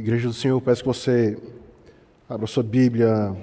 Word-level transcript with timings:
Igreja 0.00 0.28
do 0.28 0.32
Senhor, 0.32 0.58
peço 0.62 0.80
que 0.80 0.88
você 0.88 1.38
abra 2.26 2.46
sua 2.46 2.62
Bíblia 2.62 3.36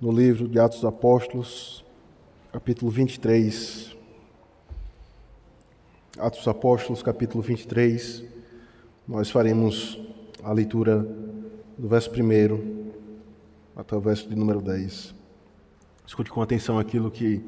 no 0.00 0.12
livro 0.12 0.46
de 0.46 0.56
Atos 0.60 0.78
dos 0.78 0.88
Apóstolos, 0.88 1.84
capítulo 2.52 2.92
23. 2.92 3.96
Atos 6.16 6.38
dos 6.38 6.46
Apóstolos, 6.46 7.02
capítulo 7.02 7.42
23. 7.42 8.22
Nós 9.08 9.30
faremos 9.30 9.98
a 10.44 10.52
leitura 10.52 11.04
do 11.76 11.88
verso 11.88 12.08
1 12.08 12.92
até 13.74 13.96
o 13.96 14.00
verso 14.00 14.28
de 14.28 14.36
número 14.36 14.62
10. 14.62 15.12
Escute 16.06 16.30
com 16.30 16.40
atenção 16.40 16.78
aquilo 16.78 17.10
que 17.10 17.42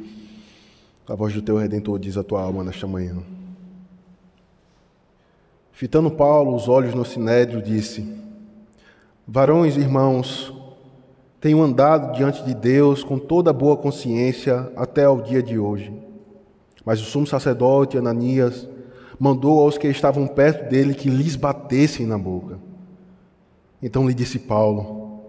a 1.06 1.14
voz 1.14 1.32
do 1.32 1.40
teu 1.40 1.58
Redentor 1.58 2.00
diz 2.00 2.16
à 2.16 2.24
tua 2.24 2.42
alma 2.42 2.64
nesta 2.64 2.88
manhã. 2.88 3.22
Fitando 5.74 6.08
Paulo 6.08 6.54
os 6.54 6.68
olhos 6.68 6.94
no 6.94 7.04
sinédrio, 7.04 7.60
disse: 7.60 8.06
Varões, 9.26 9.76
irmãos, 9.76 10.54
tenho 11.40 11.60
andado 11.60 12.14
diante 12.16 12.44
de 12.44 12.54
Deus 12.54 13.02
com 13.02 13.18
toda 13.18 13.52
boa 13.52 13.76
consciência 13.76 14.70
até 14.76 15.04
ao 15.04 15.20
dia 15.20 15.42
de 15.42 15.58
hoje. 15.58 15.92
Mas 16.84 17.00
o 17.00 17.04
sumo 17.04 17.26
sacerdote 17.26 17.98
Ananias 17.98 18.68
mandou 19.18 19.60
aos 19.60 19.76
que 19.76 19.88
estavam 19.88 20.28
perto 20.28 20.70
dele 20.70 20.94
que 20.94 21.10
lhes 21.10 21.34
batessem 21.34 22.06
na 22.06 22.16
boca. 22.16 22.56
Então 23.82 24.06
lhe 24.06 24.14
disse 24.14 24.38
Paulo: 24.38 25.24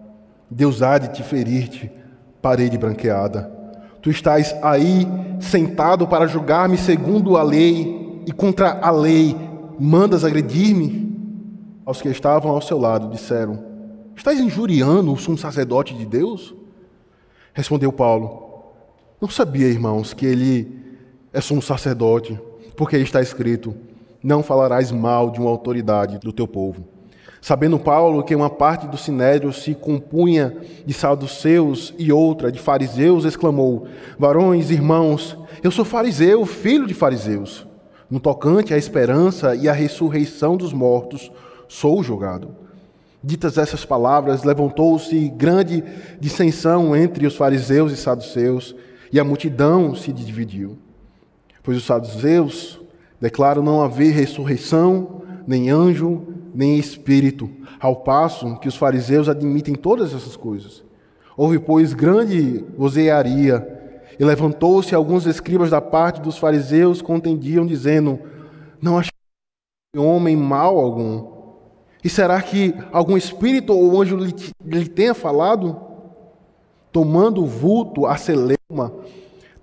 Deus 0.47 0.83
há 0.83 0.99
de 0.99 1.07
te 1.07 1.23
ferir-te, 1.23 1.91
parede 2.39 2.77
branqueada. 2.77 3.51
Tu 3.99 4.11
estás 4.11 4.55
aí 4.61 5.07
sentado 5.39 6.07
para 6.07 6.27
julgar-me 6.27 6.77
segundo 6.77 7.35
a 7.35 7.41
lei 7.41 8.21
e 8.27 8.31
contra 8.31 8.79
a 8.79 8.91
lei 8.91 9.54
mandas 9.79 10.23
agredir-me? 10.23 11.13
Aos 11.85 12.01
que 12.01 12.09
estavam 12.09 12.51
ao 12.51 12.61
seu 12.61 12.79
lado 12.79 13.09
disseram: 13.09 13.63
Estás 14.15 14.39
injuriando 14.39 15.13
o 15.13 15.17
sumo 15.17 15.37
sacerdote 15.37 15.93
de 15.93 16.05
Deus? 16.05 16.55
Respondeu 17.53 17.91
Paulo: 17.91 18.73
Não 19.21 19.29
sabia, 19.29 19.67
irmãos, 19.67 20.13
que 20.13 20.25
ele 20.25 20.79
é 21.31 21.39
sumo 21.41 21.61
sacerdote, 21.61 22.39
porque 22.75 22.97
está 22.97 23.21
escrito: 23.21 23.75
Não 24.23 24.41
falarás 24.41 24.91
mal 24.91 25.29
de 25.29 25.39
uma 25.39 25.49
autoridade 25.49 26.17
do 26.17 26.33
teu 26.33 26.47
povo. 26.47 26.87
Sabendo 27.39 27.77
Paulo 27.77 28.23
que 28.23 28.33
uma 28.33 28.49
parte 28.49 28.87
do 28.87 28.97
sinédrio 28.97 29.53
se 29.53 29.75
compunha 29.75 30.57
de 30.83 30.93
saduceus 30.95 31.93
e 31.95 32.11
outra 32.11 32.51
de 32.51 32.57
fariseus, 32.57 33.25
exclamou: 33.25 33.87
Varões, 34.17 34.71
irmãos, 34.71 35.37
eu 35.61 35.69
sou 35.69 35.85
fariseu, 35.85 36.43
filho 36.47 36.87
de 36.87 36.95
fariseus. 36.95 37.67
No 38.09 38.19
tocante 38.19 38.73
à 38.73 38.77
esperança 38.77 39.55
e 39.55 39.67
à 39.67 39.73
ressurreição 39.73 40.55
dos 40.55 40.71
mortos, 40.71 41.31
sou 41.67 42.03
julgado. 42.03 42.55
Ditas 43.23 43.57
essas 43.57 43.83
palavras, 43.83 44.43
levantou-se 44.43 45.29
grande 45.29 45.83
dissensão 46.19 46.95
entre 46.95 47.25
os 47.25 47.35
fariseus 47.35 47.91
e 47.91 47.97
saduceus, 47.97 48.75
e 49.11 49.19
a 49.19 49.23
multidão 49.23 49.95
se 49.95 50.13
dividiu. 50.13 50.77
Pois 51.63 51.77
os 51.77 51.85
saduceus 51.85 52.79
declaram 53.19 53.63
não 53.63 53.81
haver 53.81 54.13
ressurreição, 54.13 55.23
nem 55.47 55.71
anjo, 55.71 56.27
nem 56.53 56.77
espírito, 56.77 57.49
ao 57.79 57.95
passo 57.97 58.59
que 58.59 58.67
os 58.67 58.75
fariseus 58.75 59.27
admitem 59.27 59.73
todas 59.73 60.13
essas 60.13 60.35
coisas. 60.37 60.83
Houve, 61.35 61.57
pois, 61.57 61.93
grande 61.93 62.63
vozearia 62.77 63.74
e 64.19 64.23
levantou-se 64.23 64.95
alguns 64.95 65.25
escribas 65.25 65.69
da 65.69 65.81
parte 65.81 66.21
dos 66.21 66.37
fariseus, 66.37 67.01
contendiam, 67.01 67.65
dizendo: 67.65 68.19
Não 68.81 68.97
achamos 68.97 69.13
homem 69.97 70.35
mal 70.35 70.77
algum. 70.77 71.35
E 72.03 72.09
será 72.09 72.41
que 72.41 72.73
algum 72.91 73.17
espírito 73.17 73.73
ou 73.73 74.01
anjo 74.01 74.15
lhe, 74.15 74.33
lhe 74.63 74.87
tenha 74.87 75.13
falado? 75.13 75.75
Tomando 76.91 77.43
o 77.43 77.45
vulto 77.45 78.05
a 78.05 78.15
Selema, 78.15 78.93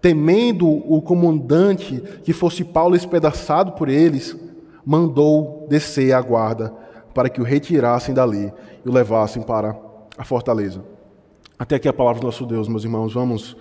temendo 0.00 0.68
o 0.68 1.00
comandante 1.00 2.02
que 2.24 2.32
fosse 2.32 2.64
Paulo 2.64 2.94
espedaçado 2.94 3.72
por 3.72 3.88
eles, 3.88 4.36
mandou 4.84 5.66
descer 5.70 6.12
a 6.12 6.20
guarda 6.20 6.74
para 7.14 7.30
que 7.30 7.40
o 7.40 7.44
retirassem 7.44 8.14
dali 8.14 8.52
e 8.84 8.88
o 8.88 8.92
levassem 8.92 9.42
para 9.42 9.78
a 10.18 10.24
fortaleza. 10.24 10.82
Até 11.58 11.76
aqui 11.76 11.88
a 11.88 11.92
palavra 11.92 12.20
do 12.20 12.26
nosso 12.26 12.44
Deus, 12.44 12.68
meus 12.68 12.84
irmãos. 12.84 13.14
Vamos 13.14 13.56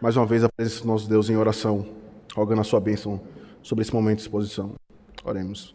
mais 0.00 0.16
uma 0.16 0.26
vez 0.26 0.44
a 0.44 0.48
presença 0.48 0.82
do 0.82 0.86
nosso 0.86 1.08
Deus 1.08 1.28
em 1.28 1.36
oração, 1.36 1.86
rogando 2.34 2.60
a 2.60 2.64
sua 2.64 2.80
bênção 2.80 3.20
sobre 3.62 3.82
esse 3.82 3.92
momento 3.92 4.18
de 4.18 4.22
exposição. 4.22 4.74
Oremos. 5.24 5.74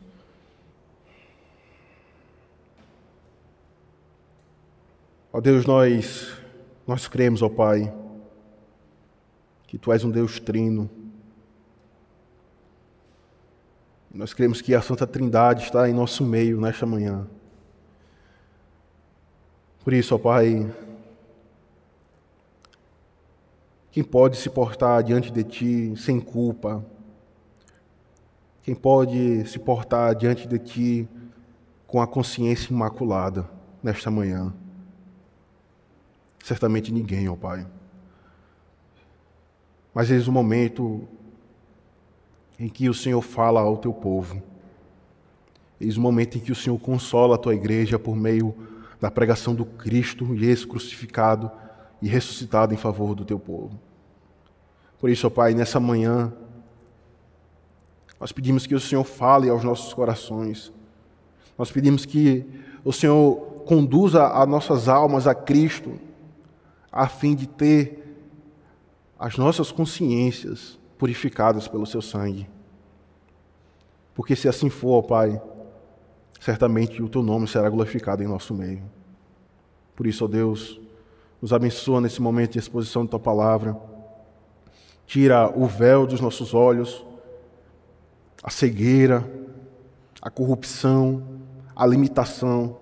Ó 5.31 5.41
Deus, 5.41 5.65
nós 5.65 6.41
nós 6.85 7.07
cremos, 7.07 7.41
ó 7.41 7.49
Pai, 7.49 7.93
que 9.67 9.77
tu 9.77 9.91
és 9.91 10.03
um 10.03 10.11
Deus 10.11 10.39
trino. 10.39 10.89
Nós 14.13 14.33
cremos 14.33 14.61
que 14.61 14.75
a 14.75 14.81
Santa 14.81 15.07
Trindade 15.07 15.63
está 15.63 15.89
em 15.89 15.93
nosso 15.93 16.23
meio 16.23 16.61
nesta 16.61 16.85
manhã. 16.85 17.27
Por 19.83 19.91
isso, 19.91 20.13
ó 20.13 20.17
Pai, 20.17 20.71
quem 23.93 24.03
pode 24.03 24.37
se 24.37 24.49
portar 24.49 25.03
diante 25.03 25.31
de 25.31 25.43
ti 25.43 25.93
sem 25.95 26.19
culpa? 26.19 26.83
Quem 28.63 28.73
pode 28.73 29.47
se 29.47 29.59
portar 29.59 30.15
diante 30.15 30.47
de 30.47 30.57
ti 30.57 31.07
com 31.85 32.01
a 32.01 32.07
consciência 32.07 32.73
imaculada 32.73 33.47
nesta 33.83 34.09
manhã? 34.09 34.51
Certamente 36.43 36.91
ninguém, 36.91 37.29
ó 37.29 37.35
Pai. 37.35 37.67
Mas 39.93 40.09
eis 40.09 40.27
o 40.27 40.31
momento 40.31 41.07
em 42.59 42.67
que 42.69 42.89
o 42.89 42.95
Senhor 42.95 43.21
fala 43.21 43.61
ao 43.61 43.77
teu 43.77 43.93
povo. 43.93 44.41
Eis 45.79 45.97
o 45.97 46.01
momento 46.01 46.39
em 46.39 46.41
que 46.41 46.51
o 46.51 46.55
Senhor 46.55 46.79
consola 46.79 47.35
a 47.35 47.37
tua 47.37 47.53
igreja 47.53 47.99
por 47.99 48.15
meio 48.15 48.55
da 48.99 49.11
pregação 49.11 49.53
do 49.53 49.65
Cristo 49.65 50.33
e 50.33 50.47
esse 50.47 50.65
crucificado 50.65 51.51
e 52.03 52.07
ressuscitado 52.09 52.73
em 52.73 52.77
favor 52.77 53.15
do 53.15 53.23
teu 53.23 53.39
povo. 53.39 53.79
Por 54.99 55.09
isso, 55.09 55.25
ó 55.25 55.29
Pai, 55.29 55.53
nessa 55.53 55.79
manhã, 55.79 56.33
nós 58.19 58.33
pedimos 58.33 58.67
que 58.67 58.75
o 58.75 58.79
Senhor 58.79 59.05
fale 59.05 59.49
aos 59.49 59.63
nossos 59.63 59.93
corações. 59.93 60.73
Nós 61.57 61.71
pedimos 61.71 62.05
que 62.05 62.45
o 62.83 62.91
Senhor 62.91 63.37
conduza 63.65 64.27
as 64.27 64.49
nossas 64.49 64.89
almas 64.89 65.27
a 65.27 65.33
Cristo, 65.33 65.97
a 66.91 67.07
fim 67.07 67.33
de 67.33 67.47
ter 67.47 68.17
as 69.17 69.37
nossas 69.37 69.71
consciências 69.71 70.77
purificadas 70.97 71.69
pelo 71.69 71.85
seu 71.85 72.01
sangue. 72.01 72.49
Porque 74.13 74.35
se 74.35 74.49
assim 74.49 74.69
for, 74.69 74.97
ó 74.97 75.01
Pai, 75.01 75.41
certamente 76.37 77.01
o 77.01 77.07
teu 77.07 77.23
nome 77.23 77.47
será 77.47 77.69
glorificado 77.69 78.21
em 78.21 78.27
nosso 78.27 78.53
meio. 78.53 78.83
Por 79.95 80.05
isso, 80.05 80.25
ó 80.25 80.27
Deus, 80.27 80.82
nos 81.43 81.51
abençoa 81.51 81.99
nesse 81.99 82.21
momento 82.21 82.53
de 82.53 82.59
exposição 82.59 83.03
da 83.03 83.11
tua 83.11 83.19
palavra. 83.19 83.75
Tira 85.05 85.51
o 85.53 85.67
véu 85.67 86.07
dos 86.07 86.21
nossos 86.21 86.53
olhos, 86.53 87.05
a 88.41 88.49
cegueira, 88.49 89.29
a 90.21 90.29
corrupção, 90.29 91.21
a 91.75 91.85
limitação, 91.85 92.77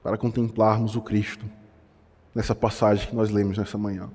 para 0.00 0.16
contemplarmos 0.16 0.94
o 0.94 1.00
Cristo 1.00 1.44
nessa 2.32 2.54
passagem 2.54 3.08
que 3.08 3.16
nós 3.16 3.30
lemos 3.30 3.58
nessa 3.58 3.76
manhã. 3.76 4.08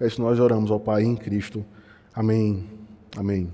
É 0.00 0.06
isso 0.08 0.20
nós 0.20 0.40
oramos 0.40 0.72
ao 0.72 0.80
Pai 0.80 1.04
em 1.04 1.14
Cristo. 1.14 1.64
Amém. 2.12 2.68
Amém. 3.16 3.48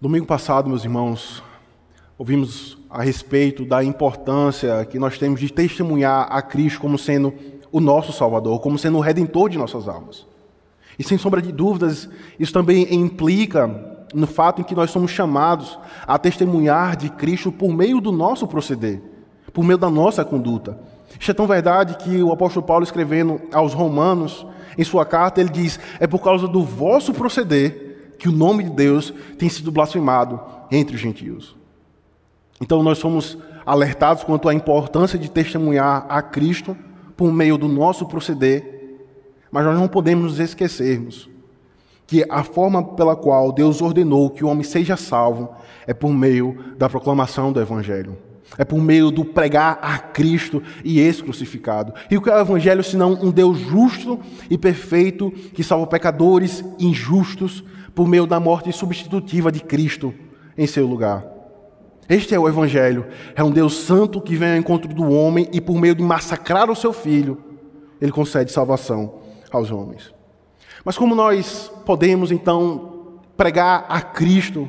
Domingo 0.00 0.24
passado, 0.24 0.70
meus 0.70 0.84
irmãos, 0.84 1.42
ouvimos 2.20 2.76
a 2.90 3.00
respeito 3.00 3.64
da 3.64 3.82
importância 3.82 4.84
que 4.84 4.98
nós 4.98 5.16
temos 5.16 5.40
de 5.40 5.50
testemunhar 5.50 6.28
a 6.30 6.42
Cristo 6.42 6.78
como 6.78 6.98
sendo 6.98 7.32
o 7.72 7.80
nosso 7.80 8.12
Salvador, 8.12 8.60
como 8.60 8.78
sendo 8.78 8.98
o 8.98 9.00
redentor 9.00 9.48
de 9.48 9.56
nossas 9.56 9.88
almas. 9.88 10.26
E 10.98 11.02
sem 11.02 11.16
sombra 11.16 11.40
de 11.40 11.50
dúvidas, 11.50 12.10
isso 12.38 12.52
também 12.52 12.94
implica 12.94 14.04
no 14.12 14.26
fato 14.26 14.60
em 14.60 14.64
que 14.64 14.74
nós 14.74 14.90
somos 14.90 15.10
chamados 15.10 15.78
a 16.06 16.18
testemunhar 16.18 16.94
de 16.94 17.08
Cristo 17.08 17.50
por 17.50 17.72
meio 17.72 18.02
do 18.02 18.12
nosso 18.12 18.46
proceder, 18.46 19.00
por 19.50 19.64
meio 19.64 19.78
da 19.78 19.88
nossa 19.88 20.22
conduta. 20.22 20.78
Isso 21.18 21.30
é 21.30 21.34
tão 21.34 21.46
verdade 21.46 21.96
que 22.04 22.22
o 22.22 22.32
apóstolo 22.32 22.66
Paulo, 22.66 22.84
escrevendo 22.84 23.40
aos 23.50 23.72
Romanos, 23.72 24.46
em 24.76 24.84
sua 24.84 25.06
carta, 25.06 25.40
ele 25.40 25.48
diz: 25.48 25.80
É 25.98 26.06
por 26.06 26.18
causa 26.18 26.46
do 26.46 26.62
vosso 26.62 27.14
proceder 27.14 28.14
que 28.18 28.28
o 28.28 28.32
nome 28.32 28.64
de 28.64 28.70
Deus 28.70 29.10
tem 29.38 29.48
sido 29.48 29.72
blasfemado 29.72 30.38
entre 30.70 30.96
os 30.96 31.00
gentios. 31.00 31.58
Então 32.60 32.82
nós 32.82 32.98
somos 32.98 33.38
alertados 33.64 34.24
quanto 34.24 34.48
à 34.48 34.54
importância 34.54 35.18
de 35.18 35.30
testemunhar 35.30 36.06
a 36.08 36.20
Cristo 36.20 36.76
por 37.16 37.32
meio 37.32 37.56
do 37.56 37.68
nosso 37.68 38.06
proceder, 38.06 38.98
mas 39.50 39.64
nós 39.64 39.78
não 39.78 39.88
podemos 39.88 40.24
nos 40.24 40.40
esquecermos 40.40 41.28
que 42.06 42.24
a 42.28 42.42
forma 42.42 42.82
pela 42.82 43.14
qual 43.14 43.52
Deus 43.52 43.80
ordenou 43.80 44.30
que 44.30 44.44
o 44.44 44.48
homem 44.48 44.64
seja 44.64 44.96
salvo 44.96 45.54
é 45.86 45.94
por 45.94 46.12
meio 46.12 46.74
da 46.76 46.88
proclamação 46.88 47.52
do 47.52 47.60
Evangelho. 47.60 48.18
É 48.58 48.64
por 48.64 48.80
meio 48.80 49.12
do 49.12 49.24
pregar 49.24 49.78
a 49.80 49.96
Cristo 49.96 50.60
e 50.84 50.98
esse 50.98 51.22
crucificado. 51.22 51.94
E 52.10 52.16
o 52.16 52.20
que 52.20 52.28
é 52.28 52.34
o 52.34 52.40
Evangelho 52.40 52.82
senão 52.82 53.12
um 53.12 53.30
Deus 53.30 53.58
justo 53.58 54.18
e 54.50 54.58
perfeito 54.58 55.30
que 55.54 55.62
salva 55.62 55.86
pecadores 55.86 56.64
injustos 56.80 57.62
por 57.94 58.08
meio 58.08 58.26
da 58.26 58.40
morte 58.40 58.72
substitutiva 58.72 59.52
de 59.52 59.60
Cristo 59.60 60.12
em 60.58 60.66
seu 60.66 60.88
lugar? 60.88 61.29
Este 62.10 62.34
é 62.34 62.38
o 62.40 62.48
Evangelho. 62.48 63.06
É 63.36 63.44
um 63.44 63.52
Deus 63.52 63.72
santo 63.72 64.20
que 64.20 64.34
vem 64.34 64.50
ao 64.50 64.56
encontro 64.56 64.92
do 64.92 65.08
homem 65.12 65.48
e, 65.52 65.60
por 65.60 65.76
meio 65.76 65.94
de 65.94 66.02
massacrar 66.02 66.68
o 66.68 66.74
seu 66.74 66.92
filho, 66.92 67.38
ele 68.00 68.10
concede 68.10 68.50
salvação 68.50 69.20
aos 69.48 69.70
homens. 69.70 70.12
Mas 70.84 70.98
como 70.98 71.14
nós 71.14 71.70
podemos 71.86 72.32
então 72.32 73.20
pregar 73.36 73.86
a 73.88 74.02
Cristo 74.02 74.68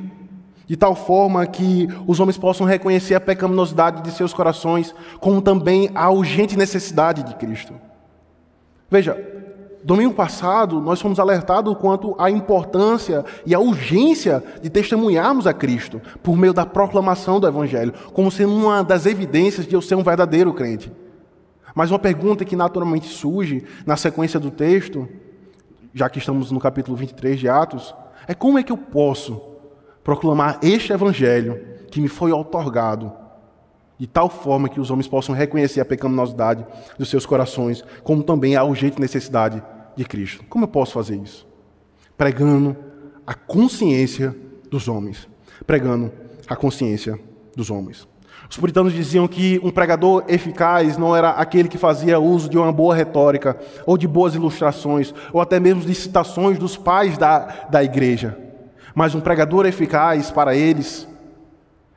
de 0.67 0.77
tal 0.77 0.95
forma 0.95 1.45
que 1.47 1.87
os 2.05 2.19
homens 2.19 2.37
possam 2.37 2.67
reconhecer 2.67 3.15
a 3.15 3.19
pecaminosidade 3.19 4.03
de 4.03 4.11
seus 4.11 4.33
corações, 4.33 4.93
como 5.19 5.41
também 5.41 5.89
a 5.95 6.11
urgente 6.11 6.55
necessidade 6.55 7.23
de 7.23 7.33
Cristo? 7.35 7.73
Veja, 8.87 9.17
domingo 9.83 10.13
passado 10.13 10.79
nós 10.81 11.01
fomos 11.01 11.19
alertados 11.19 11.75
quanto 11.77 12.15
à 12.19 12.29
importância 12.29 13.25
e 13.45 13.55
à 13.55 13.59
urgência 13.59 14.43
de 14.61 14.69
testemunharmos 14.69 15.47
a 15.47 15.53
Cristo 15.53 16.01
por 16.21 16.37
meio 16.37 16.53
da 16.53 16.65
proclamação 16.65 17.39
do 17.39 17.47
Evangelho, 17.47 17.93
como 18.13 18.31
sendo 18.31 18.53
uma 18.53 18.83
das 18.83 19.05
evidências 19.05 19.65
de 19.65 19.73
eu 19.73 19.81
ser 19.81 19.95
um 19.95 20.03
verdadeiro 20.03 20.53
crente. 20.53 20.91
Mas 21.73 21.89
uma 21.89 21.99
pergunta 21.99 22.45
que 22.45 22.55
naturalmente 22.55 23.07
surge 23.07 23.63
na 23.85 23.95
sequência 23.95 24.39
do 24.39 24.51
texto 24.51 25.07
já 25.93 26.09
que 26.09 26.19
estamos 26.19 26.51
no 26.51 26.59
capítulo 26.59 26.95
23 26.95 27.39
de 27.39 27.49
Atos, 27.49 27.93
é 28.27 28.33
como 28.33 28.57
é 28.57 28.63
que 28.63 28.71
eu 28.71 28.77
posso 28.77 29.41
proclamar 30.03 30.59
este 30.61 30.93
evangelho 30.93 31.59
que 31.89 32.01
me 32.01 32.07
foi 32.07 32.31
otorgado 32.31 33.11
de 34.01 34.07
tal 34.07 34.31
forma 34.31 34.67
que 34.67 34.79
os 34.79 34.89
homens 34.89 35.07
possam 35.07 35.35
reconhecer 35.35 35.79
a 35.79 35.85
pecaminosidade 35.85 36.65
dos 36.97 37.07
seus 37.07 37.23
corações, 37.23 37.83
como 38.03 38.23
também 38.23 38.55
a 38.55 38.63
urgente 38.63 38.99
necessidade 38.99 39.61
de 39.95 40.03
Cristo. 40.03 40.43
Como 40.49 40.63
eu 40.63 40.67
posso 40.67 40.93
fazer 40.93 41.17
isso? 41.17 41.47
Pregando 42.17 42.75
a 43.27 43.35
consciência 43.35 44.35
dos 44.71 44.87
homens. 44.87 45.29
Pregando 45.67 46.11
a 46.49 46.55
consciência 46.55 47.19
dos 47.55 47.69
homens. 47.69 48.07
Os 48.49 48.57
puritanos 48.57 48.91
diziam 48.91 49.27
que 49.27 49.61
um 49.63 49.69
pregador 49.69 50.23
eficaz 50.27 50.97
não 50.97 51.15
era 51.15 51.29
aquele 51.29 51.69
que 51.69 51.77
fazia 51.77 52.19
uso 52.19 52.49
de 52.49 52.57
uma 52.57 52.71
boa 52.71 52.95
retórica, 52.95 53.55
ou 53.85 53.99
de 53.99 54.07
boas 54.07 54.33
ilustrações, 54.33 55.13
ou 55.31 55.39
até 55.39 55.59
mesmo 55.59 55.81
de 55.81 55.93
citações 55.93 56.57
dos 56.57 56.75
pais 56.75 57.19
da, 57.19 57.67
da 57.69 57.83
igreja. 57.83 58.35
Mas 58.95 59.13
um 59.13 59.21
pregador 59.21 59.67
eficaz 59.67 60.31
para 60.31 60.55
eles 60.55 61.07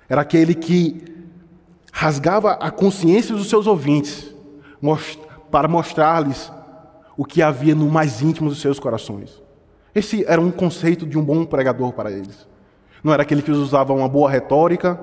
era 0.06 0.20
aquele 0.20 0.54
que 0.54 1.13
rasgava 1.94 2.54
a 2.54 2.72
consciência 2.72 3.36
dos 3.36 3.48
seus 3.48 3.68
ouvintes 3.68 4.34
para 5.48 5.68
mostrar-lhes 5.68 6.52
o 7.16 7.24
que 7.24 7.40
havia 7.40 7.72
no 7.72 7.88
mais 7.88 8.20
íntimo 8.20 8.48
dos 8.48 8.60
seus 8.60 8.80
corações. 8.80 9.40
Esse 9.94 10.24
era 10.26 10.40
um 10.40 10.50
conceito 10.50 11.06
de 11.06 11.16
um 11.16 11.22
bom 11.22 11.44
pregador 11.44 11.92
para 11.92 12.10
eles. 12.10 12.48
Não 13.02 13.12
era 13.12 13.22
aquele 13.22 13.42
que 13.42 13.52
usava 13.52 13.92
uma 13.92 14.08
boa 14.08 14.28
retórica, 14.28 15.00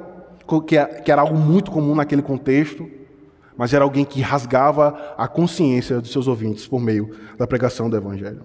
é, 0.74 0.86
que 1.02 1.10
era 1.10 1.22
algo 1.22 1.38
muito 1.38 1.72
comum 1.72 1.96
naquele 1.96 2.22
contexto, 2.22 2.90
mas 3.56 3.74
era 3.74 3.86
alguém 3.86 4.04
que 4.04 4.20
rasgava 4.20 5.16
a 5.18 5.30
consciência 5.30 6.02
dos 6.02 6.12
seus 6.12 6.28
ouvintes 6.28 6.68
por 6.68 6.82
meio 6.82 7.16
da 7.38 7.48
pregação 7.48 7.90
do 7.90 7.96
Evangelho. 7.96 8.44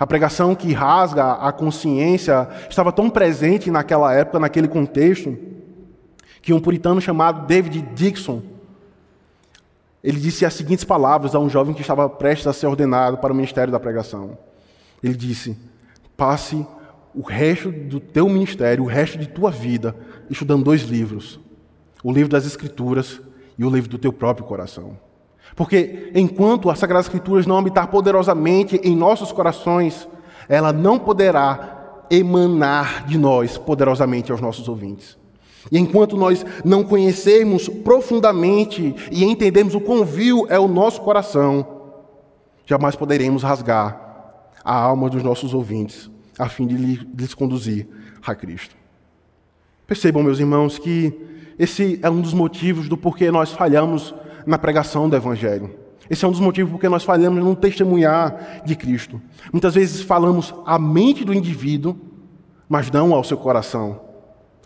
A 0.00 0.06
pregação 0.06 0.52
que 0.56 0.72
rasga 0.72 1.34
a 1.34 1.52
consciência 1.52 2.48
estava 2.68 2.90
tão 2.90 3.08
presente 3.08 3.70
naquela 3.70 4.12
época, 4.12 4.40
naquele 4.40 4.66
contexto, 4.66 5.38
que 6.44 6.52
um 6.52 6.60
puritano 6.60 7.00
chamado 7.00 7.46
David 7.46 7.80
Dixon, 7.94 8.42
ele 10.02 10.20
disse 10.20 10.44
as 10.44 10.52
seguintes 10.52 10.84
palavras 10.84 11.34
a 11.34 11.38
um 11.38 11.48
jovem 11.48 11.74
que 11.74 11.80
estava 11.80 12.06
prestes 12.06 12.46
a 12.46 12.52
ser 12.52 12.66
ordenado 12.66 13.16
para 13.16 13.32
o 13.32 13.34
ministério 13.34 13.72
da 13.72 13.80
pregação. 13.80 14.36
Ele 15.02 15.14
disse: 15.14 15.56
passe 16.14 16.66
o 17.14 17.22
resto 17.22 17.72
do 17.72 17.98
teu 17.98 18.28
ministério, 18.28 18.84
o 18.84 18.86
resto 18.86 19.16
de 19.16 19.26
tua 19.26 19.50
vida, 19.50 19.96
estudando 20.28 20.64
dois 20.64 20.82
livros: 20.82 21.40
o 22.02 22.12
livro 22.12 22.28
das 22.28 22.44
Escrituras 22.44 23.22
e 23.56 23.64
o 23.64 23.70
livro 23.70 23.88
do 23.88 23.96
teu 23.96 24.12
próprio 24.12 24.46
coração. 24.46 24.98
Porque 25.56 26.12
enquanto 26.14 26.68
as 26.68 26.78
Sagradas 26.78 27.06
Escrituras 27.06 27.46
não 27.46 27.56
habitar 27.56 27.86
poderosamente 27.86 28.78
em 28.84 28.94
nossos 28.94 29.32
corações, 29.32 30.06
ela 30.46 30.74
não 30.74 30.98
poderá 30.98 32.04
emanar 32.10 33.06
de 33.06 33.16
nós 33.16 33.56
poderosamente 33.56 34.30
aos 34.30 34.42
nossos 34.42 34.68
ouvintes. 34.68 35.23
E 35.70 35.78
enquanto 35.78 36.16
nós 36.16 36.44
não 36.64 36.84
conhecermos 36.84 37.68
profundamente 37.68 38.94
e 39.10 39.24
entendermos 39.24 39.74
o 39.74 39.80
quão 39.80 40.04
vil 40.04 40.46
é 40.48 40.58
o 40.58 40.68
nosso 40.68 41.00
coração, 41.00 41.66
jamais 42.66 42.96
poderemos 42.96 43.42
rasgar 43.42 44.00
a 44.64 44.74
alma 44.74 45.10
dos 45.10 45.22
nossos 45.22 45.54
ouvintes 45.54 46.10
a 46.38 46.48
fim 46.48 46.66
de 46.66 46.76
lhes 46.76 47.34
conduzir 47.34 47.86
a 48.26 48.34
Cristo. 48.34 48.74
Percebam, 49.86 50.22
meus 50.22 50.40
irmãos, 50.40 50.78
que 50.78 51.12
esse 51.58 51.98
é 52.02 52.10
um 52.10 52.20
dos 52.20 52.34
motivos 52.34 52.88
do 52.88 52.96
porquê 52.96 53.30
nós 53.30 53.52
falhamos 53.52 54.14
na 54.46 54.58
pregação 54.58 55.08
do 55.08 55.16
Evangelho. 55.16 55.70
Esse 56.08 56.24
é 56.24 56.28
um 56.28 56.30
dos 56.30 56.40
motivos 56.40 56.72
porque 56.72 56.88
nós 56.88 57.04
falhamos 57.04 57.42
no 57.42 57.54
testemunhar 57.54 58.62
de 58.64 58.74
Cristo. 58.74 59.20
Muitas 59.52 59.74
vezes 59.74 60.02
falamos 60.02 60.54
a 60.66 60.78
mente 60.78 61.24
do 61.24 61.32
indivíduo, 61.32 61.96
mas 62.68 62.90
não 62.90 63.14
ao 63.14 63.24
seu 63.24 63.36
coração. 63.36 64.00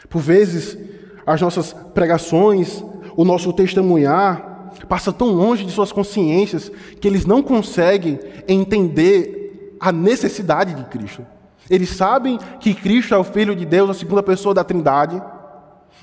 Por 0.08 0.20
vezes, 0.20 0.78
as 1.26 1.40
nossas 1.40 1.72
pregações, 1.72 2.82
o 3.16 3.24
nosso 3.24 3.52
testemunhar, 3.52 4.72
passa 4.88 5.12
tão 5.12 5.28
longe 5.28 5.64
de 5.64 5.72
suas 5.72 5.92
consciências 5.92 6.70
que 7.00 7.08
eles 7.08 7.26
não 7.26 7.42
conseguem 7.42 8.18
entender 8.46 9.76
a 9.80 9.92
necessidade 9.92 10.74
de 10.74 10.84
Cristo. 10.84 11.26
Eles 11.68 11.90
sabem 11.90 12.38
que 12.60 12.74
Cristo 12.74 13.14
é 13.14 13.18
o 13.18 13.24
Filho 13.24 13.54
de 13.54 13.66
Deus, 13.66 13.90
a 13.90 13.94
segunda 13.94 14.22
pessoa 14.22 14.54
da 14.54 14.64
Trindade. 14.64 15.22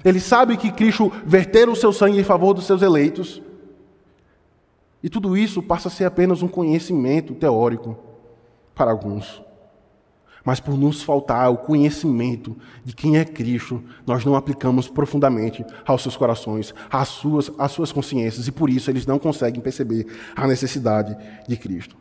Eles 0.04 0.24
sabem 0.24 0.58
que 0.58 0.72
Cristo 0.72 1.12
verteu 1.26 1.72
o 1.72 1.76
seu 1.76 1.92
sangue 1.92 2.20
em 2.20 2.24
favor 2.24 2.54
dos 2.54 2.66
seus 2.66 2.82
eleitos. 2.82 3.42
E 5.02 5.10
tudo 5.10 5.36
isso 5.36 5.62
passa 5.62 5.88
a 5.88 5.92
ser 5.92 6.06
apenas 6.06 6.42
um 6.42 6.48
conhecimento 6.48 7.34
teórico 7.34 7.98
para 8.76 8.92
alguns. 8.92 9.45
Mas 10.46 10.60
por 10.60 10.78
nos 10.78 11.02
faltar 11.02 11.52
o 11.52 11.58
conhecimento 11.58 12.56
de 12.84 12.94
quem 12.94 13.18
é 13.18 13.26
Cristo, 13.26 13.84
nós 14.06 14.24
não 14.24 14.36
aplicamos 14.36 14.88
profundamente 14.88 15.66
aos 15.84 16.04
seus 16.04 16.16
corações, 16.16 16.72
às 16.92 17.08
suas, 17.08 17.52
às 17.58 17.72
suas 17.72 17.92
consciências, 17.92 18.48
e 18.48 18.52
por 18.52 18.70
isso 18.70 18.92
eles 18.92 19.08
não 19.08 19.18
conseguem 19.18 19.60
perceber 19.60 20.06
a 20.36 20.48
necessidade 20.48 21.18
de 21.48 21.58
Cristo. 21.58 21.98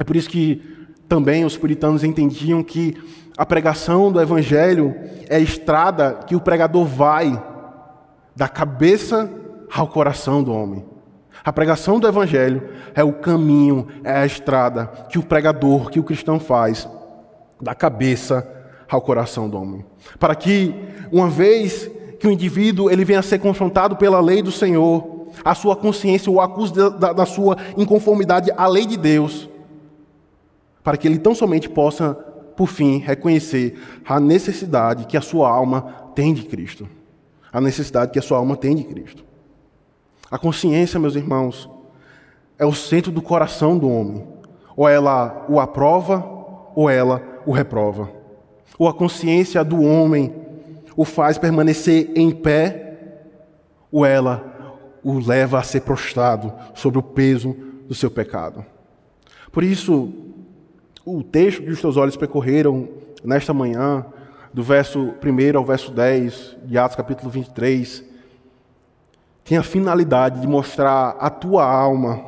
É 0.00 0.02
por 0.02 0.16
isso 0.16 0.28
que 0.28 0.60
também 1.08 1.44
os 1.44 1.56
puritanos 1.56 2.02
entendiam 2.02 2.60
que 2.64 2.96
a 3.36 3.46
pregação 3.46 4.10
do 4.10 4.20
evangelho 4.20 4.94
é 5.28 5.36
a 5.36 5.40
estrada 5.40 6.14
que 6.26 6.34
o 6.34 6.40
pregador 6.40 6.84
vai 6.84 7.40
da 8.34 8.48
cabeça 8.48 9.30
ao 9.72 9.86
coração 9.86 10.42
do 10.42 10.52
homem. 10.52 10.84
A 11.44 11.52
pregação 11.52 12.00
do 12.00 12.08
evangelho 12.08 12.68
é 12.94 13.04
o 13.04 13.12
caminho, 13.12 13.86
é 14.02 14.12
a 14.18 14.26
estrada 14.26 14.86
que 15.08 15.18
o 15.18 15.22
pregador, 15.22 15.88
que 15.88 16.00
o 16.00 16.04
cristão 16.04 16.40
faz 16.40 16.88
da 17.60 17.74
cabeça 17.74 18.46
ao 18.88 19.00
coração 19.00 19.48
do 19.48 19.56
homem. 19.56 19.84
Para 20.18 20.34
que 20.34 20.74
uma 21.12 21.28
vez 21.28 21.90
que 22.18 22.26
o 22.26 22.30
indivíduo 22.30 22.90
ele 22.90 23.04
venha 23.04 23.20
a 23.20 23.22
ser 23.22 23.38
confrontado 23.38 23.96
pela 23.96 24.20
lei 24.20 24.42
do 24.42 24.52
Senhor, 24.52 25.28
a 25.44 25.54
sua 25.54 25.76
consciência 25.76 26.30
o 26.30 26.40
acuse 26.40 26.72
da, 26.72 27.12
da 27.12 27.26
sua 27.26 27.56
inconformidade 27.76 28.50
à 28.56 28.66
lei 28.66 28.84
de 28.84 28.96
Deus, 28.96 29.48
para 30.82 30.96
que 30.96 31.06
ele 31.06 31.18
tão 31.18 31.34
somente 31.34 31.68
possa, 31.68 32.14
por 32.56 32.66
fim, 32.66 32.98
reconhecer 32.98 33.78
a 34.06 34.18
necessidade 34.18 35.06
que 35.06 35.16
a 35.16 35.20
sua 35.20 35.48
alma 35.48 36.10
tem 36.14 36.34
de 36.34 36.42
Cristo. 36.42 36.88
A 37.52 37.60
necessidade 37.60 38.12
que 38.12 38.18
a 38.18 38.22
sua 38.22 38.38
alma 38.38 38.56
tem 38.56 38.76
de 38.76 38.84
Cristo. 38.84 39.24
A 40.30 40.38
consciência, 40.38 41.00
meus 41.00 41.16
irmãos, 41.16 41.68
é 42.58 42.64
o 42.64 42.72
centro 42.72 43.10
do 43.10 43.20
coração 43.20 43.76
do 43.76 43.88
homem. 43.88 44.26
Ou 44.76 44.88
ela 44.88 45.46
o 45.48 45.58
aprova, 45.58 46.24
ou 46.74 46.88
ela 46.88 47.29
o 47.46 47.52
reprova. 47.52 48.10
Ou 48.78 48.88
a 48.88 48.94
consciência 48.94 49.62
do 49.64 49.82
homem 49.82 50.34
o 50.96 51.04
faz 51.04 51.38
permanecer 51.38 52.10
em 52.14 52.30
pé, 52.30 52.98
ou 53.90 54.04
ela 54.04 54.78
o 55.02 55.18
leva 55.18 55.58
a 55.58 55.62
ser 55.62 55.80
prostrado 55.80 56.52
sobre 56.74 56.98
o 56.98 57.02
peso 57.02 57.56
do 57.86 57.94
seu 57.94 58.10
pecado. 58.10 58.64
Por 59.50 59.64
isso, 59.64 60.12
o 61.04 61.22
texto 61.22 61.62
que 61.62 61.70
os 61.70 61.80
teus 61.80 61.96
olhos 61.96 62.16
percorreram 62.16 62.88
nesta 63.24 63.52
manhã, 63.54 64.04
do 64.52 64.62
verso 64.62 65.14
1 65.22 65.56
ao 65.56 65.64
verso 65.64 65.90
10 65.90 66.56
de 66.64 66.76
Atos 66.76 66.96
capítulo 66.96 67.30
23, 67.30 68.04
tem 69.44 69.56
a 69.56 69.62
finalidade 69.62 70.40
de 70.40 70.46
mostrar 70.46 71.16
à 71.18 71.30
tua 71.30 71.64
alma 71.64 72.22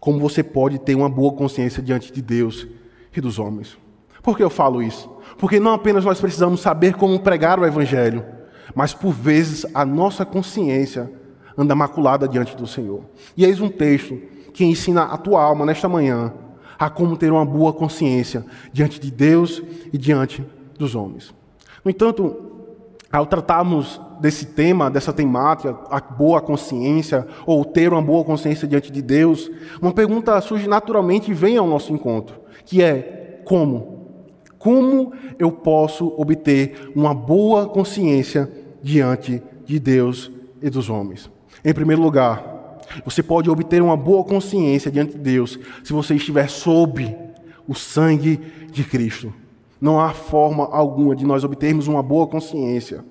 como 0.00 0.18
você 0.18 0.42
pode 0.42 0.78
ter 0.78 0.94
uma 0.94 1.08
boa 1.08 1.32
consciência 1.32 1.82
diante 1.82 2.12
de 2.12 2.20
Deus 2.20 2.66
e 3.14 3.20
dos 3.20 3.38
homens. 3.38 3.76
Por 4.22 4.36
que 4.36 4.42
eu 4.42 4.50
falo 4.50 4.82
isso? 4.82 5.10
Porque 5.38 5.58
não 5.58 5.72
apenas 5.72 6.04
nós 6.04 6.20
precisamos 6.20 6.60
saber 6.60 6.94
como 6.94 7.18
pregar 7.20 7.58
o 7.58 7.66
Evangelho, 7.66 8.24
mas 8.74 8.94
por 8.94 9.12
vezes 9.12 9.66
a 9.74 9.84
nossa 9.84 10.24
consciência 10.24 11.10
anda 11.56 11.74
maculada 11.74 12.28
diante 12.28 12.56
do 12.56 12.66
Senhor. 12.66 13.02
E 13.36 13.44
eis 13.44 13.60
um 13.60 13.68
texto 13.68 14.18
que 14.52 14.64
ensina 14.64 15.02
a 15.04 15.16
tua 15.16 15.42
alma 15.42 15.66
nesta 15.66 15.88
manhã 15.88 16.32
a 16.78 16.90
como 16.90 17.16
ter 17.16 17.30
uma 17.30 17.44
boa 17.44 17.72
consciência 17.72 18.44
diante 18.72 18.98
de 18.98 19.10
Deus 19.10 19.62
e 19.92 19.98
diante 19.98 20.44
dos 20.78 20.94
homens. 20.94 21.32
No 21.84 21.90
entanto, 21.90 22.36
ao 23.10 23.26
tratarmos 23.26 24.00
desse 24.22 24.46
tema, 24.46 24.88
dessa 24.88 25.12
temática, 25.12 25.76
a 25.90 26.00
boa 26.00 26.40
consciência, 26.40 27.26
ou 27.44 27.64
ter 27.64 27.92
uma 27.92 28.00
boa 28.00 28.24
consciência 28.24 28.68
diante 28.68 28.92
de 28.92 29.02
Deus, 29.02 29.50
uma 29.80 29.92
pergunta 29.92 30.40
surge 30.40 30.68
naturalmente 30.68 31.32
e 31.32 31.34
vem 31.34 31.56
ao 31.56 31.66
nosso 31.66 31.92
encontro, 31.92 32.36
que 32.64 32.80
é 32.80 33.42
como? 33.44 34.06
Como 34.60 35.12
eu 35.40 35.50
posso 35.50 36.14
obter 36.16 36.92
uma 36.94 37.12
boa 37.12 37.66
consciência 37.66 38.48
diante 38.80 39.42
de 39.64 39.80
Deus 39.80 40.30
e 40.62 40.70
dos 40.70 40.88
homens? 40.88 41.28
Em 41.64 41.74
primeiro 41.74 42.00
lugar, 42.00 42.78
você 43.04 43.24
pode 43.24 43.50
obter 43.50 43.82
uma 43.82 43.96
boa 43.96 44.22
consciência 44.22 44.88
diante 44.88 45.14
de 45.14 45.18
Deus 45.18 45.58
se 45.82 45.92
você 45.92 46.14
estiver 46.14 46.48
sob 46.48 47.12
o 47.66 47.74
sangue 47.74 48.40
de 48.70 48.84
Cristo. 48.84 49.34
Não 49.80 49.98
há 49.98 50.10
forma 50.10 50.68
alguma 50.70 51.16
de 51.16 51.26
nós 51.26 51.42
obtermos 51.42 51.88
uma 51.88 52.04
boa 52.04 52.28
consciência, 52.28 53.04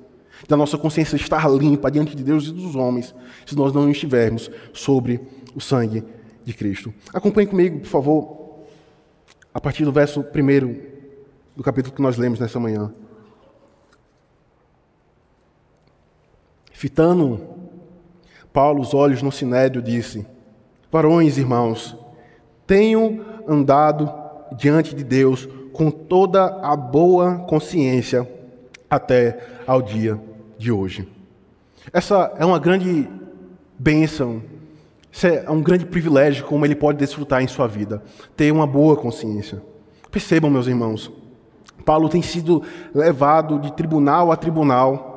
da 0.48 0.58
nossa 0.58 0.78
consciência 0.78 1.16
estar 1.16 1.50
limpa 1.50 1.92
diante 1.92 2.16
de 2.16 2.24
Deus 2.24 2.48
e 2.48 2.52
dos 2.52 2.76
homens, 2.76 3.14
se 3.46 3.56
nós 3.56 3.74
não 3.74 3.90
estivermos 3.90 4.50
sobre 4.74 5.20
o 5.56 5.62
sangue 5.62 6.04
de 6.44 6.54
Cristo. 6.54 6.94
Acompanhe 7.14 7.48
comigo, 7.48 7.80
por 7.80 7.88
favor, 7.88 8.66
a 9.54 9.60
partir 9.60 9.86
do 9.86 9.92
verso 9.92 10.22
1 10.22 10.92
do 11.56 11.64
capítulo 11.64 11.96
que 11.96 12.02
nós 12.02 12.18
lemos 12.18 12.40
nessa 12.40 12.60
manhã. 12.60 12.94
Fitando 16.72 17.48
Paulo 18.52 18.82
os 18.82 18.94
olhos 18.94 19.22
no 19.22 19.32
sinédrio 19.32 19.82
disse: 19.82 20.26
Varões, 20.92 21.38
irmãos, 21.38 21.96
tenho 22.66 23.24
andado 23.48 24.12
diante 24.58 24.96
de 24.96 25.04
Deus 25.04 25.48
com 25.72 25.92
toda 25.92 26.46
a 26.62 26.76
boa 26.76 27.40
consciência 27.48 28.28
até 28.90 29.62
ao 29.66 29.82
dia 29.82 30.31
de 30.62 30.72
hoje. 30.72 31.08
Essa 31.92 32.34
é 32.38 32.46
uma 32.46 32.60
grande 32.60 33.08
bênção, 33.78 34.42
é 35.24 35.50
um 35.50 35.62
grande 35.62 35.86
privilégio 35.86 36.46
como 36.46 36.66
ele 36.66 36.76
pode 36.76 36.98
desfrutar 37.00 37.42
em 37.42 37.48
sua 37.48 37.68
vida, 37.68 38.04
ter 38.36 38.52
uma 38.52 38.68
boa 38.68 38.96
consciência. 38.96 39.62
Percebam, 40.12 40.52
meus 40.52 40.68
irmãos, 40.68 41.12
Paulo 41.84 42.08
tem 42.08 42.22
sido 42.22 42.64
levado 42.94 43.60
de 43.60 43.74
tribunal 43.74 44.32
a 44.32 44.36
tribunal 44.36 45.12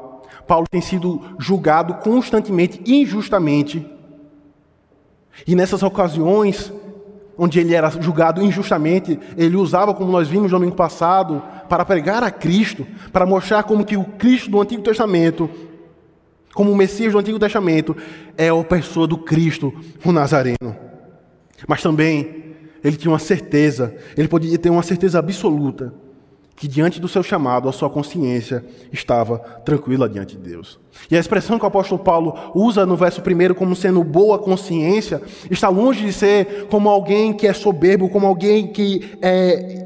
Paulo 0.47 0.67
tem 0.71 0.81
sido 0.81 1.21
julgado 1.39 1.95
constantemente, 1.95 2.81
injustamente. 2.87 3.87
E 5.47 5.55
nessas 5.55 5.83
ocasiões, 5.83 6.73
onde 7.37 7.59
ele 7.59 7.75
era 7.75 7.91
julgado 7.91 8.43
injustamente, 8.43 9.19
ele 9.37 9.57
usava, 9.57 9.95
como 9.95 10.13
nós 10.13 10.29
vimos 10.29 10.51
no 10.51 10.59
domingo 10.59 10.77
passado, 10.77 11.43
para 11.69 11.85
pregar 11.85 12.23
a 12.23 12.31
Cristo, 12.31 12.87
para 13.13 13.27
mostrar 13.27 13.63
como 13.65 13.85
que 13.85 13.97
o 13.97 14.05
Cristo 14.05 14.51
do 14.51 14.61
Antigo 14.61 14.83
Testamento, 14.83 15.51
como 16.55 16.71
o 16.71 16.77
Messias 16.77 17.13
do 17.13 17.19
Antigo 17.19 17.39
Testamento, 17.39 17.97
é 18.37 18.49
a 18.49 18.65
pessoa 18.65 19.07
do 19.07 19.19
Cristo, 19.19 19.75
o 20.05 20.13
Nazareno. 20.13 20.77
Mas 21.67 21.83
também 21.83 22.45
ele 22.83 22.97
tinha 22.97 23.11
uma 23.11 23.19
certeza, 23.19 23.95
ele 24.17 24.29
podia 24.29 24.59
ter 24.59 24.71
uma 24.71 24.83
certeza 24.83 25.19
absoluta 25.19 26.04
que 26.57 26.69
diante 26.69 27.01
do 27.01 27.09
seu 27.09 27.23
chamado, 27.23 27.69
a 27.69 27.73
sua 27.73 27.91
consciência 27.91 28.65
estava 28.93 29.39
tranquila 29.65 30.09
diante 30.09 30.37
de 30.37 30.51
Deus. 30.51 30.79
E 31.11 31.17
a 31.17 31.21
expressão 31.21 31.59
que 31.59 31.65
o 31.65 31.69
apóstolo 31.69 32.03
Paulo 32.03 32.35
usa 32.55 32.87
no 32.87 32.97
verso 32.97 33.21
1 33.21 33.55
como 33.55 33.75
sendo 33.75 34.03
boa 34.05 34.39
consciência, 34.39 35.21
está 35.51 35.69
longe 35.69 36.05
de 36.05 36.13
ser 36.13 36.67
como 36.71 36.89
alguém 36.89 37.33
que 37.33 37.47
é 37.47 37.53
soberbo, 37.53 38.09
como 38.09 38.27
alguém 38.27 38.69
que 38.69 39.19
é 39.21 39.83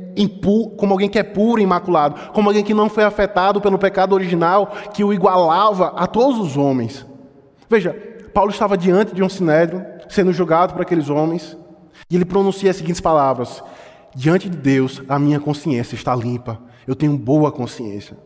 como 0.77 0.93
alguém 0.93 1.09
que 1.09 1.19
é 1.19 1.23
puro 1.23 1.61
e 1.61 1.65
imaculado, 1.65 2.33
como 2.33 2.49
alguém 2.49 2.65
que 2.65 2.75
não 2.75 2.91
foi 2.91 3.05
afetado 3.05 3.61
pelo 3.61 3.79
pecado 3.79 4.15
original 4.15 4.73
que 4.93 5.05
o 5.05 5.13
igualava 5.13 5.93
a 5.97 6.09
todos 6.09 6.41
os 6.41 6.57
homens. 6.57 7.07
Veja, 7.71 7.95
Paulo 8.35 8.51
estava 8.51 8.77
diante 8.77 9.15
de 9.15 9.23
um 9.23 9.29
sinédrio, 9.29 9.85
sendo 10.09 10.33
julgado 10.33 10.73
por 10.73 10.83
aqueles 10.83 11.09
homens, 11.09 11.57
e 12.11 12.17
ele 12.17 12.25
pronuncia 12.25 12.71
as 12.71 12.77
seguintes 12.77 13.01
palavras: 13.01 13.63
diante 14.19 14.51
de 14.51 14.57
Deus, 14.57 15.01
a 15.09 15.17
minha 15.17 15.39
consciência 15.39 15.95
está 15.95 16.13
limpa. 16.13 16.61
Eu 16.85 16.97
tenho 16.97 17.17
boa 17.17 17.53
consciência. 17.53 18.19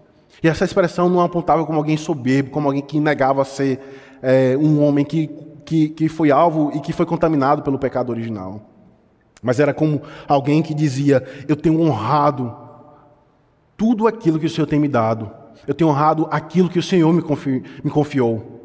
E 0.42 0.48
essa 0.48 0.64
expressão 0.64 1.10
não 1.10 1.20
apontava 1.20 1.66
como 1.66 1.76
alguém 1.76 1.98
soberbo, 1.98 2.50
como 2.50 2.66
alguém 2.66 2.80
que 2.80 2.98
negava 2.98 3.44
ser 3.44 3.78
é, 4.22 4.56
um 4.56 4.82
homem 4.82 5.04
que, 5.04 5.28
que, 5.66 5.90
que 5.90 6.08
foi 6.08 6.30
alvo 6.30 6.72
e 6.74 6.80
que 6.80 6.94
foi 6.94 7.04
contaminado 7.04 7.60
pelo 7.60 7.78
pecado 7.78 8.08
original. 8.08 8.62
Mas 9.42 9.60
era 9.60 9.74
como 9.74 10.00
alguém 10.26 10.62
que 10.62 10.72
dizia: 10.72 11.22
Eu 11.46 11.56
tenho 11.56 11.78
honrado 11.82 12.56
tudo 13.76 14.06
aquilo 14.06 14.38
que 14.38 14.46
o 14.46 14.50
Senhor 14.50 14.66
tem 14.66 14.80
me 14.80 14.88
dado. 14.88 15.30
Eu 15.66 15.74
tenho 15.74 15.90
honrado 15.90 16.26
aquilo 16.30 16.70
que 16.70 16.78
o 16.78 16.82
Senhor 16.82 17.12
me, 17.12 17.20
confi 17.20 17.62
me 17.84 17.90
confiou. 17.90 18.62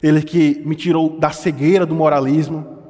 Ele 0.00 0.22
que 0.22 0.62
me 0.64 0.76
tirou 0.76 1.18
da 1.18 1.30
cegueira 1.30 1.84
do 1.84 1.94
moralismo, 1.94 2.81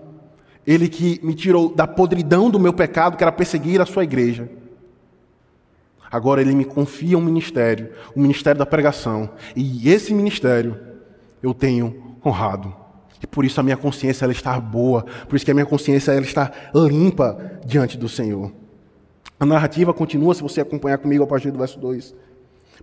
ele 0.67 0.89
que 0.89 1.21
me 1.23 1.35
tirou 1.35 1.75
da 1.75 1.87
podridão 1.87 2.51
do 2.51 2.59
meu 2.59 2.73
pecado, 2.73 3.17
que 3.17 3.25
era 3.25 3.33
perseguir 3.33 3.81
a 3.81 3.87
sua 3.87 4.05
igreja. 4.05 4.49
Agora 6.11 6.41
ele 6.43 6.55
me 6.55 6.65
confia 6.65 7.17
um 7.17 7.23
ministério, 7.23 7.91
o 8.15 8.21
ministério 8.21 8.59
da 8.59 8.67
pregação. 8.67 9.31
E 9.57 9.89
esse 9.91 10.13
ministério 10.13 10.79
eu 11.43 11.55
tenho 11.55 12.17
honrado. 12.25 12.75
E 13.23 13.27
por 13.27 13.45
isso 13.45 13.59
a 13.61 13.63
minha 13.63 13.77
consciência 13.77 14.25
ela 14.25 14.33
está 14.33 14.59
boa, 14.61 15.07
por 15.29 15.37
isso 15.37 15.45
que 15.45 15.51
a 15.51 15.55
minha 15.55 15.67
consciência 15.67 16.13
ela 16.13 16.23
está 16.23 16.53
limpa 16.75 17.61
diante 17.65 17.97
do 17.97 18.09
Senhor. 18.09 18.53
A 19.41 19.47
narrativa 19.47 19.95
continua, 19.95 20.35
se 20.35 20.43
você 20.43 20.61
acompanhar 20.61 20.99
comigo 20.99 21.25
a 21.25 21.27
partir 21.27 21.51
do 21.51 21.59
verso 21.59 21.79
2. 21.79 22.15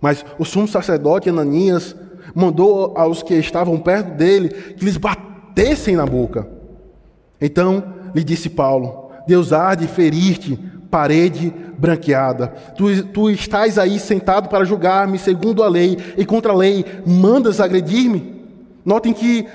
Mas 0.00 0.24
o 0.38 0.44
sumo 0.44 0.66
sacerdote 0.66 1.28
Ananias 1.28 1.94
mandou 2.34 2.96
aos 2.96 3.22
que 3.22 3.34
estavam 3.34 3.78
perto 3.78 4.14
dele 4.14 4.48
que 4.48 4.84
lhes 4.84 4.96
batessem 4.96 5.96
na 5.96 6.04
boca. 6.04 6.59
Então 7.40 7.84
lhe 8.14 8.22
disse 8.22 8.50
Paulo: 8.50 9.10
Deus 9.26 9.52
há 9.52 9.74
de 9.74 9.86
ferir-te, 9.86 10.56
parede 10.90 11.52
branqueada. 11.78 12.48
Tu, 12.76 13.04
tu 13.04 13.30
estás 13.30 13.78
aí 13.78 13.98
sentado 13.98 14.48
para 14.48 14.64
julgar-me 14.64 15.18
segundo 15.18 15.62
a 15.62 15.68
lei, 15.68 15.96
e 16.16 16.26
contra 16.26 16.52
a 16.52 16.56
lei 16.56 16.84
mandas 17.06 17.60
agredir-me? 17.60 18.40
Notem 18.84 19.12
que 19.12 19.46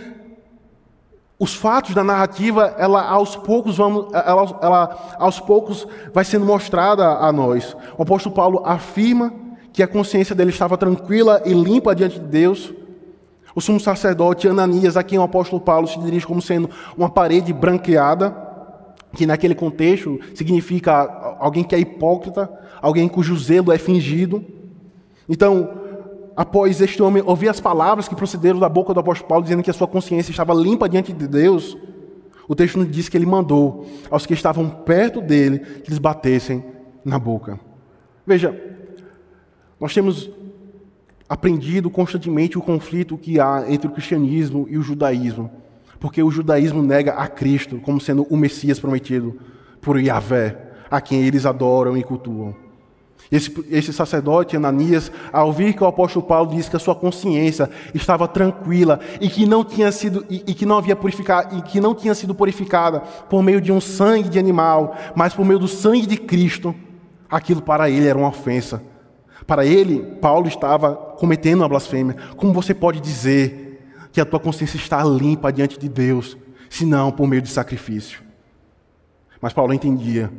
os 1.38 1.54
fatos 1.54 1.94
da 1.94 2.04
narrativa, 2.04 2.74
ela 2.78 3.04
aos 3.04 3.36
poucos 3.36 3.76
vamos, 3.78 4.08
ela, 4.14 4.60
ela 4.62 5.16
aos 5.20 5.40
poucos 5.40 5.86
vai 6.14 6.24
sendo 6.24 6.46
mostrada 6.46 7.06
a 7.06 7.32
nós. 7.32 7.76
O 7.98 8.04
apóstolo 8.04 8.34
Paulo 8.34 8.62
afirma 8.66 9.34
que 9.74 9.84
a 9.84 9.88
consciência 9.88 10.34
dele 10.34 10.52
estava 10.52 10.78
tranquila 10.78 11.42
e 11.46 11.54
limpa 11.54 11.94
diante 11.94 12.20
de 12.20 12.26
Deus. 12.26 12.74
O 13.56 13.62
sumo 13.62 13.80
sacerdote 13.80 14.50
Ananias, 14.50 14.98
a 14.98 15.04
quem 15.04 15.18
o 15.18 15.24
apóstolo 15.24 15.62
Paulo 15.62 15.88
se 15.88 15.98
dirige 16.00 16.28
como 16.28 16.42
sendo 16.42 16.70
uma 16.98 17.10
parede 17.10 17.54
branqueada, 17.54 18.36
que 19.14 19.26
naquele 19.26 19.56
contexto 19.56 20.20
significa 20.34 21.38
alguém 21.40 21.64
que 21.64 21.74
é 21.74 21.80
hipócrita, 21.80 22.52
alguém 22.82 23.08
cujo 23.08 23.38
zelo 23.38 23.72
é 23.72 23.78
fingido. 23.78 24.44
Então, 25.30 25.70
após 26.36 26.82
este 26.82 27.02
homem 27.02 27.24
ouvir 27.26 27.48
as 27.48 27.62
palavras 27.62 28.10
que 28.10 28.16
procederam 28.16 28.60
da 28.60 28.68
boca 28.68 28.94
do 28.94 29.00
apóstolo 29.00 29.30
Paulo, 29.30 29.44
dizendo 29.44 29.64
que 29.64 29.72
a 29.72 29.74
sua 29.74 29.88
consciência 29.88 30.32
estava 30.32 30.54
limpa 30.54 30.90
diante 30.90 31.14
de 31.14 31.26
Deus, 31.26 31.78
o 32.50 32.56
texto 32.56 32.78
nos 32.78 32.92
diz 32.92 33.08
que 33.08 33.18
ele 33.18 33.26
mandou 33.26 33.88
aos 34.12 34.26
que 34.26 34.34
estavam 34.34 34.70
perto 34.70 35.22
dele 35.22 35.60
que 35.60 35.90
lhes 35.90 35.98
batessem 35.98 36.64
na 37.06 37.18
boca. 37.18 37.58
Veja, 38.28 38.54
nós 39.80 39.94
temos 39.94 40.30
aprendido 41.28 41.90
constantemente 41.90 42.58
o 42.58 42.62
conflito 42.62 43.18
que 43.18 43.40
há 43.40 43.66
entre 43.68 43.88
o 43.88 43.92
cristianismo 43.92 44.68
e 44.70 44.78
o 44.78 44.84
judaísmo, 44.84 45.50
porque 46.00 46.22
o 46.22 46.30
judaísmo 46.32 46.82
nega 46.82 47.14
a 47.14 47.28
Cristo 47.28 47.80
como 47.84 48.00
sendo 48.00 48.24
o 48.30 48.38
Messias 48.38 48.80
prometido 48.80 49.40
por 49.82 50.00
Yahvé, 50.00 50.58
a 50.90 51.02
quem 51.02 51.24
eles 51.24 51.46
adoram 51.46 51.98
e 51.98 52.04
cultuam. 52.04 52.56
Esse, 53.32 53.52
esse 53.72 53.92
sacerdote, 53.92 54.56
Ananias, 54.56 55.12
ao 55.34 55.48
ouvir 55.48 55.74
que 55.74 55.84
o 55.84 55.88
apóstolo 55.88 56.24
Paulo 56.24 56.52
disse 56.52 56.70
que 56.70 56.76
a 56.76 56.80
sua 56.80 56.94
consciência 56.94 57.68
estava 57.92 58.28
tranquila 58.28 59.00
e 59.20 59.28
que 59.28 59.48
não 59.48 59.64
tinha 59.64 59.92
sido 59.92 60.24
e, 60.30 60.44
e 60.46 60.54
que 60.54 60.66
não 60.66 60.78
havia 60.78 60.96
purificado 60.96 61.58
e 61.58 61.62
que 61.64 61.82
não 61.82 61.96
tinha 61.96 62.14
sido 62.14 62.36
purificada 62.36 63.00
por 63.28 63.42
meio 63.42 63.60
de 63.60 63.72
um 63.72 63.82
sangue 63.82 64.30
de 64.30 64.38
animal, 64.38 64.96
mas 65.16 65.34
por 65.34 65.44
meio 65.44 65.58
do 65.58 65.68
sangue 65.68 66.06
de 66.06 66.18
Cristo, 66.18 66.76
aquilo 67.28 67.64
para 67.64 67.90
ele 67.90 68.08
era 68.08 68.18
uma 68.18 68.30
ofensa 68.30 68.80
para 69.48 69.66
ele, 69.66 70.02
Paulo 70.20 70.48
estava 70.48 71.05
cometendo 71.18 71.62
uma 71.62 71.70
blasfêmia. 71.70 72.16
Como 72.36 72.54
você 72.54 72.74
pode 72.74 73.00
dizer 73.00 73.82
que 74.12 74.22
a 74.22 74.26
tua 74.26 74.40
consciência 74.40 74.78
está 74.78 75.04
limpa 75.04 75.52
diante 75.52 75.80
de 75.80 75.90
Deus, 75.90 76.38
se 76.70 76.86
não 76.86 77.12
por 77.12 77.28
meio 77.28 77.42
de 77.42 77.50
sacrifício? 77.50 78.22
Mas 79.42 79.54
Paulo 79.54 79.74
entendia 79.74 80.32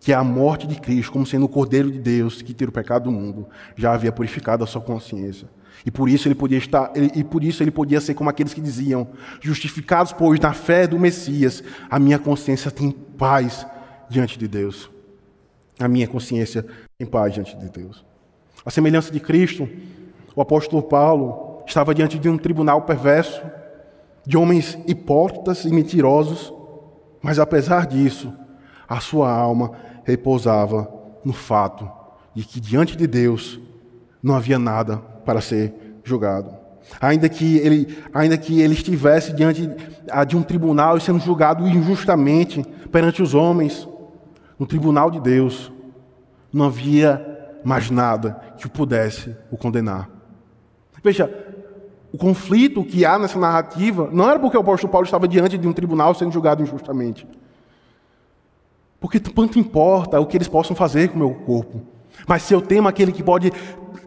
que 0.00 0.12
a 0.12 0.24
morte 0.24 0.66
de 0.66 0.80
Cristo, 0.80 1.12
como 1.12 1.24
sendo 1.24 1.44
o 1.46 1.48
Cordeiro 1.48 1.90
de 1.90 1.98
Deus 1.98 2.42
que 2.42 2.52
tira 2.52 2.70
o 2.70 2.72
pecado 2.72 3.04
do 3.04 3.12
mundo, 3.12 3.46
já 3.76 3.92
havia 3.92 4.10
purificado 4.10 4.64
a 4.64 4.66
sua 4.66 4.80
consciência. 4.80 5.48
E 5.86 5.90
por 5.90 6.08
isso 6.08 6.28
ele 6.28 6.34
podia 6.34 6.58
estar, 6.58 6.92
e 6.96 7.24
por 7.24 7.42
isso 7.42 7.62
ele 7.62 7.70
podia 7.70 8.00
ser 8.00 8.14
como 8.14 8.28
aqueles 8.28 8.52
que 8.52 8.60
diziam: 8.60 9.08
justificados 9.40 10.12
pois 10.12 10.38
na 10.40 10.52
fé 10.52 10.86
do 10.86 10.98
Messias, 10.98 11.62
a 11.88 11.98
minha 11.98 12.18
consciência 12.18 12.70
tem 12.70 12.90
paz 12.90 13.66
diante 14.08 14.38
de 14.38 14.46
Deus. 14.46 14.90
A 15.78 15.88
minha 15.88 16.06
consciência 16.06 16.64
tem 16.98 17.06
paz 17.06 17.34
diante 17.34 17.56
de 17.56 17.68
Deus. 17.68 18.04
A 18.64 18.70
semelhança 18.70 19.10
de 19.10 19.18
Cristo, 19.18 19.68
o 20.34 20.40
apóstolo 20.40 20.82
Paulo 20.82 21.62
estava 21.66 21.94
diante 21.94 22.18
de 22.18 22.28
um 22.28 22.38
tribunal 22.38 22.82
perverso, 22.82 23.42
de 24.26 24.36
homens 24.36 24.78
hipócritas 24.86 25.64
e 25.64 25.72
mentirosos, 25.72 26.52
mas 27.20 27.38
apesar 27.38 27.86
disso, 27.86 28.32
a 28.88 29.00
sua 29.00 29.30
alma 29.30 29.72
repousava 30.04 30.92
no 31.24 31.32
fato 31.32 31.88
de 32.34 32.44
que 32.44 32.60
diante 32.60 32.96
de 32.96 33.06
Deus 33.06 33.60
não 34.22 34.34
havia 34.34 34.58
nada 34.58 34.98
para 35.24 35.40
ser 35.40 35.74
julgado. 36.04 36.62
Ainda 37.00 37.28
que 37.28 37.58
ele, 37.58 37.98
ainda 38.12 38.36
que 38.36 38.60
ele 38.60 38.74
estivesse 38.74 39.32
diante 39.32 39.70
de 40.26 40.36
um 40.36 40.42
tribunal 40.42 40.96
e 40.96 41.00
sendo 41.00 41.20
julgado 41.20 41.66
injustamente 41.66 42.64
perante 42.90 43.22
os 43.22 43.34
homens, 43.34 43.88
no 44.58 44.66
tribunal 44.66 45.10
de 45.10 45.20
Deus, 45.20 45.72
não 46.52 46.66
havia 46.66 47.24
mais 47.64 47.90
nada 47.90 48.40
que 48.58 48.68
pudesse 48.68 49.34
o 49.50 49.56
condenar. 49.56 50.21
Veja, 51.02 51.30
o 52.12 52.18
conflito 52.18 52.84
que 52.84 53.04
há 53.04 53.18
nessa 53.18 53.38
narrativa 53.38 54.08
não 54.12 54.28
era 54.28 54.38
porque 54.38 54.56
o 54.56 54.60
apóstolo 54.60 54.92
Paulo 54.92 55.04
estava 55.04 55.26
diante 55.26 55.56
de 55.56 55.66
um 55.66 55.72
tribunal 55.72 56.14
sendo 56.14 56.30
julgado 56.30 56.62
injustamente. 56.62 57.26
Porque 59.00 59.18
quanto 59.18 59.58
importa 59.58 60.20
o 60.20 60.26
que 60.26 60.36
eles 60.36 60.46
possam 60.46 60.76
fazer 60.76 61.08
com 61.08 61.16
o 61.16 61.18
meu 61.18 61.34
corpo. 61.34 61.82
Mas 62.26 62.42
se 62.42 62.54
eu 62.54 62.60
temo 62.60 62.86
aquele 62.86 63.10
que 63.10 63.22
pode 63.22 63.50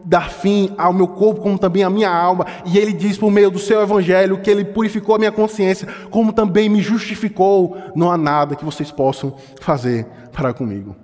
dar 0.04 0.30
fim 0.30 0.72
ao 0.78 0.92
meu 0.92 1.08
corpo, 1.08 1.40
como 1.40 1.58
também 1.58 1.82
à 1.82 1.90
minha 1.90 2.08
alma, 2.08 2.46
e 2.64 2.78
ele 2.78 2.92
diz 2.92 3.18
por 3.18 3.30
meio 3.30 3.50
do 3.50 3.58
seu 3.58 3.82
evangelho 3.82 4.40
que 4.40 4.48
ele 4.48 4.64
purificou 4.64 5.16
a 5.16 5.18
minha 5.18 5.32
consciência, 5.32 5.88
como 6.10 6.32
também 6.32 6.68
me 6.68 6.80
justificou, 6.80 7.76
não 7.94 8.10
há 8.10 8.16
nada 8.16 8.54
que 8.54 8.64
vocês 8.64 8.92
possam 8.92 9.34
fazer 9.60 10.06
para 10.32 10.54
comigo. 10.54 10.94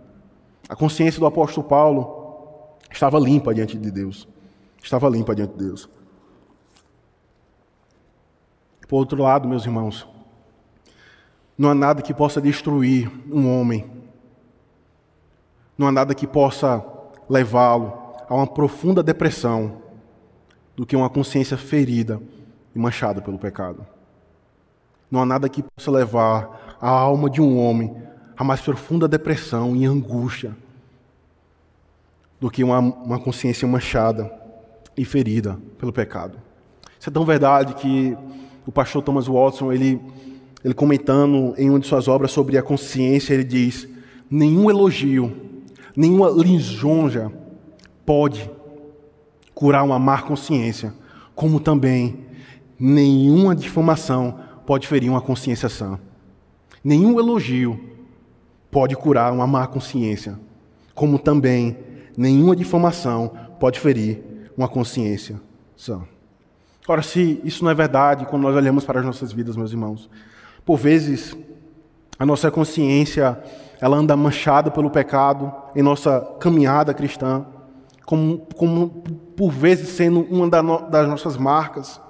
A 0.69 0.77
consciência 0.77 1.19
do 1.19 1.27
apóstolo 1.27 1.67
Paulo 1.67 2.79
estava 2.91 3.19
limpa 3.19 3.53
diante 3.53 3.77
de 3.77 3.91
Deus. 3.91 4.32
Estava 4.83 5.09
limpa 5.09 5.35
diante 5.35 5.53
de 5.53 5.65
Deus. 5.65 5.89
Por 8.89 8.97
outro 8.97 9.23
lado, 9.23 9.49
meus 9.49 9.65
irmãos, 9.65 10.07
não 11.57 11.71
há 11.71 11.75
nada 11.75 12.03
que 12.03 12.13
possa 12.13 12.41
destruir 12.41 13.11
um 13.31 13.49
homem. 13.49 13.91
Não 15.79 15.87
há 15.87 15.93
nada 15.93 16.15
que 16.15 16.27
possa 16.27 16.85
levá-lo 17.29 17.93
a 18.29 18.35
uma 18.35 18.47
profunda 18.47 19.03
depressão 19.03 19.81
do 20.77 20.85
que 20.85 20.97
uma 20.97 21.09
consciência 21.09 21.57
ferida 21.57 22.21
e 22.75 22.79
manchada 22.79 23.23
pelo 23.23 23.39
pecado. 23.39 23.87
Não 25.11 25.23
há 25.23 25.27
nada 25.27 25.49
que 25.49 25.63
possa 25.63 25.91
levar 25.91 26.77
a 26.81 26.89
alma 26.89 27.31
de 27.31 27.41
um 27.41 27.59
homem 27.59 27.97
a 28.37 28.43
mais 28.43 28.61
profunda 28.61 29.07
depressão 29.07 29.77
e 29.77 29.85
angústia 29.85 30.57
do 32.41 32.51
que 32.51 32.65
uma, 32.65 32.79
uma 32.81 33.21
consciência 33.21 33.69
manchada 33.69 34.42
e 34.97 35.05
ferida 35.05 35.59
pelo 35.79 35.93
pecado. 35.93 36.39
Isso 36.99 37.09
é 37.09 37.13
tão 37.13 37.25
verdade 37.25 37.75
que 37.75 38.17
o 38.67 38.73
pastor 38.73 39.03
Thomas 39.03 39.27
Watson, 39.27 39.73
ele, 39.73 40.01
ele 40.65 40.75
comentando 40.75 41.55
em 41.59 41.69
uma 41.69 41.81
de 41.81 41.87
suas 41.87 42.09
obras 42.09 42.31
sobre 42.31 42.57
a 42.57 42.63
consciência, 42.63 43.35
ele 43.35 43.45
diz: 43.45 43.89
nenhum 44.31 44.71
elogio, 44.71 45.33
nenhuma 45.97 46.31
lisonja 46.31 47.33
pode 48.07 48.49
curar 49.55 49.85
uma 49.85 49.99
má 49.99 50.23
consciência, 50.23 50.95
como 51.35 51.59
também 51.61 52.27
nenhuma 52.79 53.55
difamação 53.55 54.39
pode 54.67 54.87
ferir 54.87 55.11
uma 55.11 55.21
consciência 55.21 55.69
sã. 55.69 55.99
Nenhum 56.85 57.19
elogio 57.19 57.79
pode 58.71 58.97
curar 58.97 59.33
uma 59.33 59.47
má 59.47 59.67
consciência, 59.67 60.39
como 60.95 61.19
também 61.19 61.77
nenhuma 62.17 62.57
difamação 62.57 63.31
pode 63.59 63.79
ferir 63.79 64.32
uma 64.57 64.69
consciência 64.69 65.41
sã. 65.77 66.03
Ora, 66.87 67.03
se 67.03 67.41
isso 67.45 67.65
não 67.65 67.71
é 67.71 67.75
verdade, 67.75 68.27
quando 68.27 68.43
nós 68.43 68.57
olhamos 68.57 68.85
para 68.85 69.01
as 69.01 69.07
nossas 69.07 69.33
vidas, 69.33 69.57
meus 69.57 69.71
irmãos, 69.71 70.11
por 70.65 70.77
vezes 70.77 71.37
a 72.19 72.27
nossa 72.27 72.51
consciência 72.51 73.41
ela 73.81 73.97
anda 73.97 74.17
manchada 74.17 74.71
pelo 74.71 74.91
pecado 74.91 75.53
em 75.75 75.83
nossa 75.83 76.21
caminhada 76.39 76.93
cristã 76.95 77.45
como, 78.05 78.47
como 78.57 78.89
por 79.37 79.51
vezes 79.51 79.89
sendo 79.91 80.21
uma 80.21 80.49
das 80.49 81.09
nossas 81.09 81.37
marcas. 81.37 82.01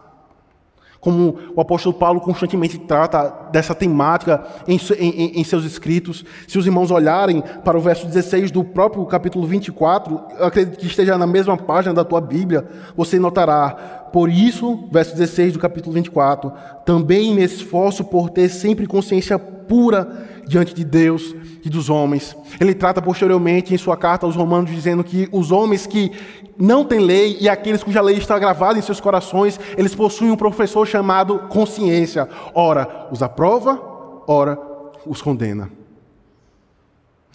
Como 1.02 1.36
o 1.56 1.60
apóstolo 1.60 1.92
Paulo 1.92 2.20
constantemente 2.20 2.78
trata 2.78 3.50
dessa 3.50 3.74
temática 3.74 4.46
em, 4.68 4.78
em, 5.00 5.40
em, 5.40 5.42
seus 5.42 5.64
escritos. 5.64 6.24
Se 6.46 6.56
os 6.56 6.64
irmãos 6.64 6.92
olharem 6.92 7.42
para 7.64 7.76
o 7.76 7.80
verso 7.80 8.06
16 8.06 8.52
do 8.52 8.62
próprio 8.62 9.04
capítulo 9.06 9.44
24, 9.44 10.20
eu 10.38 10.46
acredito 10.46 10.78
que 10.78 10.86
esteja 10.86 11.18
na 11.18 11.26
mesma 11.26 11.56
página 11.56 11.92
da 11.92 12.04
tua 12.04 12.20
Bíblia, 12.20 12.64
você 12.96 13.18
notará. 13.18 14.08
Por 14.12 14.30
isso, 14.30 14.88
verso 14.92 15.16
16 15.16 15.54
do 15.54 15.58
capítulo 15.58 15.92
24, 15.92 16.52
também 16.86 17.34
me 17.34 17.42
esforço 17.42 18.04
por 18.04 18.30
ter 18.30 18.48
sempre 18.48 18.86
consciência 18.86 19.36
pura 19.40 20.30
diante 20.52 20.74
de 20.74 20.84
Deus 20.84 21.34
e 21.64 21.70
dos 21.70 21.88
homens. 21.88 22.36
Ele 22.60 22.74
trata 22.74 23.00
posteriormente 23.00 23.74
em 23.74 23.78
sua 23.78 23.96
carta 23.96 24.26
aos 24.26 24.36
Romanos, 24.36 24.70
dizendo 24.70 25.02
que 25.02 25.26
os 25.32 25.50
homens 25.50 25.86
que 25.86 26.12
não 26.58 26.84
têm 26.84 27.00
lei 27.00 27.38
e 27.40 27.48
aqueles 27.48 27.82
cuja 27.82 28.02
lei 28.02 28.18
está 28.18 28.38
gravada 28.38 28.78
em 28.78 28.82
seus 28.82 29.00
corações, 29.00 29.58
eles 29.78 29.94
possuem 29.94 30.30
um 30.30 30.36
professor 30.36 30.86
chamado 30.86 31.38
consciência. 31.48 32.28
Ora, 32.54 33.08
os 33.10 33.22
aprova, 33.22 33.80
ora, 34.26 34.58
os 35.06 35.22
condena. 35.22 35.70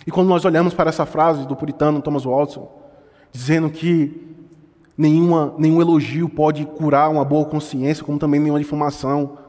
E 0.06 0.12
quando 0.12 0.28
nós 0.28 0.46
olhamos 0.46 0.76
para 0.76 0.90
essa 0.90 1.06
frase 1.06 1.48
do 1.48 1.56
puritano 1.56 2.02
Thomas 2.02 2.24
Watson, 2.24 2.72
dizendo 3.32 3.70
que 3.70 4.36
nenhuma, 4.96 5.56
nenhum 5.58 5.82
elogio 5.82 6.30
pode 6.30 6.66
curar 6.66 7.10
uma 7.10 7.26
boa 7.26 7.46
consciência, 7.46 8.06
como 8.06 8.20
também 8.20 8.40
nenhuma 8.40 8.60
difamação 8.60 9.40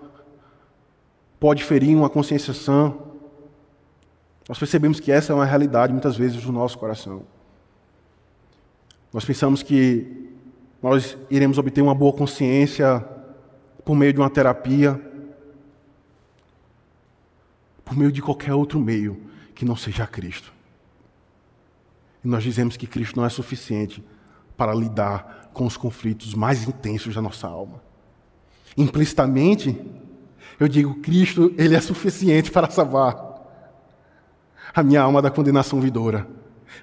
pode 1.39 1.63
ferir 1.63 1.97
uma 1.97 2.09
consciência 2.09 2.53
sã, 2.53 2.93
nós 4.49 4.59
percebemos 4.59 4.99
que 4.99 5.13
essa 5.13 5.33
é 5.33 5.35
uma 5.35 5.45
realidade 5.45 5.93
muitas 5.93 6.17
vezes 6.17 6.43
do 6.43 6.51
nosso 6.51 6.79
coração. 6.79 7.23
Nós 9.13 9.25
pensamos 9.25 9.63
que 9.63 10.31
nós 10.83 11.19
iremos 11.31 11.59
obter 11.59 11.83
uma 11.83 11.95
boa 11.95 12.15
consciência 12.15 13.07
por 13.85 13.95
meio 13.95 14.13
de 14.13 14.19
uma 14.19 14.31
terapia, 14.31 14.99
por 17.85 17.95
meio 17.95 18.11
de 18.11 18.23
qualquer 18.23 18.55
outro 18.55 18.81
meio 18.81 19.21
que 19.55 19.67
não 19.67 19.77
seja 19.77 20.07
Cristo. 20.07 20.51
E 22.25 22.29
nós 22.29 22.43
dizemos 22.43 22.77
que 22.77 22.87
Cristo 22.87 23.17
não 23.17 23.27
é 23.27 23.29
suficiente 23.29 24.03
para 24.57 24.75
lidar 24.75 25.51
com 25.53 25.67
os 25.67 25.77
conflitos 25.77 26.35
mais 26.35 26.67
intensos 26.67 27.15
da 27.15 27.21
nossa 27.21 27.47
alma. 27.47 27.83
Implicitamente, 28.77 29.79
eu 30.59 30.69
digo, 30.69 31.01
Cristo, 31.01 31.53
ele 31.59 31.75
é 31.75 31.81
suficiente 31.81 32.51
para 32.53 32.71
salvar 32.71 33.28
a 34.75 34.83
minha 34.83 35.03
alma 35.03 35.23
da 35.23 35.31
condenação 35.31 35.81
vidoura. 35.81 36.27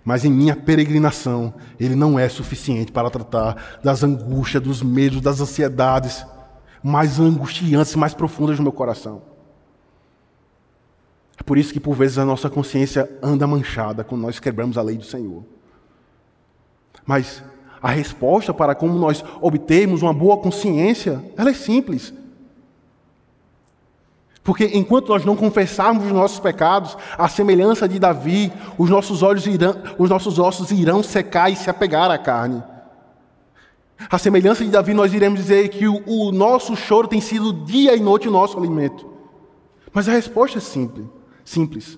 Mas 0.03 0.25
em 0.25 0.31
minha 0.31 0.55
peregrinação, 0.55 1.53
Ele 1.79 1.95
não 1.95 2.17
é 2.17 2.27
suficiente 2.29 2.91
para 2.91 3.09
tratar 3.09 3.79
das 3.83 4.03
angústias, 4.03 4.61
dos 4.61 4.81
medos, 4.83 5.21
das 5.21 5.39
ansiedades 5.39 6.25
mais 6.83 7.19
angustiantes, 7.19 7.95
mais 7.95 8.13
profundas 8.13 8.57
do 8.57 8.63
meu 8.63 8.71
coração. 8.71 9.23
É 11.37 11.43
por 11.43 11.57
isso 11.57 11.73
que 11.73 11.79
por 11.79 11.95
vezes 11.95 12.19
a 12.19 12.25
nossa 12.25 12.49
consciência 12.49 13.09
anda 13.21 13.47
manchada 13.47 14.03
quando 14.03 14.21
nós 14.21 14.39
quebramos 14.39 14.77
a 14.77 14.81
lei 14.83 14.95
do 14.95 15.03
Senhor. 15.03 15.43
Mas 17.05 17.43
a 17.81 17.89
resposta 17.89 18.53
para 18.53 18.75
como 18.75 18.97
nós 18.97 19.23
obtermos 19.41 20.01
uma 20.01 20.13
boa 20.13 20.37
consciência, 20.37 21.23
ela 21.35 21.49
é 21.49 21.53
simples. 21.53 22.13
Porque 24.45 24.69
enquanto 24.75 25.09
nós 25.09 25.25
não 25.25 25.35
confessarmos 25.35 26.05
os 26.05 26.11
nossos 26.11 26.39
pecados, 26.39 26.95
a 27.17 27.27
semelhança 27.27 27.89
de 27.89 27.97
Davi, 27.97 28.53
os 28.77 28.91
nossos 28.91 29.23
olhos 29.23 29.47
irão, 29.47 29.75
os 29.97 30.07
nossos 30.07 30.37
ossos 30.37 30.69
irão 30.69 31.01
secar 31.01 31.49
e 31.49 31.55
se 31.55 31.67
apegar 31.67 32.11
à 32.11 32.17
carne. 32.19 32.63
A 34.07 34.19
semelhança 34.19 34.63
de 34.63 34.69
Davi, 34.69 34.93
nós 34.93 35.15
iremos 35.15 35.39
dizer 35.39 35.69
que 35.69 35.87
o, 35.87 35.99
o 36.05 36.31
nosso 36.31 36.75
choro 36.75 37.07
tem 37.07 37.19
sido 37.19 37.65
dia 37.65 37.95
e 37.95 37.99
noite 37.99 38.27
o 38.27 38.31
nosso 38.31 38.55
alimento. 38.55 39.11
Mas 39.91 40.07
a 40.07 40.11
resposta 40.11 40.59
é 40.59 40.61
simples, 40.61 41.07
simples. 41.43 41.97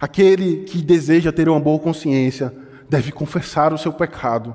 Aquele 0.00 0.64
que 0.64 0.82
deseja 0.82 1.30
ter 1.30 1.48
uma 1.48 1.60
boa 1.60 1.78
consciência 1.78 2.52
deve 2.90 3.12
confessar 3.12 3.72
o 3.72 3.78
seu 3.78 3.92
pecado, 3.92 4.52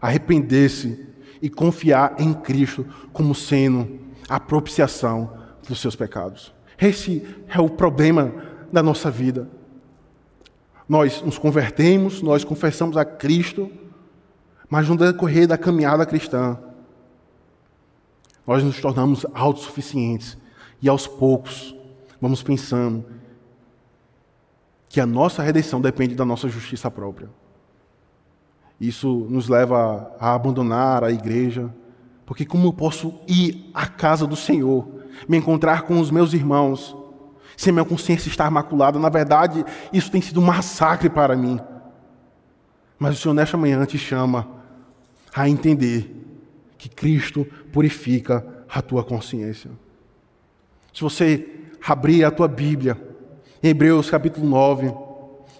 arrepender-se 0.00 1.06
e 1.40 1.48
confiar 1.48 2.16
em 2.18 2.34
Cristo 2.34 2.84
como 3.12 3.36
sendo 3.36 4.00
a 4.28 4.40
propiciação 4.40 5.43
dos 5.68 5.80
seus 5.80 5.96
pecados. 5.96 6.52
Esse 6.80 7.26
é 7.48 7.60
o 7.60 7.68
problema 7.68 8.32
da 8.72 8.82
nossa 8.82 9.10
vida. 9.10 9.48
Nós 10.88 11.22
nos 11.22 11.38
convertemos, 11.38 12.20
nós 12.20 12.44
confessamos 12.44 12.96
a 12.96 13.04
Cristo, 13.04 13.70
mas 14.68 14.88
no 14.88 14.96
decorrer 14.96 15.46
da 15.46 15.56
caminhada 15.56 16.04
cristã, 16.04 16.58
nós 18.46 18.62
nos 18.62 18.80
tornamos 18.80 19.24
autossuficientes 19.32 20.36
e 20.82 20.88
aos 20.88 21.06
poucos 21.06 21.74
vamos 22.20 22.42
pensando 22.42 23.04
que 24.88 25.00
a 25.00 25.06
nossa 25.06 25.42
redenção 25.42 25.80
depende 25.80 26.14
da 26.14 26.24
nossa 26.24 26.48
justiça 26.48 26.90
própria. 26.90 27.28
Isso 28.80 29.26
nos 29.30 29.48
leva 29.48 30.14
a 30.20 30.34
abandonar 30.34 31.02
a 31.02 31.10
igreja, 31.10 31.72
porque 32.26 32.44
como 32.44 32.68
eu 32.68 32.72
posso 32.72 33.14
ir 33.26 33.70
à 33.72 33.86
casa 33.86 34.26
do 34.26 34.36
Senhor, 34.36 35.03
me 35.28 35.36
encontrar 35.36 35.82
com 35.82 36.00
os 36.00 36.10
meus 36.10 36.32
irmãos, 36.32 36.96
sem 37.56 37.72
minha 37.72 37.84
consciência 37.84 38.28
estar 38.28 38.50
maculada? 38.50 38.98
Na 38.98 39.08
verdade, 39.08 39.64
isso 39.92 40.10
tem 40.10 40.20
sido 40.20 40.40
um 40.40 40.44
massacre 40.44 41.08
para 41.08 41.36
mim. 41.36 41.58
Mas 42.98 43.18
o 43.18 43.20
Senhor 43.20 43.34
nesta 43.34 43.56
manhã 43.56 43.84
te 43.84 43.98
chama 43.98 44.48
a 45.34 45.48
entender 45.48 46.24
que 46.78 46.88
Cristo 46.88 47.46
purifica 47.72 48.46
a 48.68 48.80
tua 48.82 49.02
consciência. 49.02 49.70
Se 50.92 51.00
você 51.00 51.48
abrir 51.86 52.24
a 52.24 52.30
tua 52.30 52.48
Bíblia, 52.48 52.96
em 53.62 53.68
Hebreus 53.68 54.10
capítulo 54.10 54.46
9, 54.46 54.92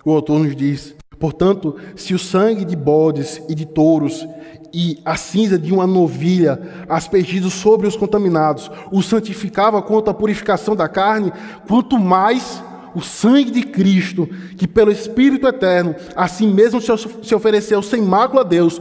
o 0.05 0.13
autor 0.13 0.39
nos 0.39 0.55
diz: 0.55 0.95
Portanto, 1.19 1.77
se 1.97 2.15
o 2.15 2.19
sangue 2.19 2.65
de 2.65 2.77
bodes 2.77 3.43
e 3.49 3.55
de 3.55 3.65
touros 3.65 4.27
e 4.75 5.01
a 5.05 5.17
cinza 5.17 5.57
de 5.57 5.73
uma 5.73 5.87
novilha 5.87 6.61
aspergidos 6.89 7.53
sobre 7.53 7.87
os 7.87 7.97
contaminados 7.97 8.69
o 8.91 9.01
santificava 9.03 9.81
quanto 9.81 10.11
à 10.11 10.15
purificação 10.15 10.75
da 10.75 10.89
carne, 10.89 11.33
quanto 11.69 11.97
mais 11.97 12.61
o 12.93 13.01
sangue 13.01 13.53
de 13.53 13.63
Cristo, 13.63 14.29
que 14.57 14.67
pelo 14.67 14.91
Espírito 14.91 15.47
eterno, 15.47 15.95
assim 16.17 16.53
mesmo 16.53 16.81
se 16.81 17.35
ofereceu 17.35 17.83
sem 17.83 18.03
mácula 18.03 18.43
a 18.43 18.45
Deus, 18.45 18.81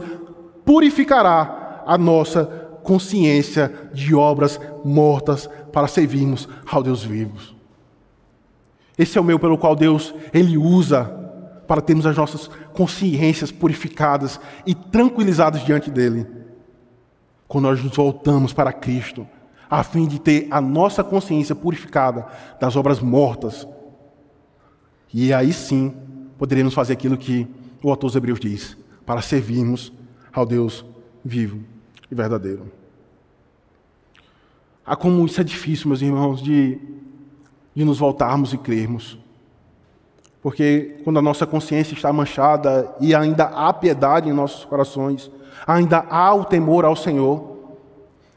purificará 0.64 1.84
a 1.86 1.96
nossa 1.96 2.44
consciência 2.82 3.72
de 3.92 4.14
obras 4.14 4.60
mortas 4.84 5.48
para 5.72 5.86
servirmos 5.86 6.48
ao 6.70 6.82
Deus 6.82 7.04
vivo. 7.04 7.54
Esse 8.98 9.16
é 9.16 9.20
o 9.20 9.24
meu 9.24 9.38
pelo 9.38 9.58
qual 9.58 9.76
Deus 9.76 10.12
ele 10.32 10.58
usa 10.58 11.23
para 11.66 11.80
termos 11.80 12.06
as 12.06 12.16
nossas 12.16 12.48
consciências 12.72 13.50
purificadas 13.50 14.40
e 14.66 14.74
tranquilizadas 14.74 15.64
diante 15.64 15.90
dele. 15.90 16.26
Quando 17.48 17.64
nós 17.64 17.82
nos 17.82 17.96
voltamos 17.96 18.52
para 18.52 18.72
Cristo, 18.72 19.26
a 19.70 19.82
fim 19.82 20.06
de 20.06 20.20
ter 20.20 20.46
a 20.50 20.60
nossa 20.60 21.02
consciência 21.02 21.54
purificada 21.54 22.26
das 22.60 22.76
obras 22.76 23.00
mortas. 23.00 23.66
E 25.12 25.32
aí 25.32 25.52
sim 25.52 25.94
poderemos 26.38 26.74
fazer 26.74 26.92
aquilo 26.92 27.16
que 27.16 27.46
o 27.82 27.90
autor 27.90 28.08
dos 28.08 28.16
Hebreus 28.16 28.40
diz, 28.40 28.76
para 29.04 29.20
servirmos 29.20 29.92
ao 30.32 30.46
Deus 30.46 30.84
vivo 31.24 31.60
e 32.10 32.14
verdadeiro. 32.14 32.70
Ah, 34.84 34.96
como 34.96 35.24
isso 35.24 35.40
é 35.40 35.44
difícil, 35.44 35.88
meus 35.88 36.02
irmãos, 36.02 36.42
de, 36.42 36.78
de 37.74 37.84
nos 37.84 37.98
voltarmos 37.98 38.52
e 38.52 38.58
crermos. 38.58 39.18
Porque 40.44 40.98
quando 41.02 41.18
a 41.18 41.22
nossa 41.22 41.46
consciência 41.46 41.94
está 41.94 42.12
manchada 42.12 42.94
e 43.00 43.14
ainda 43.14 43.44
há 43.44 43.72
piedade 43.72 44.28
em 44.28 44.32
nossos 44.34 44.62
corações, 44.66 45.30
ainda 45.66 46.04
há 46.10 46.34
o 46.34 46.44
temor 46.44 46.84
ao 46.84 46.94
Senhor, 46.94 47.56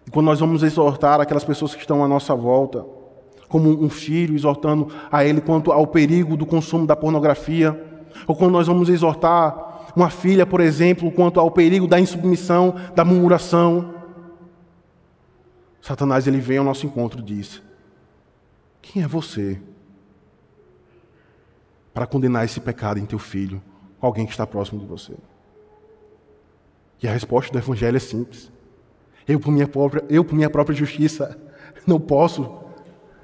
e 0.05 0.09
quando 0.09 0.27
nós 0.27 0.39
vamos 0.39 0.63
exortar 0.63 1.19
aquelas 1.19 1.43
pessoas 1.43 1.75
que 1.75 1.81
estão 1.81 2.01
à 2.01 2.07
nossa 2.07 2.33
volta, 2.33 2.85
como 3.49 3.69
um 3.83 3.89
filho 3.89 4.35
exortando 4.35 4.87
a 5.11 5.25
ele 5.25 5.41
quanto 5.41 5.69
ao 5.69 5.85
perigo 5.85 6.37
do 6.37 6.45
consumo 6.45 6.87
da 6.87 6.95
pornografia, 6.95 7.77
ou 8.25 8.33
quando 8.33 8.53
nós 8.53 8.67
vamos 8.67 8.87
exortar 8.87 9.91
uma 9.93 10.09
filha, 10.09 10.45
por 10.45 10.61
exemplo, 10.61 11.11
quanto 11.11 11.41
ao 11.41 11.51
perigo 11.51 11.89
da 11.89 11.99
insubmissão, 11.99 12.73
da 12.95 13.03
murmuração, 13.03 13.95
Satanás 15.81 16.25
ele 16.25 16.39
vem 16.39 16.57
ao 16.57 16.63
nosso 16.63 16.85
encontro 16.85 17.19
e 17.19 17.23
diz: 17.23 17.61
Quem 18.81 19.03
é 19.03 19.07
você? 19.09 19.59
Para 21.97 22.05
condenar 22.05 22.45
esse 22.45 22.62
pecado 22.62 22.99
em 22.99 23.07
teu 23.07 23.17
filho, 23.17 23.60
alguém 23.99 24.23
que 24.23 24.31
está 24.31 24.45
próximo 24.45 24.79
de 24.79 24.86
você? 24.86 25.15
E 27.01 27.07
a 27.07 27.12
resposta 27.12 27.51
do 27.51 27.57
Evangelho 27.57 27.97
é 27.97 27.99
simples. 27.99 28.51
Eu, 29.27 29.39
por 29.39 29.49
minha 29.49 29.67
própria, 29.67 30.05
eu, 30.07 30.23
por 30.23 30.36
minha 30.36 30.47
própria 30.47 30.75
justiça, 30.75 31.36
não 31.88 31.99
posso 31.99 32.55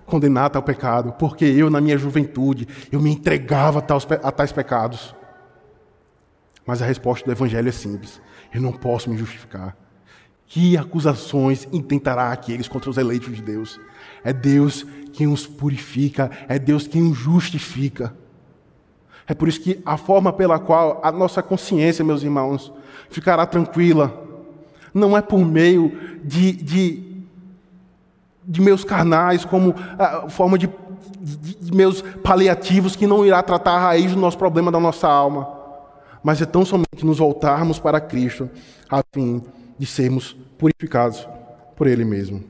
condenar 0.07 0.49
tal 0.49 0.63
pecado, 0.63 1.13
porque 1.19 1.45
eu, 1.45 1.69
na 1.69 1.79
minha 1.79 1.99
juventude, 1.99 2.67
eu 2.91 2.99
me 2.99 3.11
entregava 3.11 3.77
a 3.77 4.31
tais, 4.31 4.51
pecados. 4.51 5.13
Mas 6.65 6.81
a 6.81 6.85
resposta 6.87 7.23
do 7.27 7.31
Evangelho 7.31 7.69
é 7.69 7.71
simples: 7.71 8.19
eu 8.51 8.59
não 8.59 8.71
posso 8.71 9.07
me 9.07 9.15
justificar. 9.15 9.77
Que 10.47 10.75
acusações 10.77 11.67
intentará 11.71 12.31
aqueles 12.31 12.67
contra 12.67 12.89
os 12.89 12.97
eleitos 12.97 13.35
de 13.35 13.43
Deus? 13.43 13.79
É 14.23 14.33
Deus 14.33 14.83
quem 15.13 15.27
os 15.27 15.45
purifica, 15.45 16.31
é 16.47 16.57
Deus 16.57 16.87
quem 16.87 17.03
os 17.03 17.15
justifica. 17.15 18.22
É 19.27 19.33
por 19.33 19.47
isso 19.47 19.61
que 19.61 19.81
a 19.85 19.97
forma 19.97 20.33
pela 20.33 20.59
qual 20.59 20.99
a 21.03 21.11
nossa 21.11 21.41
consciência, 21.41 22.03
meus 22.03 22.23
irmãos, 22.23 22.71
ficará 23.09 23.45
tranquila, 23.45 24.21
não 24.93 25.17
é 25.17 25.21
por 25.21 25.39
meio 25.39 25.97
de, 26.23 26.51
de, 26.51 27.03
de 28.43 28.61
meus 28.61 28.83
carnais, 28.83 29.45
como 29.45 29.73
a 29.97 30.29
forma 30.29 30.57
de, 30.57 30.69
de, 31.19 31.55
de 31.55 31.75
meus 31.75 32.01
paliativos 32.01 32.95
que 32.95 33.07
não 33.07 33.25
irá 33.25 33.41
tratar 33.41 33.71
a 33.71 33.79
raiz 33.79 34.11
do 34.11 34.19
nosso 34.19 34.37
problema 34.37 34.71
da 34.71 34.79
nossa 34.79 35.07
alma, 35.07 35.49
mas 36.21 36.41
é 36.41 36.45
tão 36.45 36.65
somente 36.65 37.05
nos 37.05 37.17
voltarmos 37.17 37.79
para 37.79 37.99
Cristo, 37.99 38.49
a 38.89 39.01
fim 39.13 39.41
de 39.77 39.85
sermos 39.85 40.35
purificados 40.57 41.27
por 41.75 41.87
Ele 41.87 42.05
mesmo. 42.05 42.43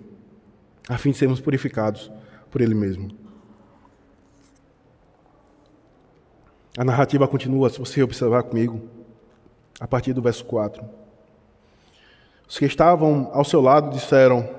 A 0.89 0.97
fim 0.97 1.11
de 1.11 1.17
sermos 1.17 1.39
purificados 1.39 2.11
por 2.51 2.61
Ele 2.61 2.75
mesmo. 2.75 3.22
A 6.75 6.83
narrativa 6.83 7.27
continua, 7.27 7.69
se 7.69 7.77
você 7.77 8.01
observar 8.01 8.41
comigo, 8.41 8.81
a 9.79 9.87
partir 9.87 10.11
do 10.11 10.23
verso 10.23 10.43
4. 10.45 10.83
Os 12.49 12.57
que 12.57 12.65
estavam 12.65 13.29
ao 13.31 13.43
seu 13.43 13.61
lado 13.61 13.91
disseram: 13.91 14.49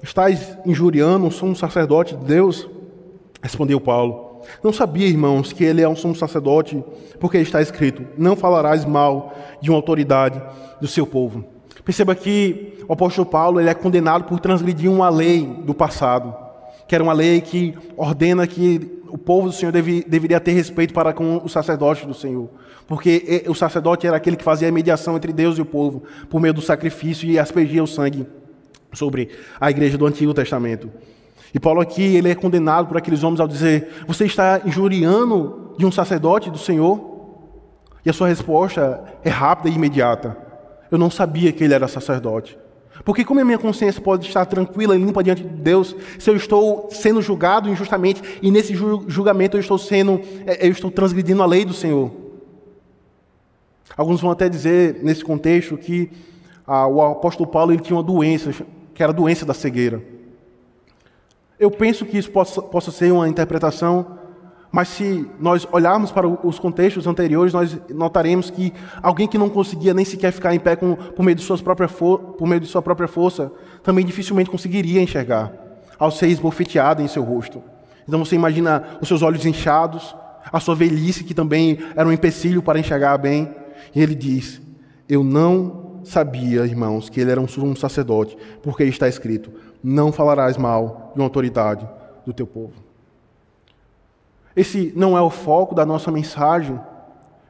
Estás 0.00 0.56
injuriando 0.64 1.26
o 1.26 1.30
sumo 1.30 1.56
sacerdote 1.56 2.14
de 2.14 2.24
Deus? 2.24 2.68
Respondeu 3.42 3.80
Paulo: 3.80 4.42
Não 4.62 4.72
sabia, 4.72 5.08
irmãos, 5.08 5.52
que 5.52 5.64
ele 5.64 5.82
é 5.82 5.88
um 5.88 5.96
sumo 5.96 6.14
sacerdote, 6.14 6.84
porque 7.18 7.38
está 7.38 7.60
escrito: 7.60 8.06
Não 8.16 8.36
falarás 8.36 8.84
mal 8.84 9.34
de 9.60 9.68
uma 9.68 9.76
autoridade 9.76 10.40
do 10.80 10.86
seu 10.86 11.04
povo. 11.04 11.44
Perceba 11.84 12.14
que 12.14 12.78
o 12.88 12.92
apóstolo 12.92 13.26
Paulo 13.26 13.60
ele 13.60 13.70
é 13.70 13.74
condenado 13.74 14.24
por 14.24 14.38
transgredir 14.38 14.88
uma 14.88 15.08
lei 15.08 15.44
do 15.44 15.74
passado, 15.74 16.32
que 16.86 16.94
era 16.94 17.02
uma 17.02 17.12
lei 17.12 17.40
que 17.40 17.74
ordena 17.96 18.46
que 18.46 19.02
o 19.16 19.18
povo 19.18 19.48
do 19.48 19.52
Senhor 19.52 19.72
deve, 19.72 20.04
deveria 20.06 20.38
ter 20.38 20.52
respeito 20.52 20.92
para 20.92 21.10
com 21.10 21.38
o 21.42 21.48
sacerdote 21.48 22.06
do 22.06 22.12
Senhor. 22.12 22.50
Porque 22.86 23.42
o 23.48 23.54
sacerdote 23.54 24.06
era 24.06 24.14
aquele 24.14 24.36
que 24.36 24.44
fazia 24.44 24.68
a 24.68 24.72
mediação 24.72 25.16
entre 25.16 25.32
Deus 25.32 25.56
e 25.56 25.62
o 25.62 25.64
povo, 25.64 26.02
por 26.28 26.38
meio 26.38 26.52
do 26.52 26.60
sacrifício 26.60 27.26
e 27.26 27.38
aspergia 27.38 27.82
o 27.82 27.86
sangue 27.86 28.26
sobre 28.92 29.30
a 29.58 29.70
igreja 29.70 29.96
do 29.96 30.04
Antigo 30.06 30.34
Testamento. 30.34 30.90
E 31.54 31.58
Paulo 31.58 31.80
aqui, 31.80 32.02
ele 32.02 32.30
é 32.30 32.34
condenado 32.34 32.88
por 32.88 32.98
aqueles 32.98 33.24
homens 33.24 33.40
ao 33.40 33.48
dizer: 33.48 33.88
Você 34.06 34.26
está 34.26 34.60
injuriando 34.66 35.74
de 35.78 35.86
um 35.86 35.90
sacerdote 35.90 36.50
do 36.50 36.58
Senhor? 36.58 37.16
E 38.04 38.10
a 38.10 38.12
sua 38.12 38.28
resposta 38.28 39.02
é 39.24 39.30
rápida 39.30 39.70
e 39.70 39.72
imediata: 39.72 40.36
Eu 40.90 40.98
não 40.98 41.10
sabia 41.10 41.50
que 41.52 41.64
ele 41.64 41.72
era 41.72 41.88
sacerdote. 41.88 42.58
Porque 43.04 43.24
como 43.24 43.40
a 43.40 43.44
minha 43.44 43.58
consciência 43.58 44.00
pode 44.00 44.26
estar 44.26 44.44
tranquila 44.46 44.96
e 44.96 44.98
limpa 44.98 45.22
diante 45.22 45.42
de 45.42 45.48
Deus 45.48 45.94
se 46.18 46.28
eu 46.30 46.36
estou 46.36 46.88
sendo 46.90 47.22
julgado 47.22 47.68
injustamente 47.68 48.22
e 48.42 48.50
nesse 48.50 48.74
julgamento 48.74 49.56
eu 49.56 49.60
estou 49.60 49.78
sendo, 49.78 50.20
é, 50.46 50.66
eu 50.66 50.72
estou 50.72 50.90
transgredindo 50.90 51.42
a 51.42 51.46
lei 51.46 51.64
do 51.64 51.72
Senhor? 51.72 52.10
Alguns 53.96 54.20
vão 54.20 54.30
até 54.30 54.48
dizer 54.48 55.00
nesse 55.02 55.24
contexto 55.24 55.76
que 55.76 56.10
ah, 56.66 56.86
o 56.86 57.00
apóstolo 57.00 57.48
Paulo 57.48 57.72
ele 57.72 57.80
tinha 57.80 57.96
uma 57.96 58.02
doença, 58.02 58.52
que 58.92 59.02
era 59.02 59.12
a 59.12 59.14
doença 59.14 59.46
da 59.46 59.54
cegueira. 59.54 60.02
Eu 61.58 61.70
penso 61.70 62.04
que 62.04 62.18
isso 62.18 62.30
possa, 62.30 62.60
possa 62.60 62.90
ser 62.90 63.12
uma 63.12 63.28
interpretação 63.28 64.18
mas 64.76 64.88
se 64.88 65.26
nós 65.40 65.66
olharmos 65.72 66.12
para 66.12 66.28
os 66.28 66.58
contextos 66.58 67.06
anteriores, 67.06 67.54
nós 67.54 67.78
notaremos 67.88 68.50
que 68.50 68.74
alguém 69.02 69.26
que 69.26 69.38
não 69.38 69.48
conseguia 69.48 69.94
nem 69.94 70.04
sequer 70.04 70.30
ficar 70.30 70.54
em 70.54 70.60
pé 70.60 70.76
com, 70.76 70.94
por, 70.94 71.22
meio 71.22 71.34
de 71.34 71.40
suas 71.40 71.62
por 71.62 72.46
meio 72.46 72.60
de 72.60 72.66
sua 72.66 72.82
própria 72.82 73.08
força, 73.08 73.50
também 73.82 74.04
dificilmente 74.04 74.50
conseguiria 74.50 75.00
enxergar, 75.00 75.50
ao 75.98 76.10
ser 76.10 76.26
esbofeteado 76.26 77.00
em 77.00 77.08
seu 77.08 77.22
rosto. 77.22 77.62
Então 78.06 78.22
você 78.22 78.34
imagina 78.34 78.98
os 79.00 79.08
seus 79.08 79.22
olhos 79.22 79.46
inchados, 79.46 80.14
a 80.52 80.60
sua 80.60 80.74
velhice, 80.74 81.24
que 81.24 81.32
também 81.32 81.78
era 81.96 82.06
um 82.06 82.12
empecilho 82.12 82.60
para 82.60 82.78
enxergar 82.78 83.16
bem. 83.16 83.50
E 83.94 84.02
ele 84.02 84.14
diz: 84.14 84.60
Eu 85.08 85.24
não 85.24 86.02
sabia, 86.04 86.66
irmãos, 86.66 87.08
que 87.08 87.18
ele 87.18 87.30
era 87.30 87.40
um 87.40 87.48
sumo 87.48 87.74
sacerdote, 87.74 88.36
porque 88.62 88.84
está 88.84 89.08
escrito: 89.08 89.50
Não 89.82 90.12
falarás 90.12 90.58
mal 90.58 91.12
de 91.14 91.20
uma 91.22 91.24
autoridade 91.24 91.88
do 92.26 92.34
teu 92.34 92.46
povo. 92.46 92.85
Esse 94.56 94.92
não 94.96 95.16
é 95.16 95.20
o 95.20 95.30
foco 95.30 95.74
da 95.74 95.84
nossa 95.84 96.10
mensagem, 96.10 96.80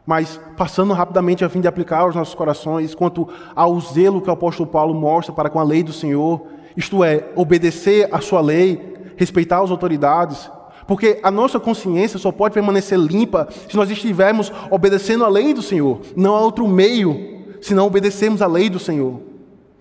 Mas, 0.06 0.40
passando 0.56 0.92
rapidamente 0.92 1.44
a 1.44 1.48
fim 1.48 1.60
de 1.60 1.66
aplicar 1.66 2.02
aos 2.02 2.14
nossos 2.14 2.34
corações, 2.34 2.94
quanto 2.94 3.28
ao 3.56 3.80
zelo 3.80 4.22
que 4.22 4.30
o 4.30 4.32
apóstolo 4.32 4.68
Paulo 4.68 4.94
mostra 4.94 5.34
para 5.34 5.50
com 5.50 5.58
a 5.58 5.64
lei 5.64 5.82
do 5.82 5.92
Senhor, 5.92 6.46
isto 6.76 7.02
é, 7.02 7.24
obedecer 7.34 8.08
à 8.12 8.20
sua 8.20 8.40
lei, 8.40 8.94
respeitar 9.16 9.60
as 9.60 9.70
autoridades, 9.70 10.48
porque 10.86 11.18
a 11.24 11.30
nossa 11.30 11.58
consciência 11.58 12.20
só 12.20 12.30
pode 12.30 12.54
permanecer 12.54 12.96
limpa 12.96 13.48
se 13.68 13.76
nós 13.76 13.90
estivermos 13.90 14.52
obedecendo 14.70 15.24
à 15.24 15.28
lei 15.28 15.52
do 15.52 15.60
Senhor. 15.60 16.00
Não 16.14 16.36
há 16.36 16.40
outro 16.40 16.68
meio 16.68 17.56
se 17.60 17.74
não 17.74 17.86
obedecermos 17.86 18.40
à 18.40 18.46
lei 18.46 18.70
do 18.70 18.78
Senhor. 18.78 19.20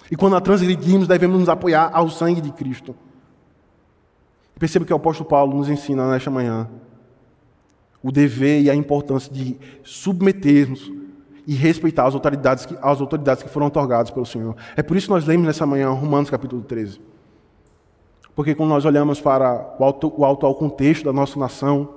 E 0.09 0.15
quando 0.15 0.35
a 0.35 0.41
transgredirmos, 0.41 1.07
devemos 1.07 1.39
nos 1.39 1.49
apoiar 1.49 1.91
ao 1.93 2.09
sangue 2.09 2.41
de 2.41 2.51
Cristo. 2.51 2.95
Perceba 4.57 4.85
que 4.85 4.93
o 4.93 4.95
apóstolo 4.95 5.29
Paulo 5.29 5.55
nos 5.55 5.69
ensina 5.69 6.09
nesta 6.09 6.31
manhã 6.31 6.67
o 8.05 8.11
dever 8.11 8.61
e 8.61 8.69
a 8.69 8.75
importância 8.75 9.33
de 9.33 9.57
submetermos 9.83 10.91
e 11.47 11.55
respeitar 11.55 12.05
as 12.05 12.13
autoridades 12.13 12.63
que, 12.63 12.77
as 12.79 13.01
autoridades 13.01 13.41
que 13.41 13.49
foram 13.49 13.65
otorgadas 13.65 14.11
pelo 14.11 14.27
Senhor. 14.27 14.55
É 14.75 14.83
por 14.83 14.95
isso 14.95 15.07
que 15.07 15.13
nós 15.13 15.25
lemos 15.25 15.47
nessa 15.47 15.65
manhã 15.65 15.89
Romanos 15.89 16.29
capítulo 16.29 16.61
13. 16.61 17.01
Porque 18.35 18.53
quando 18.53 18.69
nós 18.69 18.85
olhamos 18.85 19.19
para 19.19 19.75
o, 19.79 19.83
auto, 19.83 20.13
o 20.15 20.23
atual 20.23 20.53
contexto 20.53 21.03
da 21.03 21.11
nossa 21.11 21.39
nação, 21.39 21.95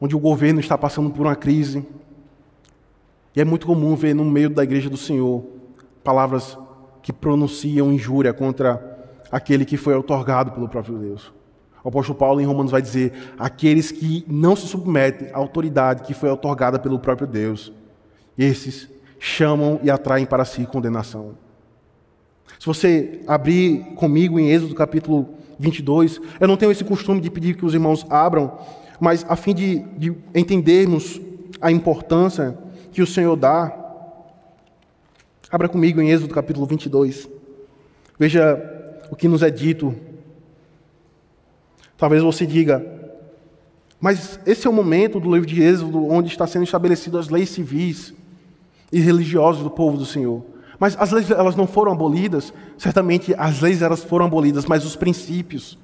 onde 0.00 0.14
o 0.14 0.20
governo 0.20 0.60
está 0.60 0.78
passando 0.78 1.10
por 1.10 1.26
uma 1.26 1.34
crise, 1.34 1.84
e 3.34 3.40
é 3.40 3.44
muito 3.44 3.66
comum 3.66 3.96
ver 3.96 4.14
no 4.14 4.24
meio 4.24 4.50
da 4.50 4.62
igreja 4.62 4.88
do 4.88 4.96
Senhor 4.96 5.42
palavras 6.04 6.56
que 7.02 7.12
pronunciam 7.12 7.92
injúria 7.92 8.32
contra 8.32 9.04
aquele 9.32 9.64
que 9.64 9.76
foi 9.76 9.96
otorgado 9.96 10.52
pelo 10.52 10.68
próprio 10.68 10.96
Deus. 10.96 11.32
O 11.84 11.88
apóstolo 11.88 12.18
Paulo 12.18 12.40
em 12.40 12.44
Romanos 12.44 12.70
vai 12.70 12.80
dizer: 12.80 13.12
aqueles 13.38 13.90
que 13.90 14.24
não 14.28 14.54
se 14.54 14.66
submetem 14.66 15.28
à 15.32 15.38
autoridade 15.38 16.02
que 16.02 16.14
foi 16.14 16.30
otorgada 16.30 16.78
pelo 16.78 16.98
próprio 16.98 17.26
Deus, 17.26 17.72
esses 18.38 18.88
chamam 19.18 19.80
e 19.82 19.90
atraem 19.90 20.26
para 20.26 20.44
si 20.44 20.66
condenação. 20.66 21.34
Se 22.58 22.66
você 22.66 23.20
abrir 23.26 23.94
comigo 23.96 24.38
em 24.38 24.50
Êxodo 24.50 24.74
capítulo 24.74 25.28
22, 25.58 26.20
eu 26.40 26.48
não 26.48 26.56
tenho 26.56 26.72
esse 26.72 26.84
costume 26.84 27.20
de 27.20 27.30
pedir 27.30 27.56
que 27.56 27.64
os 27.64 27.74
irmãos 27.74 28.06
abram, 28.08 28.58
mas 29.00 29.24
a 29.28 29.36
fim 29.36 29.54
de, 29.54 29.80
de 29.96 30.14
entendermos 30.34 31.20
a 31.60 31.70
importância 31.70 32.56
que 32.92 33.02
o 33.02 33.06
Senhor 33.06 33.36
dá, 33.36 33.72
abra 35.50 35.68
comigo 35.68 36.00
em 36.00 36.10
Êxodo 36.10 36.34
capítulo 36.34 36.66
22. 36.66 37.28
Veja 38.18 38.60
o 39.10 39.16
que 39.16 39.28
nos 39.28 39.42
é 39.42 39.50
dito. 39.50 39.94
Talvez 42.02 42.20
você 42.20 42.44
diga, 42.44 42.84
mas 44.00 44.40
esse 44.44 44.66
é 44.66 44.70
o 44.70 44.72
momento 44.72 45.20
do 45.20 45.32
livro 45.32 45.46
de 45.46 45.62
Êxodo 45.62 46.04
onde 46.04 46.26
está 46.26 46.48
sendo 46.48 46.64
estabelecidas 46.64 47.26
as 47.26 47.28
leis 47.28 47.50
civis 47.50 48.12
e 48.90 48.98
religiosas 48.98 49.62
do 49.62 49.70
povo 49.70 49.96
do 49.96 50.04
Senhor. 50.04 50.44
Mas 50.80 50.96
as 50.98 51.12
leis 51.12 51.30
elas 51.30 51.54
não 51.54 51.64
foram 51.64 51.92
abolidas, 51.92 52.52
certamente 52.76 53.32
as 53.38 53.60
leis 53.60 53.82
elas 53.82 54.02
foram 54.02 54.26
abolidas, 54.26 54.66
mas 54.66 54.84
os 54.84 54.96
princípios 54.96 55.78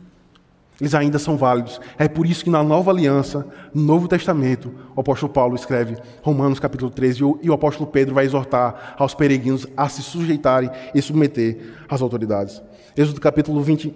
eles 0.81 0.92
ainda 0.92 1.20
são 1.20 1.37
válidos. 1.37 1.81
É 1.96 2.09
por 2.09 2.26
isso 2.26 2.42
que 2.42 2.50
na 2.50 2.64
Nova 2.64 2.90
Aliança, 2.90 3.46
no 3.72 3.83
Novo 3.85 4.09
Testamento, 4.09 4.74
o 4.96 5.00
apóstolo 5.00 5.33
Paulo 5.33 5.54
escreve 5.54 5.98
Romanos 6.20 6.59
capítulo 6.59 6.90
13 6.90 7.20
e 7.42 7.48
o 7.48 7.52
apóstolo 7.52 7.88
Pedro 7.88 8.16
vai 8.16 8.24
exortar 8.24 8.96
aos 8.98 9.14
peregrinos 9.14 9.68
a 9.76 9.88
se 9.88 10.02
sujeitarem 10.02 10.68
e 10.92 11.00
submeter 11.00 11.76
às 11.88 12.02
autoridades. 12.02 12.61
Êxodo 12.96 13.20
capítulo 13.20 13.62
20, 13.62 13.94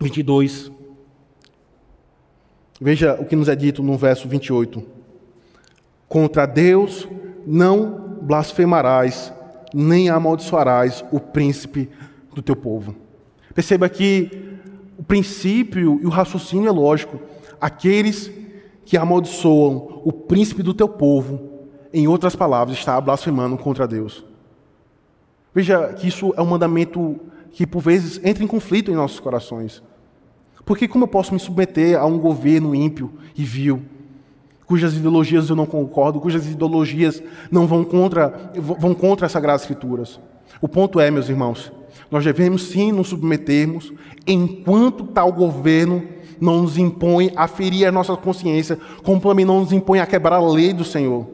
22. 0.00 0.74
Veja 2.80 3.14
o 3.20 3.24
que 3.24 3.36
nos 3.36 3.48
é 3.48 3.56
dito 3.56 3.82
no 3.82 3.96
verso 3.96 4.28
28. 4.28 4.82
Contra 6.08 6.46
Deus 6.46 7.08
não 7.46 8.18
blasfemarás, 8.22 9.32
nem 9.72 10.08
amaldiçoarás 10.08 11.04
o 11.10 11.18
príncipe 11.18 11.88
do 12.34 12.42
teu 12.42 12.56
povo. 12.56 12.94
Perceba 13.54 13.88
que 13.88 14.58
o 14.98 15.02
princípio 15.02 15.98
e 16.02 16.06
o 16.06 16.10
raciocínio 16.10 16.68
é 16.68 16.70
lógico. 16.70 17.20
Aqueles 17.60 18.30
que 18.84 18.96
amaldiçoam 18.96 20.02
o 20.04 20.12
príncipe 20.12 20.62
do 20.62 20.74
teu 20.74 20.88
povo, 20.88 21.68
em 21.92 22.06
outras 22.06 22.36
palavras, 22.36 22.76
está 22.76 23.00
blasfemando 23.00 23.56
contra 23.56 23.88
Deus. 23.88 24.24
Veja 25.54 25.92
que 25.94 26.06
isso 26.06 26.34
é 26.36 26.42
um 26.42 26.46
mandamento 26.46 27.18
que 27.50 27.66
por 27.66 27.80
vezes 27.80 28.20
entra 28.22 28.44
em 28.44 28.46
conflito 28.46 28.90
em 28.90 28.94
nossos 28.94 29.18
corações. 29.18 29.82
Porque 30.66 30.86
como 30.86 31.04
eu 31.04 31.08
posso 31.08 31.32
me 31.32 31.40
submeter 31.40 31.98
a 31.98 32.04
um 32.04 32.18
governo 32.18 32.74
ímpio 32.74 33.10
e 33.34 33.42
vil? 33.42 33.82
cujas 34.66 34.94
ideologias 34.94 35.48
eu 35.48 35.56
não 35.56 35.64
concordo, 35.64 36.20
cujas 36.20 36.46
ideologias 36.46 37.22
não 37.50 37.66
vão 37.66 37.84
contra, 37.84 38.50
vão 38.56 38.92
contra 38.92 39.26
as 39.26 39.32
Sagradas 39.32 39.62
Escrituras. 39.62 40.20
O 40.60 40.68
ponto 40.68 40.98
é, 40.98 41.10
meus 41.10 41.28
irmãos, 41.28 41.72
nós 42.10 42.24
devemos 42.24 42.68
sim 42.68 42.90
nos 42.92 43.08
submetermos, 43.08 43.92
enquanto 44.26 45.04
tal 45.04 45.32
governo 45.32 46.02
não 46.40 46.62
nos 46.62 46.76
impõe 46.76 47.32
a 47.36 47.46
ferir 47.46 47.86
a 47.86 47.92
nossa 47.92 48.16
consciência, 48.16 48.78
como 49.02 49.20
também 49.20 49.44
não 49.44 49.60
nos 49.60 49.72
impõe 49.72 50.00
a 50.00 50.06
quebrar 50.06 50.36
a 50.36 50.52
lei 50.52 50.72
do 50.72 50.84
Senhor. 50.84 51.26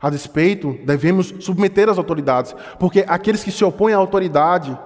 A 0.00 0.10
despeito, 0.10 0.76
devemos 0.84 1.32
submeter 1.40 1.88
as 1.88 1.96
autoridades, 1.96 2.54
porque 2.78 3.04
aqueles 3.06 3.42
que 3.42 3.52
se 3.52 3.64
opõem 3.64 3.94
à 3.94 3.96
autoridade, 3.96 4.76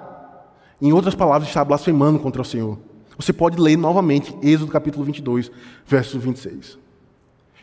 em 0.81 0.93
outras 0.93 1.15
palavras, 1.15 1.49
está 1.49 1.65
blasfemando 1.65 2.19
contra 2.19 2.43
o 2.43 2.45
Senhor. 2.45 2.79
Você 3.17 3.33
pode 3.33 3.59
ler 3.59 3.77
novamente 3.77 4.37
Êxodo 4.43 4.71
capítulo 4.71 5.05
22, 5.05 5.51
verso 5.87 6.19
26. 6.19 6.79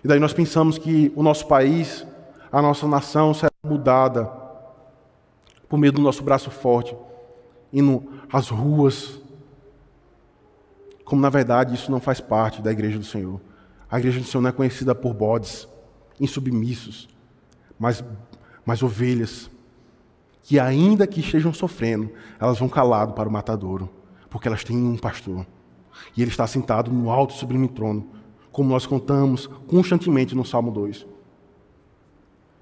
E 0.03 0.07
daí 0.07 0.19
nós 0.19 0.33
pensamos 0.33 0.77
que 0.77 1.11
o 1.15 1.21
nosso 1.21 1.47
país, 1.47 2.05
a 2.51 2.61
nossa 2.61 2.87
nação 2.87 3.33
será 3.33 3.51
mudada 3.63 4.25
por 5.69 5.77
meio 5.77 5.93
do 5.93 6.01
nosso 6.01 6.23
braço 6.23 6.49
forte, 6.49 6.95
indo 7.71 8.03
às 8.31 8.49
ruas, 8.49 9.21
como 11.05 11.21
na 11.21 11.29
verdade 11.29 11.75
isso 11.75 11.91
não 11.91 11.99
faz 11.99 12.19
parte 12.19 12.61
da 12.61 12.71
igreja 12.71 12.97
do 12.97 13.05
Senhor. 13.05 13.39
A 13.89 13.99
igreja 13.99 14.19
do 14.19 14.25
Senhor 14.25 14.41
não 14.41 14.49
é 14.49 14.53
conhecida 14.53 14.95
por 14.95 15.13
bodes 15.13 15.67
insubmissos, 16.19 17.07
mas, 17.77 18.03
mas 18.65 18.81
ovelhas 18.81 19.49
que 20.43 20.59
ainda 20.59 21.07
que 21.07 21.21
estejam 21.21 21.53
sofrendo, 21.53 22.11
elas 22.39 22.59
vão 22.59 22.69
calado 22.69 23.13
para 23.13 23.27
o 23.27 23.31
matadouro 23.31 23.89
porque 24.33 24.47
elas 24.47 24.63
têm 24.63 24.75
um 24.75 24.97
pastor. 24.97 25.45
E 26.17 26.21
ele 26.23 26.31
está 26.31 26.47
sentado 26.47 26.91
no 26.91 27.11
alto 27.11 27.35
e 27.35 27.37
sublime 27.37 27.67
trono, 27.67 28.07
como 28.51 28.67
nós 28.67 28.83
contamos 28.83 29.45
constantemente 29.67 30.33
no 30.33 30.43
Salmo 30.43 30.71
2. 30.71 31.05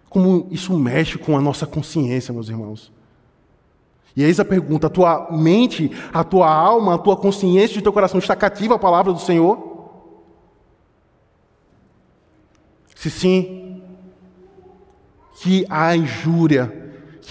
Como 0.10 0.50
isso 0.52 0.78
mexe 0.78 1.18
com 1.18 1.38
a 1.38 1.42
nossa 1.42 1.66
consciência, 1.66 2.34
meus 2.34 2.50
irmãos. 2.50 2.92
E 4.14 4.22
eis 4.22 4.38
a 4.38 4.44
pergunta: 4.44 4.88
a 4.88 4.90
tua 4.90 5.32
mente, 5.32 5.90
a 6.14 6.26
tua 6.26 6.54
alma, 6.54 6.96
a 6.96 6.98
tua 6.98 7.16
consciência 7.16 7.80
o 7.80 7.82
teu 7.82 7.94
coração 7.94 8.20
está 8.20 8.36
cativa 8.36 8.76
à 8.76 8.80
palavra 8.80 9.14
do 9.14 9.20
Senhor? 9.20 9.72
Se 12.94 13.10
sim, 13.10 13.82
que 15.42 15.66
a 15.70 15.96
injúria, 15.96 16.81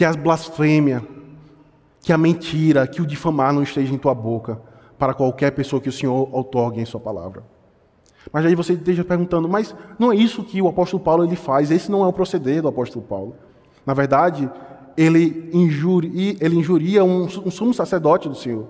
que 0.00 0.04
a 0.06 0.14
blasfêmia, 0.14 1.06
que 2.00 2.10
a 2.10 2.16
mentira, 2.16 2.86
que 2.86 3.02
o 3.02 3.06
difamar 3.06 3.52
não 3.52 3.62
esteja 3.62 3.92
em 3.92 3.98
tua 3.98 4.14
boca 4.14 4.58
para 4.98 5.12
qualquer 5.12 5.50
pessoa 5.50 5.78
que 5.78 5.90
o 5.90 5.92
Senhor 5.92 6.26
outorgue 6.34 6.80
em 6.80 6.86
sua 6.86 6.98
palavra. 6.98 7.44
Mas 8.32 8.46
aí 8.46 8.54
você 8.54 8.72
esteja 8.72 9.04
perguntando, 9.04 9.46
mas 9.46 9.74
não 9.98 10.10
é 10.10 10.16
isso 10.16 10.42
que 10.42 10.62
o 10.62 10.68
apóstolo 10.68 11.02
Paulo 11.02 11.22
ele 11.22 11.36
faz, 11.36 11.70
esse 11.70 11.90
não 11.90 12.02
é 12.02 12.06
o 12.06 12.14
proceder 12.14 12.62
do 12.62 12.68
apóstolo 12.68 13.04
Paulo. 13.04 13.36
Na 13.84 13.92
verdade, 13.92 14.50
ele 14.96 15.50
injuria, 15.52 16.34
ele 16.40 16.56
injuria 16.56 17.04
um, 17.04 17.24
um 17.24 17.50
sumo 17.50 17.74
sacerdote 17.74 18.26
do 18.26 18.34
Senhor. 18.34 18.68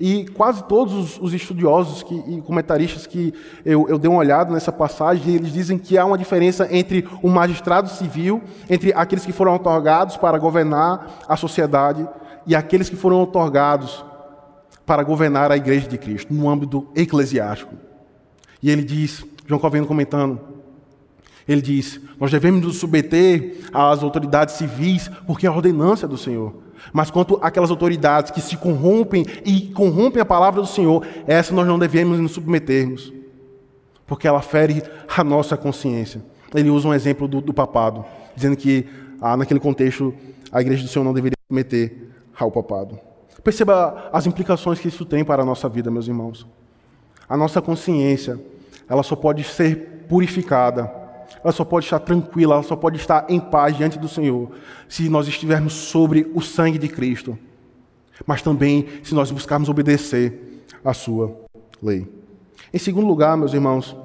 E 0.00 0.26
quase 0.34 0.64
todos 0.64 0.92
os, 0.92 1.18
os 1.20 1.32
estudiosos 1.32 2.02
que, 2.02 2.14
e 2.14 2.40
comentaristas 2.42 3.06
que 3.06 3.32
eu, 3.64 3.88
eu 3.88 3.98
dei 3.98 4.10
uma 4.10 4.18
olhada 4.18 4.52
nessa 4.52 4.72
passagem, 4.72 5.34
eles 5.34 5.52
dizem 5.52 5.78
que 5.78 5.96
há 5.96 6.04
uma 6.04 6.18
diferença 6.18 6.68
entre 6.70 7.06
o 7.22 7.28
magistrado 7.28 7.88
civil, 7.88 8.42
entre 8.68 8.92
aqueles 8.92 9.24
que 9.24 9.32
foram 9.32 9.54
otorgados 9.54 10.16
para 10.16 10.38
governar 10.38 11.20
a 11.28 11.36
sociedade, 11.36 12.08
e 12.46 12.54
aqueles 12.54 12.88
que 12.88 12.96
foram 12.96 13.22
otorgados 13.22 14.04
para 14.84 15.02
governar 15.02 15.50
a 15.50 15.56
igreja 15.56 15.88
de 15.88 15.96
Cristo, 15.96 16.32
no 16.34 16.48
âmbito 16.48 16.86
eclesiástico. 16.94 17.74
E 18.62 18.70
ele 18.70 18.82
diz, 18.82 19.24
João 19.46 19.60
Calvino 19.60 19.86
comentando, 19.86 20.40
ele 21.46 21.60
diz: 21.60 22.00
Nós 22.18 22.30
devemos 22.30 22.62
nos 22.62 22.76
submeter 22.78 23.58
às 23.72 24.02
autoridades 24.02 24.54
civis, 24.54 25.10
porque 25.26 25.46
é 25.46 25.48
a 25.48 25.52
ordenança 25.52 26.08
do 26.08 26.16
Senhor. 26.16 26.63
Mas 26.92 27.10
quanto 27.10 27.38
àquelas 27.42 27.70
autoridades 27.70 28.30
que 28.30 28.40
se 28.40 28.56
corrompem 28.56 29.24
e 29.44 29.68
corrompem 29.68 30.20
a 30.20 30.24
palavra 30.24 30.60
do 30.60 30.66
Senhor, 30.66 31.06
essa 31.26 31.54
nós 31.54 31.66
não 31.66 31.78
devemos 31.78 32.18
nos 32.18 32.32
submetermos, 32.32 33.12
porque 34.06 34.28
ela 34.28 34.42
fere 34.42 34.82
a 35.16 35.24
nossa 35.24 35.56
consciência. 35.56 36.22
Ele 36.54 36.70
usa 36.70 36.88
um 36.88 36.94
exemplo 36.94 37.26
do, 37.26 37.40
do 37.40 37.52
papado, 37.52 38.04
dizendo 38.34 38.56
que 38.56 38.86
ah, 39.20 39.36
naquele 39.36 39.60
contexto 39.60 40.14
a 40.52 40.60
igreja 40.60 40.82
do 40.82 40.88
Senhor 40.88 41.04
não 41.04 41.12
deveria 41.12 41.36
submeter 41.48 41.96
ao 42.38 42.50
papado. 42.50 42.98
Perceba 43.42 44.08
as 44.12 44.26
implicações 44.26 44.78
que 44.78 44.88
isso 44.88 45.04
tem 45.04 45.24
para 45.24 45.42
a 45.42 45.44
nossa 45.44 45.68
vida, 45.68 45.90
meus 45.90 46.08
irmãos. 46.08 46.46
A 47.28 47.36
nossa 47.36 47.60
consciência, 47.60 48.40
ela 48.88 49.02
só 49.02 49.16
pode 49.16 49.42
ser 49.44 50.06
purificada 50.08 51.03
ela 51.42 51.52
só 51.52 51.64
pode 51.64 51.86
estar 51.86 51.98
tranquila, 51.98 52.54
ela 52.54 52.62
só 52.62 52.76
pode 52.76 52.96
estar 52.96 53.26
em 53.28 53.38
paz 53.38 53.76
diante 53.76 53.98
do 53.98 54.08
Senhor, 54.08 54.50
se 54.88 55.08
nós 55.08 55.28
estivermos 55.28 55.72
sobre 55.72 56.30
o 56.34 56.40
sangue 56.40 56.78
de 56.78 56.88
Cristo, 56.88 57.38
mas 58.26 58.42
também 58.42 58.86
se 59.02 59.14
nós 59.14 59.30
buscarmos 59.30 59.68
obedecer 59.68 60.64
à 60.84 60.94
sua 60.94 61.36
lei. 61.82 62.06
Em 62.72 62.78
segundo 62.78 63.06
lugar, 63.06 63.36
meus 63.36 63.52
irmãos, 63.52 63.96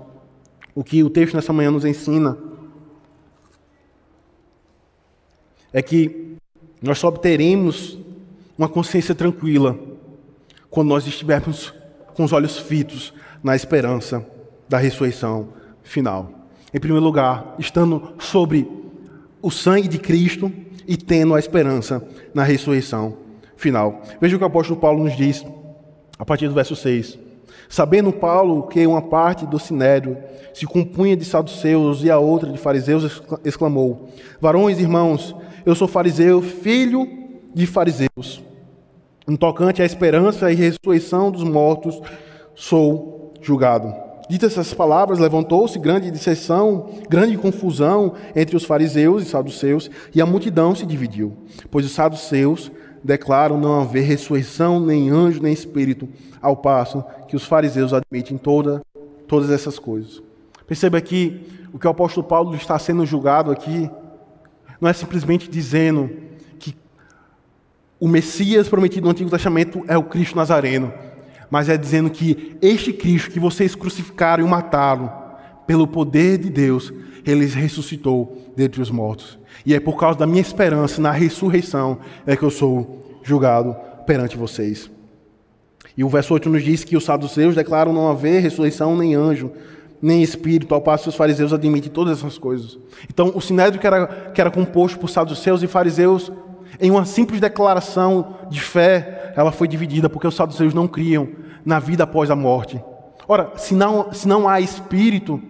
o 0.75 0.83
que 0.83 1.03
o 1.03 1.09
texto 1.09 1.35
nessa 1.35 1.53
manhã 1.53 1.71
nos 1.71 1.85
ensina 1.85 2.37
é 5.73 5.81
que 5.81 6.35
nós 6.81 6.99
só 6.99 7.07
obteremos 7.07 7.97
uma 8.57 8.69
consciência 8.69 9.13
tranquila 9.13 9.77
quando 10.69 10.89
nós 10.89 11.07
estivermos 11.07 11.73
com 12.13 12.23
os 12.23 12.33
olhos 12.33 12.57
fitos 12.57 13.13
na 13.43 13.55
esperança 13.55 14.25
da 14.67 14.77
ressurreição 14.77 15.49
final. 15.81 16.38
Em 16.73 16.79
primeiro 16.79 17.03
lugar, 17.03 17.55
estando 17.57 18.13
sobre 18.19 18.69
o 19.41 19.49
sangue 19.49 19.87
de 19.87 19.97
Cristo 19.97 20.51
e 20.87 20.97
tendo 20.97 21.33
a 21.33 21.39
esperança 21.39 22.03
na 22.33 22.43
ressurreição 22.43 23.17
final. 23.55 24.01
Veja 24.19 24.35
o 24.35 24.39
que 24.39 24.43
o 24.43 24.47
apóstolo 24.47 24.79
Paulo 24.79 25.03
nos 25.03 25.15
diz 25.15 25.45
a 26.17 26.25
partir 26.25 26.47
do 26.47 26.53
verso 26.53 26.75
6. 26.75 27.17
Sabendo 27.67 28.11
Paulo 28.11 28.63
que 28.67 28.85
uma 28.85 29.01
parte 29.01 29.45
do 29.45 29.59
sinédrio 29.59 30.17
se 30.53 30.65
compunha 30.65 31.15
de 31.15 31.23
saduceus 31.23 32.03
e 32.03 32.09
a 32.09 32.17
outra 32.17 32.51
de 32.51 32.57
fariseus, 32.57 33.21
exclamou: 33.45 34.09
Varões, 34.41 34.79
irmãos, 34.79 35.35
eu 35.65 35.75
sou 35.75 35.87
fariseu, 35.87 36.41
filho 36.41 37.07
de 37.53 37.67
fariseus. 37.67 38.43
No 39.27 39.37
tocante 39.37 39.81
à 39.81 39.85
esperança 39.85 40.51
e 40.51 40.55
ressurreição 40.55 41.29
dos 41.29 41.43
mortos, 41.43 42.01
sou 42.55 43.33
julgado. 43.41 44.08
Ditas 44.29 44.51
essas 44.51 44.73
palavras, 44.75 45.17
levantou-se 45.17 45.79
grande 45.79 46.11
dissensão, 46.11 46.87
grande 47.09 47.35
confusão 47.35 48.13
entre 48.35 48.55
os 48.55 48.63
fariseus 48.63 49.23
e 49.23 49.25
saduceus, 49.25 49.89
e 50.13 50.21
a 50.21 50.25
multidão 50.25 50.75
se 50.75 50.85
dividiu. 50.85 51.35
Pois 51.71 51.83
os 51.83 51.91
saduceus 51.91 52.71
declaram 53.03 53.59
não 53.59 53.81
haver 53.81 54.03
ressurreição, 54.03 54.79
nem 54.79 55.09
anjo, 55.09 55.41
nem 55.41 55.51
espírito, 55.51 56.07
ao 56.39 56.55
passo 56.55 57.03
que 57.27 57.35
os 57.35 57.43
fariseus 57.43 57.91
admitem 57.91 58.37
toda, 58.37 58.81
todas 59.27 59.49
essas 59.49 59.79
coisas. 59.79 60.21
Perceba 60.67 60.99
aqui 60.99 61.41
o 61.73 61.79
que 61.79 61.87
o 61.87 61.89
apóstolo 61.89 62.27
Paulo 62.27 62.53
está 62.55 62.77
sendo 62.77 63.05
julgado 63.07 63.49
aqui, 63.49 63.89
não 64.79 64.87
é 64.87 64.93
simplesmente 64.93 65.49
dizendo 65.49 66.29
o 67.99 68.07
Messias 68.07 68.69
prometido 68.69 69.05
no 69.05 69.11
Antigo 69.11 69.29
Testamento 69.29 69.83
é 69.85 69.97
o 69.97 70.03
Cristo 70.03 70.37
Nazareno, 70.37 70.93
mas 71.49 71.69
é 71.69 71.77
dizendo 71.77 72.09
que 72.09 72.57
este 72.61 72.93
Cristo 72.93 73.31
que 73.31 73.39
vocês 73.39 73.75
crucificaram 73.75 74.45
e 74.45 74.49
mataram, 74.49 75.11
pelo 75.65 75.87
poder 75.87 76.37
de 76.37 76.49
Deus, 76.49 76.93
ele 77.25 77.45
ressuscitou 77.45 78.37
dentre 78.55 78.81
os 78.81 78.89
mortos. 78.89 79.37
E 79.65 79.73
é 79.73 79.79
por 79.79 79.97
causa 79.97 80.17
da 80.17 80.25
minha 80.25 80.41
esperança 80.41 81.01
na 81.01 81.11
ressurreição 81.11 81.99
é 82.25 82.35
que 82.35 82.43
eu 82.43 82.49
sou 82.49 83.19
julgado 83.23 83.75
perante 84.05 84.37
vocês. 84.37 84.89
E 85.95 86.03
o 86.03 86.09
verso 86.09 86.33
8 86.33 86.49
nos 86.49 86.63
diz 86.63 86.83
que 86.83 86.95
os 86.95 87.03
saduceus 87.03 87.55
declaram 87.55 87.93
não 87.93 88.09
haver 88.09 88.41
ressurreição 88.41 88.95
nem 88.95 89.15
anjo, 89.15 89.51
nem 90.01 90.23
espírito, 90.23 90.73
ao 90.73 90.81
passo 90.81 91.03
que 91.03 91.09
os 91.09 91.15
fariseus 91.15 91.51
admitem 91.51 91.91
todas 91.91 92.19
essas 92.19 92.37
coisas. 92.37 92.77
Então, 93.09 93.33
o 93.35 93.41
sinédrio 93.41 93.81
que 93.81 93.85
era, 93.85 94.07
que 94.07 94.39
era 94.39 94.49
composto 94.49 94.97
por 94.97 95.09
saduceus 95.09 95.61
e 95.61 95.67
fariseus 95.67 96.31
em 96.79 96.91
uma 96.91 97.05
simples 97.05 97.39
declaração 97.39 98.35
de 98.49 98.59
fé, 98.59 99.33
ela 99.35 99.51
foi 99.51 99.67
dividida 99.67 100.09
porque 100.09 100.27
os 100.27 100.35
saduceus 100.35 100.73
não 100.73 100.87
criam 100.87 101.29
na 101.65 101.79
vida 101.79 102.03
após 102.03 102.29
a 102.29 102.35
morte. 102.35 102.81
Ora, 103.27 103.53
se 103.55 103.75
não, 103.75 104.11
se 104.11 104.27
não 104.27 104.47
há 104.47 104.59
espírito, 104.59 105.41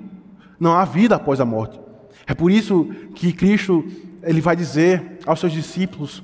não 0.60 0.74
há 0.74 0.86
vida 0.86 1.16
após 1.16 1.40
a 1.40 1.46
morte. 1.46 1.80
É 2.28 2.34
por 2.34 2.52
isso 2.52 2.86
que 3.16 3.32
Cristo 3.34 3.86
ele 4.22 4.42
vai 4.42 4.56
dizer 4.56 5.20
aos 5.26 5.40
seus 5.40 5.52
discípulos 5.52 6.22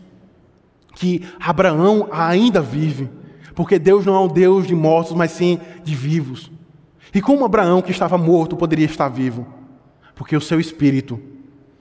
que 0.96 1.28
Abraão 1.40 2.08
ainda 2.12 2.62
vive, 2.62 3.10
porque 3.54 3.80
Deus 3.80 4.06
não 4.06 4.16
é 4.16 4.20
um 4.20 4.28
Deus 4.28 4.68
de 4.68 4.76
mortos, 4.76 5.14
mas 5.14 5.32
sim 5.32 5.60
de 5.84 5.96
vivos. 5.96 6.52
E 7.14 7.22
como 7.22 7.46
Abraão, 7.46 7.82
que 7.82 7.92
estava 7.92 8.18
morto, 8.18 8.58
poderia 8.58 8.86
estar 8.86 9.08
vivo? 9.08 9.48
Porque 10.14 10.36
o 10.36 10.42
seu 10.42 10.60
espírito 10.60 11.20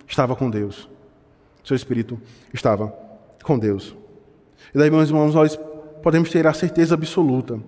estava 0.06 0.36
com 0.36 0.48
Deus. 0.48 0.88
O 1.62 1.66
seu 1.66 1.74
espírito 1.74 2.20
estava 2.52 3.03
com 3.44 3.58
Deus. 3.58 3.94
E 4.74 4.78
daí, 4.78 4.90
meus 4.90 5.08
irmãos, 5.08 5.34
nós 5.34 5.56
podemos 6.02 6.30
ter 6.30 6.46
a 6.46 6.52
certeza 6.52 6.94
absoluta 6.94 7.60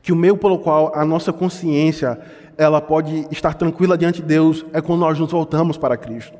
que 0.00 0.12
o 0.12 0.16
meio 0.16 0.36
pelo 0.36 0.58
qual 0.58 0.92
a 0.94 1.04
nossa 1.04 1.32
consciência 1.32 2.20
ela 2.56 2.80
pode 2.80 3.26
estar 3.30 3.54
tranquila 3.54 3.96
diante 3.96 4.20
de 4.20 4.28
Deus 4.28 4.64
é 4.72 4.80
quando 4.80 5.00
nós 5.00 5.18
nos 5.18 5.30
voltamos 5.30 5.76
para 5.76 5.96
Cristo. 5.96 6.36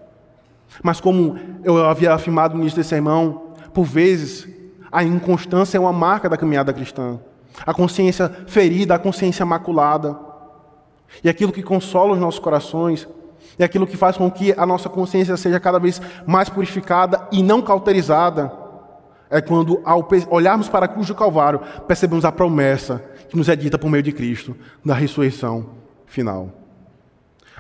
Mas 0.82 1.00
como 1.00 1.38
eu 1.64 1.84
havia 1.84 2.12
afirmado 2.12 2.54
no 2.54 2.60
início 2.60 2.76
desse 2.76 2.90
sermão, 2.90 3.54
por 3.72 3.84
vezes 3.84 4.48
a 4.90 5.02
inconstância 5.02 5.76
é 5.78 5.80
uma 5.80 5.92
marca 5.92 6.28
da 6.28 6.36
caminhada 6.36 6.72
cristã. 6.72 7.18
A 7.64 7.72
consciência 7.72 8.28
ferida, 8.46 8.94
a 8.94 8.98
consciência 8.98 9.44
maculada. 9.46 10.18
E 11.22 11.28
aquilo 11.28 11.52
que 11.52 11.62
consola 11.62 12.14
os 12.14 12.18
nossos 12.18 12.40
corações 12.40 13.06
é 13.58 13.64
aquilo 13.64 13.86
que 13.86 13.96
faz 13.96 14.16
com 14.16 14.30
que 14.30 14.54
a 14.56 14.64
nossa 14.66 14.88
consciência 14.88 15.36
seja 15.36 15.60
cada 15.60 15.78
vez 15.78 16.00
mais 16.26 16.48
purificada 16.48 17.26
e 17.30 17.42
não 17.42 17.62
cauterizada. 17.62 18.52
É 19.30 19.40
quando, 19.40 19.80
ao 19.84 20.06
olharmos 20.30 20.68
para 20.68 20.86
a 20.86 20.88
cruz 20.88 21.06
do 21.06 21.14
Calvário, 21.14 21.60
percebemos 21.86 22.24
a 22.24 22.32
promessa 22.32 23.02
que 23.28 23.36
nos 23.36 23.48
é 23.48 23.56
dita 23.56 23.78
por 23.78 23.90
meio 23.90 24.02
de 24.02 24.12
Cristo, 24.12 24.54
da 24.84 24.94
ressurreição 24.94 25.70
final. 26.06 26.50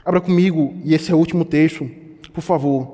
Abra 0.04 0.20
comigo, 0.20 0.74
e 0.84 0.94
esse 0.94 1.10
é 1.10 1.14
o 1.14 1.18
último 1.18 1.44
texto, 1.44 1.88
por 2.32 2.42
favor, 2.42 2.86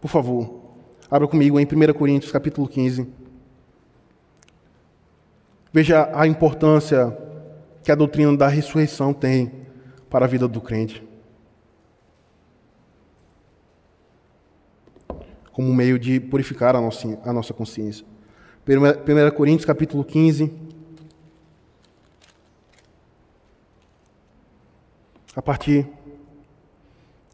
por 0.00 0.08
favor. 0.08 0.62
Abra 1.10 1.28
comigo 1.28 1.60
em 1.60 1.64
1 1.64 1.92
Coríntios 1.92 2.32
capítulo 2.32 2.66
15. 2.66 3.06
Veja 5.72 6.10
a 6.14 6.26
importância 6.26 7.16
que 7.82 7.92
a 7.92 7.94
doutrina 7.94 8.34
da 8.36 8.48
ressurreição 8.48 9.12
tem 9.12 9.52
para 10.08 10.24
a 10.24 10.28
vida 10.28 10.48
do 10.48 10.60
crente. 10.60 11.06
Como 15.56 15.72
meio 15.72 15.98
de 15.98 16.20
purificar 16.20 16.76
a 16.76 16.80
nossa, 16.82 17.18
a 17.24 17.32
nossa 17.32 17.54
consciência. 17.54 18.04
1 18.68 19.34
Coríntios 19.34 19.64
capítulo 19.64 20.04
15. 20.04 20.52
A 25.34 25.40
partir 25.40 25.88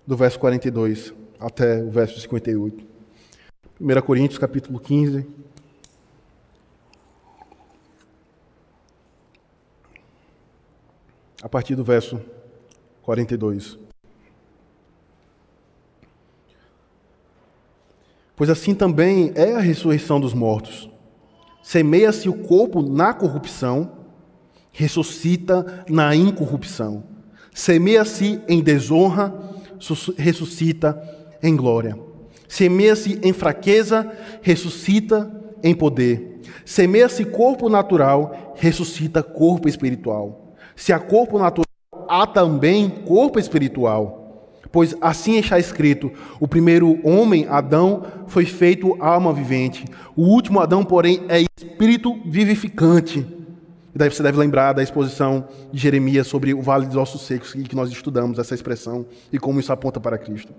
do 0.07 0.17
verso 0.17 0.39
42 0.39 1.13
até 1.41 1.83
o 1.83 1.91
verso 1.91 2.21
58. 2.21 2.87
1 3.81 4.03
Coríntios 4.03 4.39
capítulo 4.39 4.79
15. 4.79 5.27
A 11.43 11.49
partir 11.49 11.75
do 11.75 11.83
verso 11.83 12.21
42. 13.03 13.92
Pois 18.35 18.51
assim 18.51 18.75
também 18.75 19.33
é 19.35 19.55
a 19.55 19.61
ressurreição 19.61 20.21
dos 20.21 20.35
mortos. 20.35 20.91
Semeia-se 21.63 22.29
o 22.29 22.35
corpo 22.35 22.83
na 22.83 23.15
corrupção, 23.15 23.93
ressuscita 24.73 25.85
na 25.89 26.15
incorrupção. 26.15 27.05
Semeia-se 27.55 28.41
em 28.49 28.63
desonra, 28.63 29.33
ressuscita 30.17 31.01
em 31.43 31.55
glória. 31.55 31.99
Semeia-se 32.49 33.21
em 33.23 33.33
fraqueza, 33.33 34.11
ressuscita 34.41 35.31
em 35.63 35.75
poder. 35.75 36.41
Semeia-se 36.65 37.25
corpo 37.25 37.69
natural, 37.69 38.55
ressuscita 38.57 39.23
corpo 39.23 39.69
espiritual. 39.69 40.55
Se 40.75 40.93
há 40.93 40.99
corpo 40.99 41.39
natural, 41.39 41.67
há 42.09 42.27
também 42.27 42.89
corpo 42.89 43.39
espiritual. 43.39 44.22
Pois 44.73 44.97
assim 45.01 45.39
está 45.39 45.59
escrito: 45.59 46.11
o 46.41 46.49
primeiro 46.49 46.99
homem, 47.07 47.47
Adão, 47.49 48.03
foi 48.27 48.47
feito 48.47 48.97
alma 48.99 49.33
vivente. 49.33 49.85
O 50.17 50.23
último 50.23 50.59
Adão, 50.59 50.83
porém, 50.83 51.23
é 51.29 51.45
espírito 51.57 52.19
vivificante. 52.25 53.27
E 53.95 53.99
daí 53.99 54.11
você 54.11 54.23
deve 54.23 54.39
lembrar 54.39 54.73
da 54.73 54.83
exposição 54.83 55.47
de 55.71 55.79
Jeremias 55.79 56.27
sobre 56.27 56.55
o 56.55 56.63
vale 56.63 56.87
dos 56.87 56.97
ossos 56.97 57.23
secos, 57.27 57.53
que 57.53 57.77
nós 57.77 57.91
estudamos 57.91 58.39
essa 58.39 58.55
expressão 58.55 59.05
e 59.31 59.39
como 59.39 59.61
isso 59.61 59.71
aponta 59.71 60.01
para 60.01 60.17
Cristo. 60.17 60.55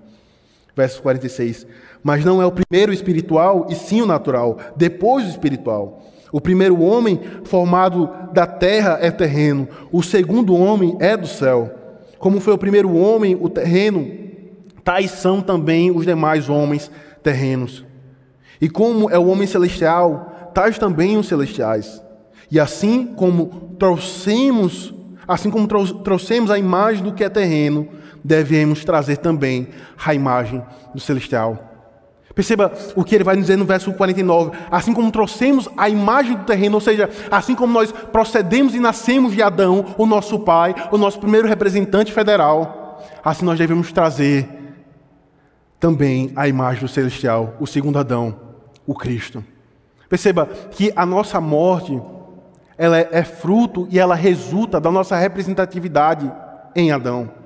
Verso 0.75 1.01
46. 1.01 1.65
Mas 2.03 2.23
não 2.23 2.39
é 2.39 2.45
o 2.45 2.51
primeiro 2.51 2.93
espiritual, 2.93 3.65
e 3.69 3.75
sim 3.75 4.01
o 4.01 4.05
natural, 4.05 4.59
depois 4.75 5.25
o 5.25 5.29
espiritual. 5.29 6.03
O 6.31 6.41
primeiro 6.41 6.81
homem 6.81 7.19
formado 7.43 8.09
da 8.31 8.45
terra 8.45 8.97
é 9.01 9.09
terreno, 9.09 9.67
o 9.91 10.03
segundo 10.03 10.55
homem 10.55 10.95
é 10.99 11.17
do 11.17 11.27
céu. 11.27 11.82
Como 12.23 12.39
foi 12.39 12.53
o 12.53 12.57
primeiro 12.57 12.95
homem, 12.95 13.37
o 13.37 13.49
terreno, 13.49 14.09
tais 14.81 15.11
são 15.11 15.41
também 15.41 15.91
os 15.91 16.05
demais 16.05 16.47
homens 16.47 16.89
terrenos. 17.21 17.83
E 18.61 18.69
como 18.69 19.09
é 19.09 19.19
o 19.19 19.27
homem 19.27 19.45
celestial, 19.45 20.51
tais 20.53 20.77
também 20.79 21.17
os 21.17 21.27
celestiais. 21.27 22.01
E 22.49 22.61
assim 22.61 23.07
como 23.07 23.75
trouxemos, 23.77 24.93
assim 25.27 25.51
como 25.51 25.67
trouxemos 25.67 26.49
a 26.49 26.57
imagem 26.57 27.03
do 27.03 27.11
que 27.11 27.25
é 27.25 27.29
terreno, 27.29 27.89
devemos 28.23 28.85
trazer 28.85 29.17
também 29.17 29.67
a 30.05 30.13
imagem 30.13 30.63
do 30.95 31.01
celestial. 31.01 31.72
Perceba 32.35 32.71
o 32.95 33.03
que 33.03 33.13
ele 33.13 33.23
vai 33.23 33.35
dizer 33.35 33.55
no 33.57 33.65
verso 33.65 33.93
49. 33.93 34.51
Assim 34.71 34.93
como 34.93 35.11
trouxemos 35.11 35.69
a 35.77 35.87
imagem 35.87 36.35
do 36.35 36.43
terreno, 36.43 36.75
ou 36.75 36.81
seja, 36.81 37.09
assim 37.29 37.53
como 37.53 37.71
nós 37.71 37.91
procedemos 37.91 38.73
e 38.73 38.79
nascemos 38.79 39.33
de 39.33 39.41
Adão, 39.41 39.93
o 39.97 40.05
nosso 40.05 40.39
pai, 40.39 40.73
o 40.91 40.97
nosso 40.97 41.19
primeiro 41.19 41.47
representante 41.47 42.11
federal, 42.11 43.03
assim 43.23 43.45
nós 43.45 43.57
devemos 43.57 43.91
trazer 43.91 44.49
também 45.79 46.31
a 46.35 46.47
imagem 46.47 46.81
do 46.81 46.87
celestial, 46.87 47.55
o 47.59 47.67
segundo 47.67 47.99
Adão, 47.99 48.35
o 48.87 48.95
Cristo. 48.95 49.43
Perceba 50.09 50.47
que 50.71 50.91
a 50.95 51.05
nossa 51.05 51.39
morte, 51.39 52.01
ela 52.77 52.97
é 52.97 53.23
fruto 53.23 53.87
e 53.91 53.99
ela 53.99 54.15
resulta 54.15 54.79
da 54.79 54.89
nossa 54.89 55.15
representatividade 55.15 56.31
em 56.75 56.91
Adão. 56.91 57.42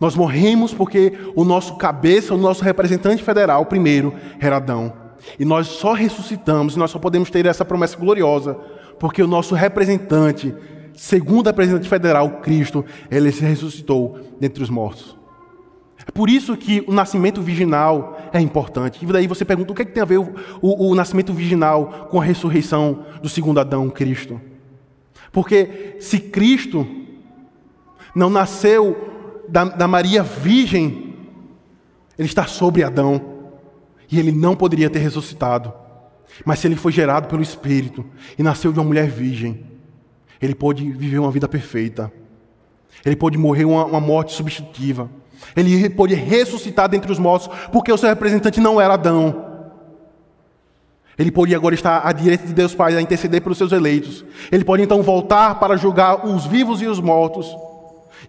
Nós 0.00 0.16
morremos 0.16 0.72
porque 0.72 1.12
o 1.36 1.44
nosso 1.44 1.76
cabeça, 1.76 2.34
o 2.34 2.38
nosso 2.38 2.64
representante 2.64 3.22
federal, 3.22 3.66
primeiro, 3.66 4.14
era 4.40 4.56
Adão. 4.56 4.92
E 5.38 5.44
nós 5.44 5.66
só 5.66 5.92
ressuscitamos, 5.92 6.74
nós 6.74 6.90
só 6.90 6.98
podemos 6.98 7.28
ter 7.28 7.44
essa 7.44 7.64
promessa 7.64 7.98
gloriosa, 7.98 8.54
porque 8.98 9.22
o 9.22 9.26
nosso 9.26 9.54
representante, 9.54 10.54
segundo 10.96 11.48
a 11.48 11.50
representante 11.50 11.88
federal, 11.88 12.40
Cristo, 12.40 12.82
ele 13.10 13.30
se 13.30 13.44
ressuscitou 13.44 14.18
dentre 14.40 14.62
os 14.62 14.70
mortos. 14.70 15.20
É 16.06 16.10
por 16.10 16.30
isso 16.30 16.56
que 16.56 16.82
o 16.88 16.92
nascimento 16.92 17.42
virginal 17.42 18.18
é 18.32 18.40
importante. 18.40 19.04
E 19.04 19.06
daí 19.06 19.26
você 19.26 19.44
pergunta 19.44 19.72
o 19.72 19.74
que, 19.74 19.82
é 19.82 19.84
que 19.84 19.92
tem 19.92 20.02
a 20.02 20.06
ver 20.06 20.18
o, 20.18 20.34
o, 20.62 20.90
o 20.90 20.94
nascimento 20.94 21.32
virginal 21.32 22.08
com 22.10 22.18
a 22.18 22.24
ressurreição 22.24 23.04
do 23.22 23.28
segundo 23.28 23.60
Adão, 23.60 23.90
Cristo? 23.90 24.40
Porque 25.30 25.96
se 26.00 26.18
Cristo 26.18 26.86
não 28.14 28.30
nasceu 28.30 29.09
da, 29.50 29.64
da 29.64 29.88
Maria 29.88 30.22
virgem, 30.22 31.14
ele 32.18 32.28
está 32.28 32.46
sobre 32.46 32.82
Adão. 32.82 33.38
E 34.10 34.18
ele 34.18 34.32
não 34.32 34.56
poderia 34.56 34.90
ter 34.90 34.98
ressuscitado. 34.98 35.72
Mas 36.44 36.58
se 36.58 36.66
ele 36.66 36.76
foi 36.76 36.92
gerado 36.92 37.28
pelo 37.28 37.42
Espírito 37.42 38.04
e 38.38 38.42
nasceu 38.42 38.72
de 38.72 38.78
uma 38.78 38.84
mulher 38.84 39.08
virgem, 39.08 39.64
ele 40.40 40.54
pôde 40.54 40.90
viver 40.90 41.18
uma 41.18 41.30
vida 41.30 41.48
perfeita. 41.48 42.12
Ele 43.04 43.16
pôde 43.16 43.38
morrer 43.38 43.64
uma, 43.64 43.84
uma 43.84 44.00
morte 44.00 44.32
substitutiva. 44.32 45.08
Ele 45.56 45.88
pôde 45.90 46.14
ressuscitar 46.14 46.88
dentre 46.88 47.10
os 47.10 47.18
mortos, 47.18 47.48
porque 47.72 47.92
o 47.92 47.96
seu 47.96 48.08
representante 48.08 48.60
não 48.60 48.80
era 48.80 48.94
Adão. 48.94 49.50
Ele 51.18 51.30
pode 51.30 51.54
agora 51.54 51.74
estar 51.74 52.06
à 52.06 52.12
direita 52.12 52.46
de 52.46 52.54
Deus 52.54 52.74
Pai 52.74 52.96
a 52.96 53.00
interceder 53.00 53.42
pelos 53.42 53.58
seus 53.58 53.72
eleitos. 53.72 54.24
Ele 54.50 54.64
pode 54.64 54.82
então 54.82 55.02
voltar 55.02 55.60
para 55.60 55.76
julgar 55.76 56.26
os 56.26 56.46
vivos 56.46 56.80
e 56.80 56.86
os 56.86 56.98
mortos. 56.98 57.54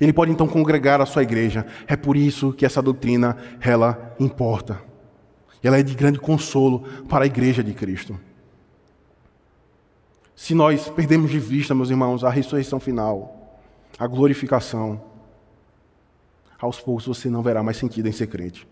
Ele 0.02 0.12
pode 0.12 0.32
então 0.32 0.48
congregar 0.48 1.00
a 1.00 1.06
sua 1.06 1.22
igreja. 1.22 1.64
É 1.88 1.96
por 1.96 2.18
isso 2.18 2.52
que 2.52 2.66
essa 2.66 2.82
doutrina 2.82 3.38
ela 3.62 4.16
importa. 4.20 4.82
Ela 5.64 5.78
é 5.78 5.84
de 5.84 5.94
grande 5.94 6.20
consolo 6.20 6.80
para 7.08 7.24
a 7.24 7.28
igreja 7.28 7.64
de 7.64 7.72
Cristo. 7.72 8.20
Se 10.36 10.56
nós 10.56 10.90
perdemos 10.90 11.30
de 11.30 11.38
vista, 11.38 11.76
meus 11.76 11.92
irmãos, 11.92 12.24
a 12.24 12.32
ressurreição 12.32 12.80
final, 12.80 13.62
a 14.00 14.08
glorificação, 14.08 15.00
aos 16.60 16.80
poucos 16.80 17.06
você 17.06 17.30
não 17.30 17.44
verá 17.44 17.62
mais 17.62 17.78
sentido 17.78 18.10
em 18.10 18.12
ser 18.12 18.26
crente. 18.26 18.68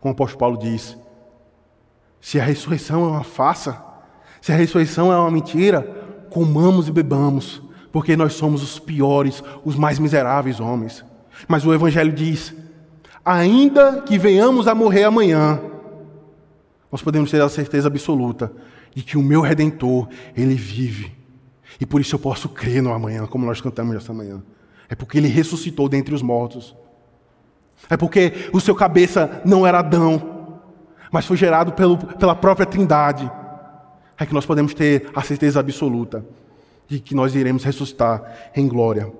Como 0.00 0.12
o 0.12 0.14
apóstolo 0.14 0.38
Paulo 0.38 0.56
diz: 0.56 0.96
se 2.22 2.40
a 2.40 2.44
ressurreição 2.44 3.04
é 3.04 3.08
uma 3.08 3.24
farsa, 3.24 3.84
se 4.40 4.50
a 4.50 4.56
ressurreição 4.56 5.12
é 5.12 5.16
uma 5.18 5.30
mentira, 5.30 5.82
comamos 6.30 6.88
e 6.88 6.92
bebamos, 6.92 7.62
porque 7.92 8.16
nós 8.16 8.34
somos 8.34 8.62
os 8.62 8.78
piores, 8.78 9.42
os 9.64 9.76
mais 9.76 9.98
miseráveis 9.98 10.60
homens. 10.60 11.04
Mas 11.48 11.64
o 11.64 11.74
Evangelho 11.74 12.12
diz: 12.12 12.54
ainda 13.24 14.02
que 14.02 14.18
venhamos 14.18 14.68
a 14.68 14.74
morrer 14.74 15.04
amanhã, 15.04 15.60
nós 16.90 17.02
podemos 17.02 17.30
ter 17.30 17.40
a 17.40 17.48
certeza 17.48 17.88
absoluta 17.88 18.52
de 18.94 19.02
que 19.02 19.16
o 19.16 19.22
meu 19.22 19.40
Redentor, 19.40 20.08
ele 20.36 20.54
vive. 20.54 21.12
E 21.80 21.86
por 21.86 22.00
isso 22.00 22.14
eu 22.14 22.18
posso 22.18 22.48
crer 22.48 22.82
no 22.82 22.92
amanhã, 22.92 23.26
como 23.26 23.46
nós 23.46 23.60
cantamos 23.60 23.94
essa 23.96 24.12
manhã. 24.12 24.42
É 24.88 24.94
porque 24.94 25.18
ele 25.18 25.28
ressuscitou 25.28 25.88
dentre 25.88 26.14
os 26.14 26.22
mortos. 26.22 26.76
É 27.88 27.96
porque 27.96 28.50
o 28.52 28.60
seu 28.60 28.74
cabeça 28.74 29.40
não 29.44 29.66
era 29.66 29.78
Adão, 29.78 30.60
mas 31.10 31.24
foi 31.24 31.36
gerado 31.36 31.72
pelo, 31.72 31.96
pela 31.96 32.34
própria 32.34 32.66
Trindade. 32.66 33.30
É 34.18 34.26
que 34.26 34.34
nós 34.34 34.44
podemos 34.44 34.74
ter 34.74 35.08
a 35.14 35.22
certeza 35.22 35.60
absoluta 35.60 36.24
de 36.90 36.98
que 36.98 37.14
nós 37.14 37.36
iremos 37.36 37.62
ressuscitar 37.62 38.50
em 38.54 38.66
glória. 38.66 39.10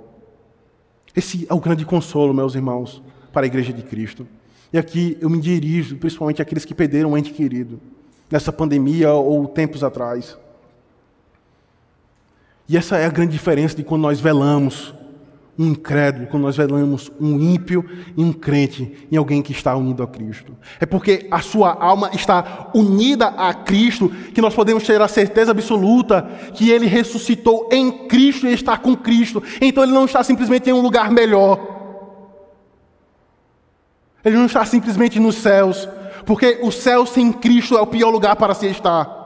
Esse 1.15 1.47
é 1.49 1.55
o 1.55 1.61
grande 1.61 1.85
consolo, 1.85 2.35
meus 2.35 2.57
irmãos, 2.57 3.01
para 3.33 3.47
a 3.47 3.49
igreja 3.49 3.73
de 3.73 3.83
Cristo. 3.83 4.27
E 4.73 4.79
aqui 4.79 5.17
eu 5.21 5.31
me 5.31 5.41
dirijo 5.41 5.97
principalmente 5.97 6.43
àqueles 6.43 6.65
que 6.65 6.75
perderam 6.75 7.13
um 7.13 7.17
ente 7.17 7.33
querido, 7.33 7.81
nessa 8.29 8.53
pandemia 8.53 9.13
ou 9.13 9.47
tempos 9.47 9.85
atrás. 9.85 10.37
E 12.69 12.77
essa 12.77 12.97
é 12.99 13.07
a 13.07 13.09
grande 13.09 13.33
diferença 13.33 13.77
de 13.77 13.85
quando 13.85 14.03
nós 14.03 14.19
velamos 14.19 14.93
um 15.61 15.67
incrédulo, 15.67 16.27
quando 16.27 16.45
nós 16.45 16.57
velamos 16.57 17.13
um 17.21 17.39
ímpio 17.39 17.85
e 18.17 18.25
um 18.25 18.33
crente 18.33 19.07
em 19.13 19.17
alguém 19.19 19.43
que 19.43 19.53
está 19.53 19.77
unido 19.77 20.03
a 20.03 20.07
Cristo. 20.07 20.57
É 20.81 20.87
porque 20.87 21.29
a 21.31 21.43
sua 21.43 21.75
alma 21.75 22.11
está 22.15 22.71
unida 22.75 23.27
a 23.27 23.53
Cristo 23.53 24.09
que 24.33 24.41
nós 24.41 24.55
podemos 24.55 24.85
ter 24.85 25.03
a 25.03 25.07
certeza 25.07 25.51
absoluta 25.51 26.23
que 26.55 26.71
ele 26.71 26.87
ressuscitou 26.87 27.69
em 27.71 28.09
Cristo 28.09 28.47
e 28.47 28.55
está 28.55 28.79
com 28.79 28.97
Cristo. 28.97 29.43
Então 29.61 29.85
ele 29.85 29.93
não 29.93 30.07
está 30.07 30.25
simplesmente 30.25 30.71
em 30.71 30.73
um 30.73 30.81
lugar 30.81 31.11
melhor. 31.11 31.61
Ele 34.25 34.37
não 34.37 34.47
está 34.47 34.65
simplesmente 34.65 35.21
nos 35.21 35.35
céus, 35.37 35.87
porque 36.25 36.59
o 36.63 36.71
céu 36.71 37.05
sem 37.05 37.31
Cristo 37.31 37.77
é 37.77 37.83
o 37.83 37.87
pior 37.87 38.09
lugar 38.09 38.35
para 38.35 38.55
se 38.55 38.67
estar. 38.67 39.20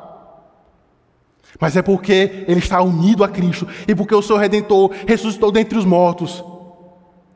Mas 1.61 1.77
é 1.77 1.83
porque 1.83 2.45
ele 2.49 2.59
está 2.59 2.83
unido 2.83 3.23
a 3.23 3.29
Cristo 3.29 3.67
e 3.87 3.95
porque 3.95 4.15
o 4.15 4.23
seu 4.23 4.37
redentor 4.37 4.91
ressuscitou 5.07 5.53
dentre 5.53 5.79
os 5.79 5.85
mortos. 5.85 6.45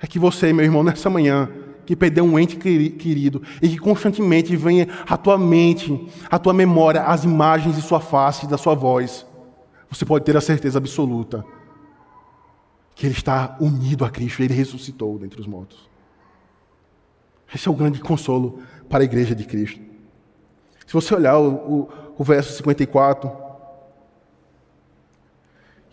É 0.01 0.07
que 0.07 0.19
você, 0.19 0.53
meu 0.53 0.64
irmão, 0.64 0.83
nessa 0.83 1.09
manhã, 1.09 1.49
que 1.87 1.97
perdeu 1.97 2.25
um 2.25 2.39
ente 2.39 2.57
querido 2.57 3.43
e 3.62 3.69
que 3.69 3.79
constantemente 3.79 4.55
vem 4.57 4.87
à 5.09 5.16
tua 5.16 5.39
mente, 5.39 6.07
à 6.31 6.39
tua 6.39 6.53
memória, 6.53 7.03
as 7.03 7.25
imagens 7.25 7.77
de 7.77 7.83
sua 7.83 8.01
face, 8.01 8.47
da 8.47 8.59
sua 8.59 8.75
voz, 8.75 9.27
você 9.91 10.05
pode 10.05 10.25
ter 10.25 10.37
a 10.37 10.41
certeza 10.41 10.79
absoluta 10.79 11.45
que 12.95 13.07
ele 13.07 13.14
está 13.14 13.57
unido 13.61 14.05
a 14.05 14.11
Cristo, 14.11 14.43
ele 14.43 14.53
ressuscitou 14.53 15.19
dentre 15.19 15.41
os 15.41 15.47
mortos. 15.47 15.89
Esse 17.55 17.69
é 17.69 17.71
o 17.71 17.75
grande 17.75 18.01
consolo 18.01 18.61
para 18.89 19.03
a 19.03 19.05
igreja 19.05 19.35
de 19.35 19.45
Cristo. 19.45 19.81
Se 20.87 20.93
você 20.93 21.14
olhar 21.14 21.39
o, 21.39 21.55
o, 21.55 21.89
o 22.19 22.25
verso 22.25 22.53
54, 22.55 23.47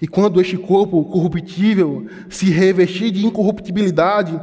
e 0.01 0.07
quando 0.07 0.41
este 0.41 0.57
corpo 0.57 1.03
corruptível 1.05 2.05
se 2.29 2.49
revestir 2.49 3.11
de 3.11 3.25
incorruptibilidade, 3.25 4.39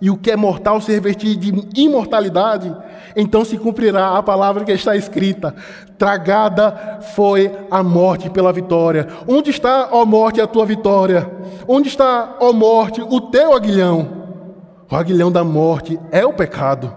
e 0.00 0.10
o 0.10 0.16
que 0.16 0.30
é 0.30 0.36
mortal 0.36 0.80
se 0.80 0.92
revestir 0.92 1.36
de 1.36 1.52
imortalidade, 1.80 2.74
então 3.16 3.44
se 3.44 3.58
cumprirá 3.58 4.16
a 4.16 4.22
palavra 4.22 4.64
que 4.64 4.72
está 4.72 4.96
escrita: 4.96 5.54
tragada 5.96 7.00
foi 7.14 7.50
a 7.70 7.82
morte 7.82 8.30
pela 8.30 8.52
vitória. 8.52 9.08
Onde 9.26 9.50
está, 9.50 9.88
ó 9.90 10.04
morte, 10.04 10.40
a 10.40 10.46
tua 10.46 10.64
vitória? 10.64 11.28
Onde 11.66 11.88
está, 11.88 12.36
ó 12.40 12.52
morte, 12.52 13.00
o 13.02 13.20
teu 13.20 13.52
aguilhão? 13.54 14.18
O 14.90 14.94
aguilhão 14.94 15.30
da 15.30 15.44
morte 15.44 15.98
é 16.10 16.24
o 16.24 16.32
pecado, 16.32 16.94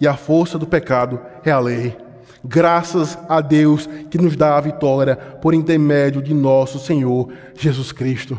e 0.00 0.06
a 0.06 0.14
força 0.14 0.58
do 0.58 0.66
pecado 0.66 1.20
é 1.44 1.50
a 1.50 1.58
lei. 1.58 2.03
Graças 2.46 3.16
a 3.26 3.40
Deus 3.40 3.88
que 4.10 4.18
nos 4.18 4.36
dá 4.36 4.58
a 4.58 4.60
vitória 4.60 5.16
por 5.16 5.54
intermédio 5.54 6.20
de 6.20 6.34
nosso 6.34 6.78
Senhor 6.78 7.32
Jesus 7.54 7.90
Cristo. 7.90 8.38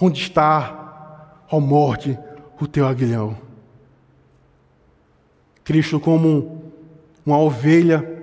Onde 0.00 0.20
está, 0.20 1.42
ó 1.50 1.58
morte, 1.58 2.16
o 2.60 2.66
teu 2.68 2.86
aguilhão? 2.86 3.36
Cristo, 5.64 5.98
como 5.98 6.62
uma 7.26 7.38
ovelha 7.38 8.18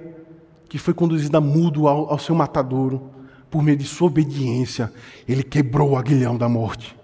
que 0.69 0.77
foi 0.77 0.93
conduzida 0.93 1.41
mudo 1.41 1.89
ao, 1.89 2.09
ao 2.09 2.17
seu 2.17 2.33
matadouro, 2.33 3.11
por 3.51 3.61
meio 3.61 3.77
de 3.77 3.83
sua 3.83 4.07
obediência, 4.07 4.91
ele 5.27 5.43
quebrou 5.43 5.91
o 5.91 5.97
aguilhão 5.97 6.37
da 6.37 6.47
morte, 6.47 6.97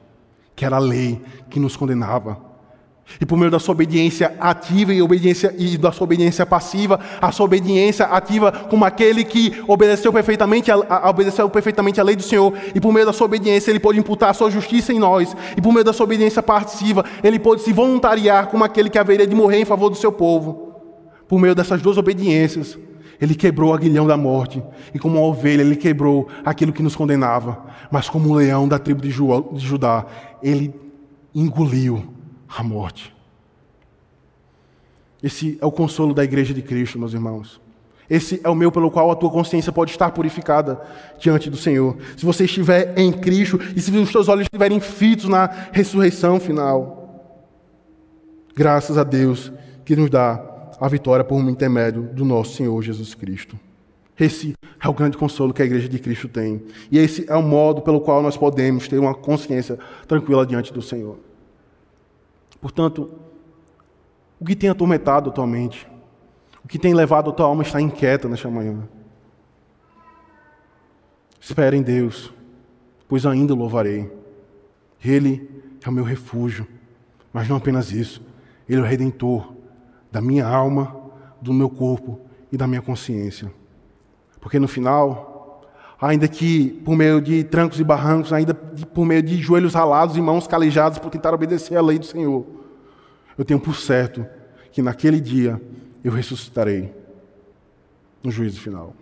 que 0.56 0.64
era 0.64 0.78
a 0.78 0.80
lei 0.80 1.22
que 1.50 1.60
nos 1.60 1.76
condenava. 1.76 2.51
E 3.20 3.26
por 3.26 3.38
meio 3.38 3.52
da 3.52 3.60
sua 3.60 3.74
obediência 3.74 4.36
ativa 4.40 4.94
e, 4.94 5.02
obediência, 5.02 5.54
e 5.58 5.78
da 5.78 5.92
sua 5.92 6.06
obediência 6.06 6.46
passiva, 6.46 7.00
a 7.22 7.32
sua 7.32 7.46
obediência 7.46 8.06
ativa 8.06 8.52
como 8.52 8.86
aquele 8.86 9.24
que 9.24 9.62
obedeceu 9.68 10.12
perfeitamente 10.14 10.72
a, 10.72 10.76
a, 10.76 11.10
obedeceu 11.10 11.50
perfeitamente 11.50 12.00
a 12.00 12.04
lei 12.04 12.16
do 12.16 12.24
Senhor, 12.24 12.54
e 12.74 12.80
por 12.80 12.94
meio 12.94 13.06
da 13.06 13.14
sua 13.14 13.26
obediência 13.26 13.72
ele 13.72 13.80
pode 13.80 14.00
imputar 14.00 14.30
a 14.30 14.34
sua 14.34 14.50
justiça 14.50 14.94
em 14.94 15.00
nós, 15.00 15.36
e 15.58 15.62
por 15.62 15.72
meio 15.74 15.84
da 15.84 15.94
sua 15.94 16.04
obediência 16.06 16.42
passiva, 16.42 17.04
ele 17.24 17.40
pode 17.40 17.62
se 17.62 17.74
voluntariar 17.74 18.48
como 18.48 18.64
aquele 18.64 18.90
que 18.90 18.98
haveria 18.98 19.28
de 19.28 19.36
morrer 19.36 19.60
em 19.60 19.66
favor 19.66 19.90
do 19.90 19.96
seu 19.96 20.12
povo. 20.12 20.72
Por 21.28 21.40
meio 21.40 21.56
dessas 21.56 21.82
duas 21.82 21.98
obediências, 21.98 22.78
ele 23.20 23.36
quebrou 23.36 23.70
o 23.70 23.74
aguilhão 23.74 24.08
da 24.08 24.18
morte, 24.18 24.64
e 24.94 25.00
como 25.00 25.18
uma 25.18 25.28
ovelha, 25.28 25.62
ele 25.62 25.76
quebrou 25.76 26.28
aquilo 26.44 26.74
que 26.74 26.82
nos 26.82 26.96
condenava, 26.96 27.66
mas 27.92 28.10
como 28.10 28.30
um 28.30 28.34
leão 28.34 28.68
da 28.68 28.80
tribo 28.80 29.02
de 29.02 29.12
Judá, 29.12 30.06
ele 30.42 30.74
engoliu 31.34 32.04
a 32.58 32.64
morte. 32.64 33.16
Esse 35.24 35.58
é 35.62 35.66
o 35.66 35.72
consolo 35.72 36.14
da 36.14 36.24
igreja 36.24 36.54
de 36.54 36.62
Cristo, 36.62 36.98
meus 36.98 37.14
irmãos. 37.14 37.62
Esse 38.10 38.42
é 38.44 38.50
o 38.50 38.56
meu 38.56 38.72
pelo 38.72 38.92
qual 38.92 39.10
a 39.10 39.16
tua 39.16 39.30
consciência 39.30 39.72
pode 39.72 39.92
estar 39.92 40.12
purificada 40.12 40.82
diante 41.18 41.50
do 41.50 41.56
Senhor. 41.56 41.96
Se 42.18 42.26
você 42.26 42.44
estiver 42.44 42.94
em 42.98 43.12
Cristo 43.12 43.60
e 43.76 43.80
se 43.80 43.90
os 43.92 44.12
teus 44.12 44.28
olhos 44.28 44.44
estiverem 44.44 44.80
fitos 44.82 45.30
na 45.30 45.46
ressurreição 45.72 46.40
final. 46.40 47.00
Graças 48.54 48.98
a 48.98 49.04
Deus 49.04 49.52
que 49.86 49.96
nos 49.96 50.10
dá 50.10 50.44
a 50.80 50.88
vitória 50.90 51.24
por 51.24 51.36
um 51.36 51.50
intermédio 51.50 52.02
do 52.02 52.26
nosso 52.26 52.56
Senhor 52.56 52.82
Jesus 52.82 53.14
Cristo. 53.14 53.58
Esse 54.20 54.56
é 54.84 54.90
o 54.90 54.94
grande 54.94 55.16
consolo 55.16 55.54
que 55.54 55.62
a 55.62 55.66
igreja 55.66 55.88
de 55.88 56.00
Cristo 56.00 56.28
tem. 56.28 56.62
E 56.92 56.98
esse 56.98 57.26
é 57.30 57.36
o 57.36 57.42
modo 57.42 57.82
pelo 57.82 58.02
qual 58.02 58.22
nós 58.22 58.36
podemos 58.36 58.88
ter 58.88 59.00
uma 59.00 59.14
consciência 59.14 59.80
tranquila 60.06 60.46
diante 60.46 60.74
do 60.74 60.82
Senhor. 60.82 61.18
Portanto, 62.62 63.10
o 64.40 64.46
que 64.46 64.56
tem 64.56 64.70
atormentado 64.70 65.30
atualmente, 65.30 65.88
o 66.64 66.68
que 66.68 66.78
tem 66.78 66.94
levado 66.94 67.30
a 67.30 67.34
tua 67.34 67.48
alma 67.48 67.64
a 67.64 67.66
estar 67.66 67.82
inquieta 67.82 68.30
nesta 68.30 68.50
manhã? 68.50 68.88
Espere 71.40 71.76
em 71.76 71.82
Deus, 71.82 72.32
pois 73.10 73.26
ainda 73.26 73.56
louvarei. 73.56 74.12
Ele 75.04 75.50
é 75.84 75.90
o 75.90 75.92
meu 75.92 76.04
refúgio, 76.04 76.68
mas 77.34 77.50
não 77.50 77.58
apenas 77.58 77.92
isso, 77.92 78.22
Ele 78.70 78.80
é 78.80 78.84
o 78.84 78.88
redentor 78.88 79.54
da 80.12 80.22
minha 80.22 80.48
alma, 80.48 80.96
do 81.42 81.52
meu 81.52 81.70
corpo 81.70 82.22
e 82.52 82.58
da 82.58 82.68
minha 82.68 82.82
consciência. 82.82 83.52
Porque 84.40 84.60
no 84.60 84.68
final, 84.68 85.31
ainda 86.02 86.28
que 86.28 86.72
por 86.84 86.98
meio 86.98 87.22
de 87.22 87.44
trancos 87.44 87.80
e 87.80 87.84
barrancos, 87.84 88.34
ainda 88.34 88.56
por 88.56 89.06
meio 89.06 89.22
de 89.22 89.38
joelhos 89.38 89.76
ralados 89.76 90.18
e 90.18 90.22
mãos 90.22 90.48
calejadas 90.48 90.98
por 90.98 91.12
tentar 91.12 91.32
obedecer 91.32 91.78
à 91.78 91.82
lei 91.82 92.00
do 92.00 92.06
Senhor, 92.06 92.44
eu 93.38 93.46
tenho 93.46 93.60
por 93.60 93.76
certo 93.76 94.26
que 94.72 94.82
naquele 94.82 95.22
dia 95.22 95.62
eu 96.04 96.12
ressuscitarei 96.12 96.92
no 98.24 98.32
juízo 98.32 98.60
final. 98.60 98.96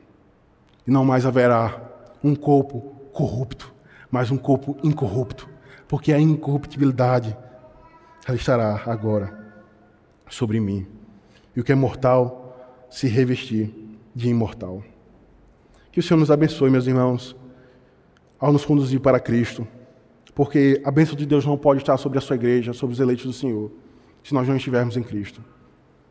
E 0.86 0.92
não 0.92 1.06
mais 1.06 1.26
haverá 1.26 1.82
um 2.22 2.36
corpo 2.36 2.82
corrupto, 3.14 3.74
mas 4.12 4.30
um 4.30 4.38
corpo 4.38 4.78
incorrupto, 4.84 5.48
porque 5.88 6.12
a 6.12 6.20
incorruptibilidade 6.20 7.36
estará 8.34 8.84
agora 8.86 9.34
sobre 10.30 10.60
mim. 10.60 10.86
E 11.56 11.62
o 11.62 11.64
que 11.64 11.72
é 11.72 11.76
mortal 11.76 12.86
se 12.90 13.08
revestir 13.08 13.74
de 14.14 14.30
imortal. 14.30 14.84
Que 15.92 16.00
o 16.00 16.04
Senhor 16.04 16.20
nos 16.20 16.32
abençoe, 16.32 16.70
meus 16.70 16.88
irmãos, 16.88 17.36
ao 18.40 18.54
nos 18.54 18.66
conduzir 18.66 19.00
para 19.00 19.20
Cristo, 19.20 19.68
porque 20.34 20.82
a 20.86 20.92
bênção 20.92 21.16
de 21.16 21.26
Deus 21.26 21.46
não 21.46 21.58
pode 21.58 21.82
estar 21.82 21.98
sobre 21.98 22.18
a 22.18 22.22
sua 22.22 22.36
igreja, 22.36 22.72
sobre 22.74 22.94
os 22.94 23.00
eleitos 23.00 23.26
do 23.26 23.34
Senhor, 23.34 23.72
se 24.24 24.34
nós 24.34 24.48
não 24.48 24.56
estivermos 24.56 24.96
em 24.96 25.04
Cristo. 25.04 25.44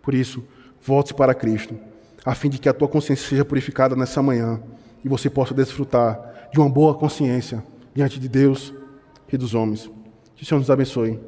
Por 0.02 0.14
isso, 0.14 0.44
volte 0.80 1.14
para 1.14 1.34
Cristo, 1.34 1.78
a 2.24 2.34
fim 2.34 2.48
de 2.48 2.58
que 2.58 2.68
a 2.68 2.74
tua 2.74 2.88
consciência 2.88 3.28
seja 3.28 3.44
purificada 3.44 3.96
nessa 3.96 4.22
manhã 4.22 4.60
e 5.04 5.08
você 5.08 5.30
possa 5.30 5.54
desfrutar 5.54 6.48
de 6.52 6.58
uma 6.58 6.68
boa 6.68 6.94
consciência 6.94 7.64
diante 7.94 8.18
de 8.18 8.28
Deus 8.28 8.74
e 9.32 9.36
dos 9.36 9.54
homens. 9.54 9.90
Que 10.34 10.42
o 10.42 10.46
Senhor 10.46 10.58
nos 10.58 10.70
abençoe. 10.70 11.18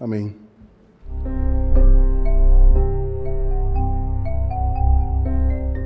Amém. 0.00 0.49